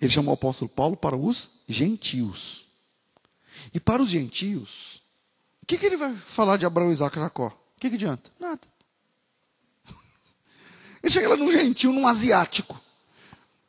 Ele 0.01 0.11
chamou 0.11 0.33
o 0.33 0.35
apóstolo 0.35 0.69
Paulo 0.69 0.97
para 0.97 1.17
os 1.17 1.51
gentios. 1.69 2.67
E 3.75 3.79
para 3.79 4.03
os 4.03 4.09
gentios, 4.09 5.03
o 5.63 5.67
que, 5.67 5.77
que 5.77 5.85
ele 5.85 5.97
vai 5.97 6.15
falar 6.15 6.57
de 6.57 6.65
Abraão, 6.65 6.91
Isaac 6.91 7.19
e 7.19 7.21
Jacó? 7.21 7.49
O 7.49 7.81
que, 7.81 7.91
que 7.91 7.97
adianta? 7.97 8.31
Nada. 8.39 8.61
Ele 11.03 11.13
chega 11.13 11.29
lá 11.29 11.37
num 11.37 11.51
gentil, 11.51 11.93
num 11.93 12.07
asiático. 12.07 12.81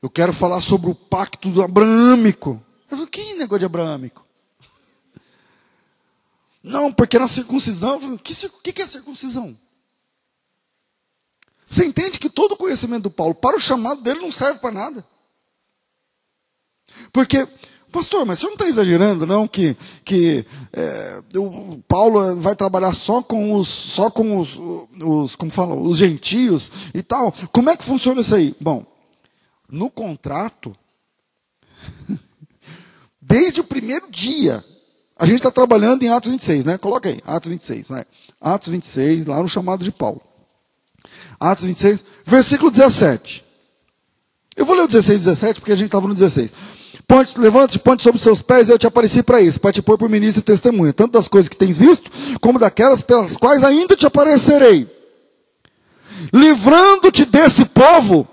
Eu 0.01 0.09
quero 0.09 0.33
falar 0.33 0.61
sobre 0.61 0.89
o 0.89 0.95
pacto 0.95 1.49
do 1.49 1.61
abraâmico. 1.61 2.63
Eu 2.89 2.97
falo, 2.97 3.09
que 3.09 3.33
negócio 3.35 3.59
de 3.59 3.65
abraâmico? 3.65 4.25
Não, 6.63 6.91
porque 6.91 7.19
na 7.19 7.27
circuncisão, 7.27 7.97
o 8.15 8.17
que, 8.19 8.73
que 8.73 8.81
é 8.81 8.87
circuncisão? 8.87 9.57
Você 11.71 11.85
entende 11.85 12.19
que 12.19 12.29
todo 12.29 12.51
o 12.51 12.57
conhecimento 12.57 13.03
do 13.03 13.09
Paulo, 13.09 13.33
para 13.33 13.55
o 13.55 13.59
chamado 13.59 14.01
dele, 14.01 14.19
não 14.19 14.29
serve 14.29 14.59
para 14.59 14.73
nada. 14.73 15.05
Porque 17.13 17.47
Pastor, 17.89 18.25
mas 18.25 18.39
você 18.39 18.45
não 18.45 18.53
está 18.53 18.67
exagerando, 18.67 19.25
não, 19.25 19.47
que, 19.47 19.75
que 20.03 20.45
é, 20.71 21.21
o 21.37 21.81
Paulo 21.87 22.37
vai 22.37 22.55
trabalhar 22.55 22.93
só 22.93 23.21
com 23.21 23.53
os, 23.53 23.67
só 23.67 24.09
com 24.09 24.37
os, 24.37 24.57
os, 25.01 25.35
como 25.35 25.51
falam, 25.51 25.81
os 25.81 25.97
gentios 25.97 26.71
e 26.93 27.01
tal. 27.01 27.33
Como 27.53 27.69
é 27.69 27.75
que 27.75 27.83
funciona 27.83 28.19
isso 28.19 28.35
aí? 28.35 28.55
Bom, 28.59 28.85
no 29.69 29.89
contrato, 29.89 30.75
desde 33.21 33.61
o 33.61 33.65
primeiro 33.65 34.09
dia, 34.09 34.63
a 35.17 35.25
gente 35.25 35.37
está 35.37 35.51
trabalhando 35.51 36.03
em 36.03 36.09
Atos 36.09 36.31
26, 36.31 36.65
né? 36.65 36.77
Coloca 36.77 37.09
aí, 37.09 37.21
Atos 37.25 37.49
26, 37.49 37.89
né? 37.89 38.05
Atos 38.39 38.69
26, 38.69 39.25
lá 39.25 39.41
no 39.41 39.47
chamado 39.47 39.83
de 39.83 39.91
Paulo. 39.91 40.21
Atos 41.39 41.65
26, 41.65 42.03
versículo 42.25 42.71
17. 42.71 43.43
Eu 44.55 44.65
vou 44.65 44.75
ler 44.75 44.83
o 44.83 44.87
16 44.87 45.21
e 45.21 45.23
17 45.25 45.59
porque 45.59 45.71
a 45.71 45.75
gente 45.75 45.87
estava 45.87 46.07
no 46.07 46.13
16. 46.13 46.51
Ponte, 47.07 47.39
levante, 47.39 47.79
ponte 47.79 48.03
sobre 48.03 48.21
seus 48.21 48.41
pés 48.41 48.69
eu 48.69 48.77
te 48.77 48.87
apareci 48.87 49.23
para 49.23 49.41
isso, 49.41 49.59
para 49.59 49.71
te 49.71 49.81
pôr 49.81 49.97
por 49.97 50.09
ministro 50.09 50.41
e 50.41 50.43
testemunha, 50.43 50.93
tanto 50.93 51.11
das 51.11 51.27
coisas 51.27 51.49
que 51.49 51.57
tens 51.57 51.79
visto, 51.79 52.11
como 52.39 52.59
daquelas 52.59 53.01
pelas 53.01 53.35
quais 53.37 53.63
ainda 53.63 53.95
te 53.95 54.05
aparecerei. 54.05 54.89
Livrando-te 56.31 57.25
desse 57.25 57.65
povo 57.65 58.27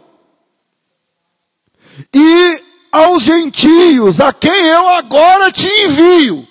e 2.15 2.63
aos 2.93 3.23
gentios, 3.23 4.21
a 4.21 4.33
quem 4.33 4.67
eu 4.67 4.89
agora 4.91 5.51
te 5.51 5.67
envio. 5.67 6.47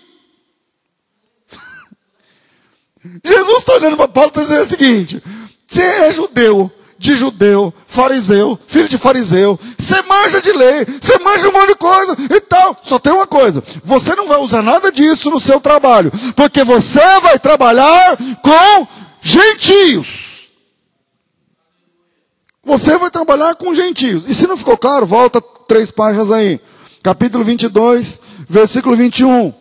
Jesus 3.24 3.58
está 3.60 3.74
olhando 3.74 3.98
para 3.98 4.08
Paulo 4.08 4.32
e 4.36 4.40
está 4.40 4.42
dizendo 4.42 4.64
o 4.64 4.66
seguinte: 4.66 5.24
você 5.68 5.82
é 5.82 6.12
judeu, 6.12 6.72
de 6.98 7.16
judeu, 7.16 7.74
fariseu, 7.86 8.58
filho 8.66 8.88
de 8.88 8.98
fariseu, 8.98 9.60
você 9.78 10.02
manja 10.04 10.42
de 10.42 10.52
lei, 10.52 10.86
você 11.00 11.20
manja 11.20 11.50
um 11.50 11.52
monte 11.52 11.68
de 11.70 11.76
coisa 11.76 12.18
e 12.36 12.42
tal. 12.42 12.78
Só 12.82 12.98
tem 12.98 13.14
uma 13.14 13.28
coisa: 13.28 13.64
você 13.84 14.16
não 14.16 14.28
vai 14.28 14.40
usar 14.40 14.62
nada 14.62 14.92
disso 14.92 15.30
no 15.30 15.40
seu 15.40 15.60
trabalho, 15.60 16.12
porque 16.36 16.64
você 16.64 17.20
vai 17.20 17.38
trabalhar 17.38 18.18
com 18.42 18.88
gentios. 19.22 20.48
Você 22.64 22.98
vai 22.98 23.10
trabalhar 23.10 23.56
com 23.56 23.74
gentios. 23.74 24.30
E 24.30 24.36
se 24.36 24.46
não 24.46 24.58
ficou 24.58 24.78
claro, 24.78 25.06
volta 25.06 25.42
três 25.42 25.90
páginas 25.90 26.32
aí. 26.32 26.60
Capítulo 27.02 27.44
22, 27.44 28.20
versículo 28.50 28.94
21. 28.96 29.54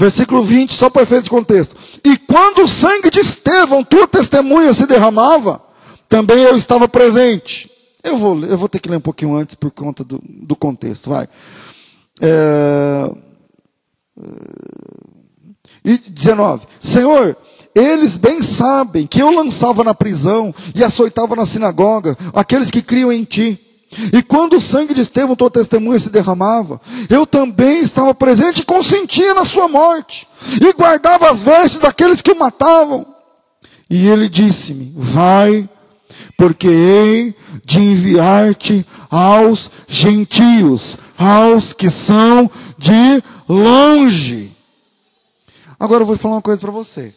Versículo 0.00 0.40
20, 0.40 0.72
só 0.72 0.88
para 0.88 1.02
efeito 1.02 1.24
de 1.24 1.30
contexto. 1.30 1.76
E 2.02 2.16
quando 2.16 2.62
o 2.62 2.68
sangue 2.68 3.10
de 3.10 3.20
Estevão, 3.20 3.84
tua 3.84 4.08
testemunha, 4.08 4.72
se 4.72 4.86
derramava, 4.86 5.60
também 6.08 6.38
eu 6.38 6.56
estava 6.56 6.88
presente. 6.88 7.70
Eu 8.02 8.16
vou, 8.16 8.42
eu 8.46 8.56
vou 8.56 8.66
ter 8.66 8.78
que 8.78 8.88
ler 8.88 8.96
um 8.96 9.02
pouquinho 9.02 9.34
antes 9.34 9.54
por 9.54 9.70
conta 9.70 10.02
do, 10.02 10.18
do 10.24 10.56
contexto, 10.56 11.10
vai. 11.10 11.28
É, 12.18 13.12
e 15.84 15.98
19. 15.98 16.66
Senhor, 16.78 17.36
eles 17.74 18.16
bem 18.16 18.40
sabem 18.40 19.06
que 19.06 19.20
eu 19.20 19.30
lançava 19.30 19.84
na 19.84 19.92
prisão 19.92 20.54
e 20.74 20.82
açoitava 20.82 21.36
na 21.36 21.44
sinagoga 21.44 22.16
aqueles 22.32 22.70
que 22.70 22.80
criam 22.80 23.12
em 23.12 23.22
ti. 23.22 23.60
E 24.12 24.22
quando 24.22 24.56
o 24.56 24.60
sangue 24.60 24.94
de 24.94 25.00
Estevão, 25.00 25.34
tua 25.34 25.50
testemunha, 25.50 25.98
se 25.98 26.10
derramava, 26.10 26.80
eu 27.08 27.26
também 27.26 27.80
estava 27.80 28.14
presente 28.14 28.60
e 28.60 28.64
consentia 28.64 29.34
na 29.34 29.44
sua 29.44 29.66
morte, 29.66 30.28
e 30.60 30.72
guardava 30.72 31.28
as 31.28 31.42
vestes 31.42 31.80
daqueles 31.80 32.22
que 32.22 32.30
o 32.30 32.38
matavam. 32.38 33.04
E 33.88 34.08
ele 34.08 34.28
disse-me: 34.28 34.92
Vai, 34.96 35.68
porque 36.36 36.68
hei 36.68 37.34
de 37.64 37.80
enviar-te 37.80 38.86
aos 39.10 39.70
gentios, 39.88 40.96
aos 41.18 41.72
que 41.72 41.90
são 41.90 42.48
de 42.78 43.22
longe. 43.48 44.56
Agora 45.78 46.02
eu 46.02 46.06
vou 46.06 46.16
falar 46.16 46.36
uma 46.36 46.42
coisa 46.42 46.60
para 46.60 46.70
você. 46.70 47.12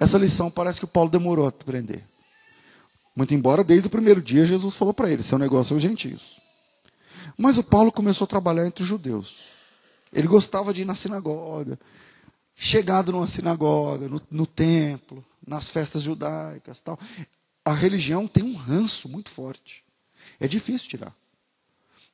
Essa 0.00 0.18
lição 0.18 0.50
parece 0.50 0.80
que 0.80 0.84
o 0.84 0.88
Paulo 0.88 1.10
demorou 1.10 1.46
a 1.46 1.50
aprender. 1.50 2.04
Muito 3.18 3.34
embora 3.34 3.64
desde 3.64 3.88
o 3.88 3.90
primeiro 3.90 4.22
dia 4.22 4.46
Jesus 4.46 4.76
falou 4.76 4.94
para 4.94 5.10
ele: 5.10 5.24
seu 5.24 5.38
negócio 5.38 5.74
é 5.74 5.76
os 5.76 5.82
gentios. 5.82 6.40
Mas 7.36 7.58
o 7.58 7.64
Paulo 7.64 7.90
começou 7.90 8.26
a 8.26 8.28
trabalhar 8.28 8.64
entre 8.64 8.84
os 8.84 8.88
judeus. 8.88 9.40
Ele 10.12 10.28
gostava 10.28 10.72
de 10.72 10.82
ir 10.82 10.84
na 10.84 10.94
sinagoga, 10.94 11.80
chegado 12.54 13.10
numa 13.10 13.26
sinagoga, 13.26 14.08
no, 14.08 14.22
no 14.30 14.46
templo, 14.46 15.24
nas 15.44 15.68
festas 15.68 16.02
judaicas, 16.02 16.78
tal. 16.78 16.96
A 17.64 17.72
religião 17.72 18.28
tem 18.28 18.44
um 18.44 18.54
ranço 18.54 19.08
muito 19.08 19.30
forte. 19.30 19.82
É 20.38 20.46
difícil 20.46 20.88
tirar. 20.88 21.12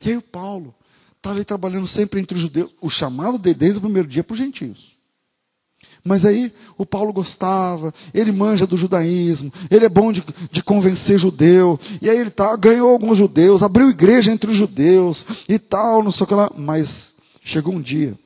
E 0.02 0.09
aí 0.09 0.16
o 0.16 0.22
Paulo 0.22 0.74
estava 1.18 1.44
trabalhando 1.44 1.86
sempre 1.86 2.18
entre 2.18 2.35
os 2.35 2.40
judeus, 2.40 2.70
o 2.81 2.89
chamado 2.89 3.36
de, 3.36 3.52
desde 3.52 3.76
o 3.76 3.82
primeiro 3.82 4.09
dia 4.09 4.24
para 4.24 4.32
os 4.32 4.39
gentios. 4.39 4.94
Mas 6.06 6.26
aí 6.26 6.52
o 6.76 6.85
Paulo 6.85 7.14
gostava, 7.14 7.93
ele 8.12 8.31
manja 8.31 8.66
do 8.66 8.76
judaísmo, 8.76 9.51
ele 9.70 9.86
é 9.86 9.89
bom 9.89 10.12
de, 10.12 10.22
de 10.51 10.62
convencer 10.62 11.18
judeu, 11.18 11.81
e 12.02 12.10
aí 12.10 12.18
ele 12.18 12.28
tá, 12.28 12.55
ganhou 12.56 12.90
alguns 12.90 13.16
judeus, 13.16 13.62
abriu 13.62 13.89
igreja 13.89 14.31
entre 14.31 14.51
os 14.51 14.56
judeus 14.56 15.24
e 15.48 15.59
tal, 15.59 16.02
não 16.02 16.12
sei 16.12 16.24
o 16.24 16.26
que 16.26 16.35
lá. 16.35 16.51
Mas 16.55 17.14
chegou 17.43 17.72
um 17.72 17.81
dia, 17.81 18.18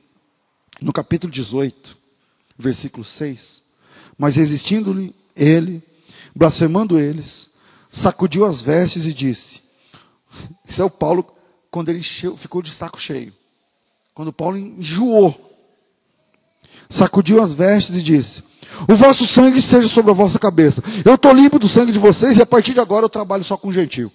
no 0.81 0.91
capítulo 0.91 1.31
18, 1.31 1.97
versículo 2.57 3.05
6, 3.05 3.63
mas 4.17 4.35
resistindo-lhe 4.35 5.15
ele, 5.33 5.81
blasfemando 6.35 6.99
eles, 6.99 7.49
sacudiu 7.87 8.45
as 8.45 8.61
vestes 8.61 9.05
e 9.05 9.13
disse: 9.13 9.61
Isso 10.67 10.81
é 10.81 10.85
o 10.85 10.89
Paulo 10.89 11.25
quando 11.71 11.87
ele 11.87 12.03
ficou 12.03 12.61
de 12.61 12.71
saco 12.71 12.99
cheio. 12.99 13.31
Quando 14.13 14.33
Paulo 14.33 14.57
enjoou 14.57 15.48
sacudiu 16.89 17.41
as 17.41 17.53
vestes 17.53 17.95
e 17.95 18.01
disse: 18.01 18.43
O 18.87 18.95
vosso 18.95 19.25
sangue 19.25 19.61
seja 19.61 19.87
sobre 19.87 20.11
a 20.11 20.13
vossa 20.13 20.39
cabeça. 20.39 20.81
Eu 21.05 21.15
estou 21.15 21.31
limpo 21.31 21.59
do 21.59 21.69
sangue 21.69 21.91
de 21.91 21.99
vocês 21.99 22.37
e 22.37 22.41
a 22.41 22.45
partir 22.45 22.73
de 22.73 22.79
agora 22.79 23.05
eu 23.05 23.09
trabalho 23.09 23.43
só 23.43 23.55
com 23.55 23.71
gentil. 23.71 24.11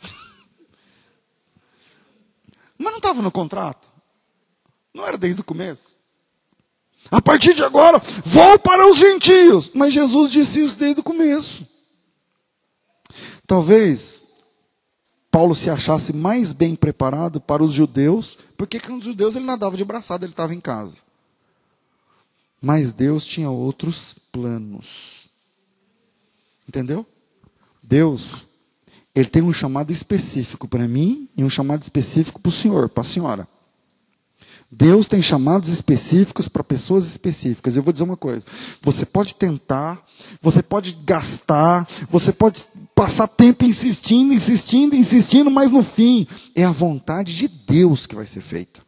Mas 2.78 2.90
não 2.90 2.96
estava 2.96 3.20
no 3.20 3.30
contrato? 3.30 3.90
Não 4.94 5.06
era 5.06 5.18
desde 5.18 5.40
o 5.42 5.44
começo? 5.44 6.00
A 7.10 7.20
partir 7.20 7.54
de 7.54 7.62
agora, 7.62 8.00
vou 8.24 8.58
para 8.58 8.90
os 8.90 8.98
gentios. 8.98 9.70
Mas 9.74 9.92
Jesus 9.92 10.30
disse 10.30 10.62
isso 10.62 10.76
desde 10.76 11.00
o 11.00 11.04
começo. 11.04 11.66
Talvez 13.46 14.22
Paulo 15.32 15.54
se 15.54 15.70
achasse 15.70 16.12
mais 16.12 16.52
bem 16.52 16.76
preparado 16.76 17.40
para 17.40 17.64
os 17.64 17.72
judeus, 17.72 18.38
porque 18.54 18.78
com 18.78 18.98
os 18.98 19.04
judeus 19.04 19.34
ele 19.34 19.46
nadava 19.46 19.78
de 19.78 19.84
braçada, 19.84 20.26
ele 20.26 20.34
estava 20.34 20.52
em 20.54 20.60
casa. 20.60 20.98
Mas 22.60 22.92
Deus 22.92 23.24
tinha 23.24 23.50
outros 23.50 24.14
planos. 24.30 25.30
Entendeu? 26.68 27.06
Deus, 27.82 28.46
ele 29.14 29.30
tem 29.30 29.40
um 29.42 29.54
chamado 29.54 29.90
específico 29.90 30.68
para 30.68 30.86
mim 30.86 31.26
e 31.34 31.42
um 31.42 31.48
chamado 31.48 31.82
específico 31.82 32.38
para 32.38 32.50
o 32.50 32.52
senhor, 32.52 32.90
para 32.90 33.00
a 33.00 33.04
senhora. 33.04 33.48
Deus 34.74 35.06
tem 35.06 35.20
chamados 35.20 35.68
específicos 35.68 36.48
para 36.48 36.64
pessoas 36.64 37.06
específicas. 37.06 37.76
Eu 37.76 37.82
vou 37.82 37.92
dizer 37.92 38.04
uma 38.04 38.16
coisa: 38.16 38.46
você 38.80 39.04
pode 39.04 39.34
tentar, 39.34 40.02
você 40.40 40.62
pode 40.62 40.92
gastar, 41.04 41.86
você 42.08 42.32
pode 42.32 42.64
passar 43.02 43.26
tempo 43.26 43.64
insistindo, 43.64 44.32
insistindo, 44.32 44.94
insistindo, 44.94 45.50
mas 45.50 45.72
no 45.72 45.82
fim 45.82 46.24
é 46.54 46.62
a 46.62 46.70
vontade 46.70 47.34
de 47.34 47.48
Deus 47.48 48.06
que 48.06 48.14
vai 48.14 48.24
ser 48.24 48.40
feita. 48.40 48.80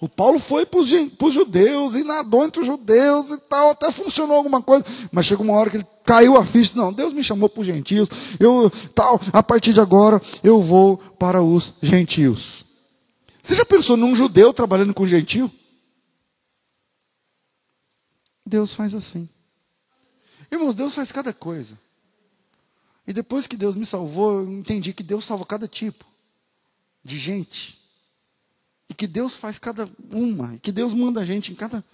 O 0.00 0.08
Paulo 0.08 0.38
foi 0.38 0.64
para 0.64 0.80
os 0.80 1.34
judeus 1.34 1.94
e 1.94 2.02
nadou 2.02 2.42
entre 2.46 2.62
os 2.62 2.66
judeus 2.66 3.30
e 3.30 3.36
tal, 3.36 3.72
até 3.72 3.92
funcionou 3.92 4.38
alguma 4.38 4.62
coisa, 4.62 4.86
mas 5.12 5.26
chegou 5.26 5.44
uma 5.44 5.52
hora 5.52 5.68
que 5.68 5.76
ele 5.76 5.86
caiu 6.02 6.38
a 6.38 6.46
ficha, 6.46 6.72
não, 6.74 6.90
Deus 6.90 7.12
me 7.12 7.22
chamou 7.22 7.50
para 7.50 7.60
os 7.60 7.66
gentios, 7.66 8.08
eu 8.38 8.72
tal, 8.94 9.20
a 9.34 9.42
partir 9.42 9.74
de 9.74 9.80
agora 9.80 10.22
eu 10.42 10.62
vou 10.62 10.96
para 10.96 11.42
os 11.42 11.74
gentios. 11.82 12.64
Você 13.42 13.54
já 13.54 13.66
pensou 13.66 13.98
num 13.98 14.16
judeu 14.16 14.54
trabalhando 14.54 14.94
com 14.94 15.06
gentil? 15.06 15.50
Deus 18.46 18.72
faz 18.72 18.94
assim. 18.94 19.28
Irmãos, 20.50 20.74
Deus 20.74 20.94
faz 20.94 21.12
cada 21.12 21.34
coisa. 21.34 21.78
E 23.06 23.12
depois 23.12 23.46
que 23.46 23.56
Deus 23.56 23.74
me 23.74 23.86
salvou, 23.86 24.40
eu 24.40 24.52
entendi 24.52 24.92
que 24.92 25.02
Deus 25.02 25.24
salva 25.24 25.44
cada 25.44 25.66
tipo 25.66 26.04
de 27.02 27.18
gente. 27.18 27.78
E 28.88 28.94
que 28.94 29.06
Deus 29.06 29.36
faz 29.36 29.58
cada 29.58 29.88
uma. 30.10 30.54
E 30.54 30.58
que 30.58 30.72
Deus 30.72 30.94
manda 30.94 31.20
a 31.20 31.24
gente 31.24 31.52
em 31.52 31.54
cada. 31.54 31.84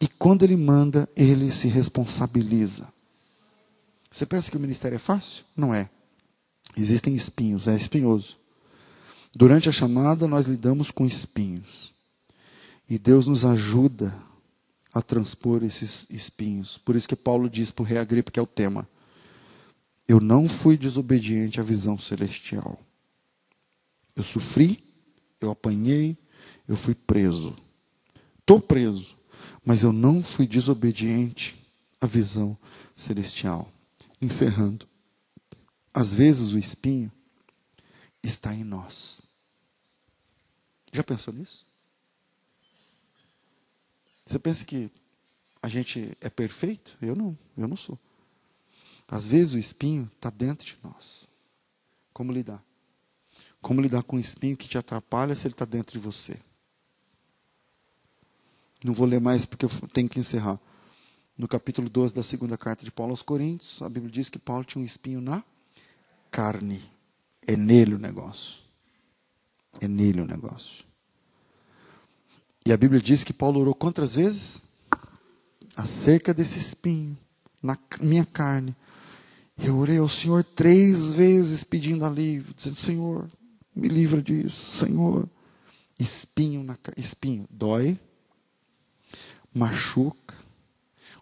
E 0.00 0.08
quando 0.08 0.42
Ele 0.42 0.56
manda, 0.56 1.08
Ele 1.16 1.50
se 1.50 1.68
responsabiliza. 1.68 2.92
Você 4.10 4.24
pensa 4.24 4.50
que 4.50 4.56
o 4.56 4.60
ministério 4.60 4.96
é 4.96 4.98
fácil? 4.98 5.44
Não 5.56 5.74
é. 5.74 5.90
Existem 6.76 7.14
espinhos, 7.14 7.68
é 7.68 7.74
espinhoso. 7.74 8.36
Durante 9.34 9.68
a 9.68 9.72
chamada, 9.72 10.28
nós 10.28 10.46
lidamos 10.46 10.90
com 10.90 11.04
espinhos. 11.04 11.92
E 12.88 12.98
Deus 12.98 13.26
nos 13.26 13.44
ajuda 13.44 14.14
a 14.92 15.02
transpor 15.02 15.64
esses 15.64 16.06
espinhos. 16.08 16.78
Por 16.78 16.94
isso 16.94 17.08
que 17.08 17.16
Paulo 17.16 17.50
diz 17.50 17.72
para 17.72 17.82
o 17.82 17.86
rei 17.86 17.98
Agripa, 17.98 18.30
que 18.30 18.38
é 18.38 18.42
o 18.42 18.46
tema: 18.46 18.88
Eu 20.06 20.20
não 20.20 20.48
fui 20.48 20.76
desobediente 20.76 21.60
à 21.60 21.62
visão 21.62 21.98
celestial. 21.98 22.78
Eu 24.14 24.22
sofri, 24.22 24.84
eu 25.40 25.50
apanhei, 25.50 26.16
eu 26.68 26.76
fui 26.76 26.94
preso. 26.94 27.56
Estou 28.38 28.60
preso, 28.60 29.16
mas 29.64 29.82
eu 29.82 29.92
não 29.92 30.22
fui 30.22 30.46
desobediente 30.46 31.56
à 32.00 32.06
visão 32.06 32.56
celestial. 32.96 33.72
Encerrando. 34.20 34.86
Às 35.92 36.14
vezes 36.14 36.52
o 36.52 36.58
espinho 36.58 37.10
está 38.22 38.54
em 38.54 38.64
nós. 38.64 39.26
Já 40.92 41.02
pensou 41.02 41.32
nisso? 41.32 41.66
Você 44.26 44.38
pensa 44.38 44.64
que 44.64 44.90
a 45.60 45.68
gente 45.68 46.16
é 46.20 46.30
perfeito? 46.30 46.96
Eu 47.00 47.16
não, 47.16 47.36
eu 47.56 47.66
não 47.66 47.76
sou. 47.76 47.98
Às 49.08 49.26
vezes 49.26 49.54
o 49.54 49.58
espinho 49.58 50.10
está 50.14 50.30
dentro 50.30 50.66
de 50.66 50.76
nós. 50.82 51.28
Como 52.12 52.32
lidar? 52.32 52.62
Como 53.60 53.80
lidar 53.80 54.02
com 54.02 54.16
um 54.16 54.20
espinho 54.20 54.56
que 54.56 54.68
te 54.68 54.78
atrapalha 54.78 55.34
se 55.34 55.46
ele 55.46 55.54
está 55.54 55.64
dentro 55.64 55.92
de 55.92 55.98
você? 55.98 56.38
Não 58.82 58.92
vou 58.92 59.06
ler 59.06 59.20
mais 59.20 59.46
porque 59.46 59.64
eu 59.64 59.70
tenho 59.92 60.08
que 60.08 60.18
encerrar. 60.18 60.60
No 61.36 61.48
capítulo 61.48 61.88
12 61.88 62.14
da 62.14 62.22
segunda 62.22 62.56
carta 62.56 62.84
de 62.84 62.92
Paulo 62.92 63.12
aos 63.12 63.22
Coríntios, 63.22 63.80
a 63.82 63.88
Bíblia 63.88 64.12
diz 64.12 64.28
que 64.28 64.38
Paulo 64.38 64.64
tinha 64.64 64.82
um 64.82 64.84
espinho 64.84 65.20
na 65.20 65.42
carne. 66.30 66.82
É 67.46 67.56
nele 67.56 67.94
o 67.94 67.98
negócio. 67.98 68.62
É 69.80 69.88
nele 69.88 70.20
o 70.20 70.26
negócio. 70.26 70.84
E 72.66 72.72
a 72.72 72.76
Bíblia 72.76 73.00
diz 73.00 73.24
que 73.24 73.32
Paulo 73.32 73.60
orou 73.60 73.74
quantas 73.74 74.14
vezes? 74.14 74.62
Acerca 75.76 76.32
desse 76.32 76.58
espinho 76.58 77.18
na 77.62 77.78
minha 78.00 78.24
carne. 78.24 78.76
Eu 79.56 79.76
orei 79.76 79.98
ao 79.98 80.08
Senhor 80.08 80.42
três 80.42 81.14
vezes 81.14 81.62
pedindo 81.62 82.04
alívio, 82.04 82.54
dizendo: 82.54 82.76
Senhor, 82.76 83.30
me 83.74 83.88
livra 83.88 84.22
disso, 84.22 84.70
Senhor. 84.70 85.28
Espinho 85.98 86.64
na 86.64 86.76
espinho 86.96 87.46
dói, 87.48 87.98
machuca. 89.54 90.34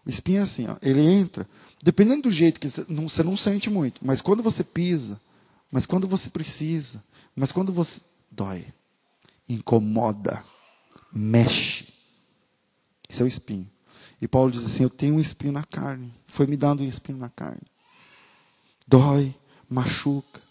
O 0.03 0.09
espinho 0.09 0.39
é 0.39 0.41
assim, 0.41 0.67
ó, 0.67 0.75
ele 0.81 0.99
entra, 0.99 1.47
dependendo 1.81 2.23
do 2.23 2.31
jeito 2.31 2.59
que 2.59 2.67
não, 2.89 3.07
você 3.07 3.23
não 3.23 3.37
sente 3.37 3.69
muito, 3.69 4.05
mas 4.05 4.19
quando 4.19 4.41
você 4.41 4.63
pisa, 4.63 5.21
mas 5.71 5.85
quando 5.85 6.07
você 6.07 6.29
precisa, 6.29 7.03
mas 7.35 7.51
quando 7.51 7.71
você. 7.71 8.01
dói, 8.31 8.65
incomoda, 9.47 10.43
mexe. 11.11 11.87
Isso 13.07 13.21
é 13.21 13.25
o 13.25 13.27
espinho. 13.27 13.69
E 14.19 14.27
Paulo 14.27 14.51
diz 14.51 14.65
assim: 14.65 14.83
Eu 14.83 14.89
tenho 14.89 15.15
um 15.15 15.19
espinho 15.19 15.53
na 15.53 15.63
carne. 15.63 16.11
Foi 16.27 16.47
me 16.47 16.57
dando 16.57 16.81
um 16.81 16.87
espinho 16.87 17.17
na 17.17 17.29
carne. 17.29 17.61
Dói, 18.87 19.35
machuca. 19.69 20.41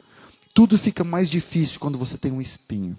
Tudo 0.54 0.78
fica 0.78 1.02
mais 1.02 1.30
difícil 1.30 1.80
quando 1.80 1.98
você 1.98 2.18
tem 2.18 2.30
um 2.30 2.40
espinho. 2.40 2.98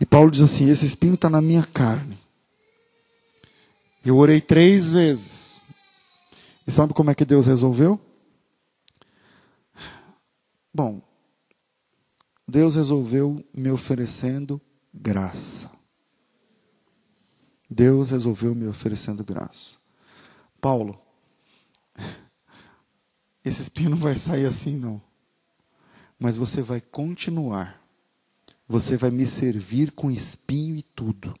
E 0.00 0.06
Paulo 0.06 0.30
diz 0.30 0.42
assim: 0.42 0.68
Esse 0.68 0.86
espinho 0.86 1.14
está 1.14 1.28
na 1.28 1.42
minha 1.42 1.64
carne. 1.64 2.18
Eu 4.04 4.16
orei 4.16 4.40
três 4.40 4.92
vezes. 4.92 5.60
E 6.66 6.70
sabe 6.70 6.92
como 6.92 7.10
é 7.10 7.14
que 7.14 7.24
Deus 7.24 7.46
resolveu? 7.46 8.00
Bom, 10.72 11.02
Deus 12.46 12.76
resolveu 12.76 13.44
me 13.52 13.70
oferecendo 13.70 14.60
graça. 14.94 15.70
Deus 17.68 18.10
resolveu 18.10 18.54
me 18.54 18.66
oferecendo 18.66 19.24
graça. 19.24 19.76
Paulo, 20.60 20.98
esse 23.44 23.62
espinho 23.62 23.90
não 23.90 23.96
vai 23.96 24.16
sair 24.16 24.46
assim, 24.46 24.76
não. 24.76 25.00
Mas 26.18 26.36
você 26.36 26.62
vai 26.62 26.80
continuar. 26.80 27.80
Você 28.68 28.96
vai 28.96 29.10
me 29.10 29.26
servir 29.26 29.92
com 29.92 30.10
espinho 30.10 30.76
e 30.76 30.82
tudo. 30.82 31.34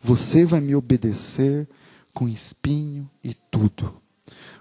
Você 0.00 0.44
vai 0.44 0.60
me 0.60 0.74
obedecer 0.74 1.68
com 2.12 2.28
espinho 2.28 3.10
e 3.22 3.34
tudo. 3.34 4.00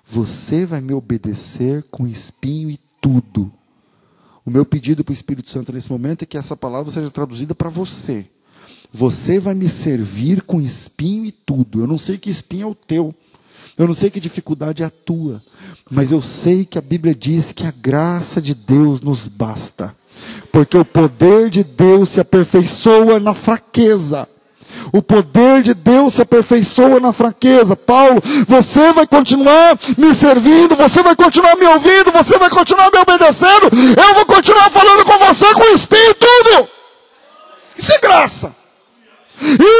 Você 0.06 0.66
vai 0.66 0.82
me 0.82 0.94
obedecer 0.94 1.84
com 1.90 2.08
espinho 2.08 2.70
e 2.70 2.80
tudo. 3.02 3.52
O 4.46 4.52
meu 4.52 4.66
pedido 4.66 5.04
para 5.04 5.12
o 5.12 5.14
Espírito 5.14 5.50
Santo 5.50 5.72
nesse 5.72 5.90
momento 5.90 6.24
é 6.24 6.26
que 6.26 6.38
essa 6.38 6.56
palavra 6.56 6.92
seja 6.92 7.10
traduzida 7.10 7.56
para 7.56 7.70
você. 7.70 8.30
Você 8.92 9.40
vai 9.40 9.54
me 9.54 9.70
servir 9.70 10.44
com 10.44 10.62
espinho 10.62 11.26
e 11.26 11.32
tudo. 11.32 11.80
Eu 11.80 11.88
não 11.88 11.98
sei 11.98 12.18
que 12.18 12.30
espinho 12.30 12.68
é 12.68 12.72
o 12.72 12.76
teu. 12.76 13.16
Eu 13.78 13.88
não 13.88 13.94
sei 13.94 14.10
que 14.10 14.20
dificuldade 14.20 14.84
é 14.84 14.86
a 14.86 14.90
tua, 14.90 15.42
mas 15.90 16.12
eu 16.12 16.22
sei 16.22 16.64
que 16.64 16.78
a 16.78 16.82
Bíblia 16.82 17.16
diz 17.16 17.52
que 17.52 17.66
a 17.66 17.74
graça 17.76 18.42
de 18.42 18.54
Deus 18.54 19.02
nos 19.02 19.28
basta. 19.28 19.96
Porque 20.52 20.78
o 20.78 20.86
poder 20.86 21.50
de 21.50 21.64
Deus 21.64 22.10
se 22.10 22.20
aperfeiçoa 22.20 23.20
na 23.20 23.34
fraqueza. 23.34 24.28
O 24.92 25.02
poder 25.02 25.62
de 25.64 25.74
Deus 25.74 26.16
se 26.16 26.22
aperfeiçoa 26.22 27.00
na 27.00 27.12
fraqueza. 27.12 27.76
Paulo, 27.76 28.22
você 28.48 28.92
vai 28.94 29.08
continuar 29.08 29.80
me 29.98 30.14
servindo, 30.14 30.76
você 30.76 31.02
vai 31.02 31.16
continuar 31.16 31.56
me 31.56 31.66
ouvindo, 31.66 32.12
você 32.12 32.38
vai 32.38 32.50
continuar 32.50 32.92
me 32.92 33.00
obedecendo. 33.00 33.70
Eu 33.74 34.16
vou 34.16 34.26
continuar 34.26 34.70
falando 34.70 35.04
com 35.06 35.18
você 35.26 35.52
com 35.54 35.62
o 35.62 35.74
Espírito 35.74 36.26
tudo. 36.44 36.70
Isso 37.78 37.92
é 37.92 38.00
graça. 38.00 38.63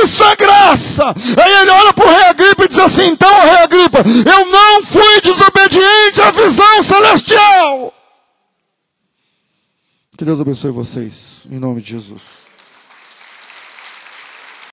Isso 0.04 0.24
é 0.24 0.36
graça. 0.36 1.10
Aí 1.10 1.52
ele 1.62 1.70
olha 1.70 1.94
para 1.94 2.06
o 2.06 2.10
rei 2.10 2.24
Agripa 2.26 2.66
e 2.66 2.68
diz 2.68 2.80
assim: 2.80 3.08
então, 3.08 3.30
rei 3.42 3.58
Agripa, 3.64 4.00
eu 4.00 4.46
não 4.48 4.84
fui 4.84 5.22
desobediente 5.22 6.22
à 6.22 6.32
visão 6.32 6.84
celestial. 6.84 7.94
Que 10.18 10.26
Deus 10.26 10.40
abençoe 10.40 10.72
vocês, 10.72 11.48
em 11.50 11.60
nome 11.60 11.82
de 11.82 11.92
Jesus. 11.92 12.53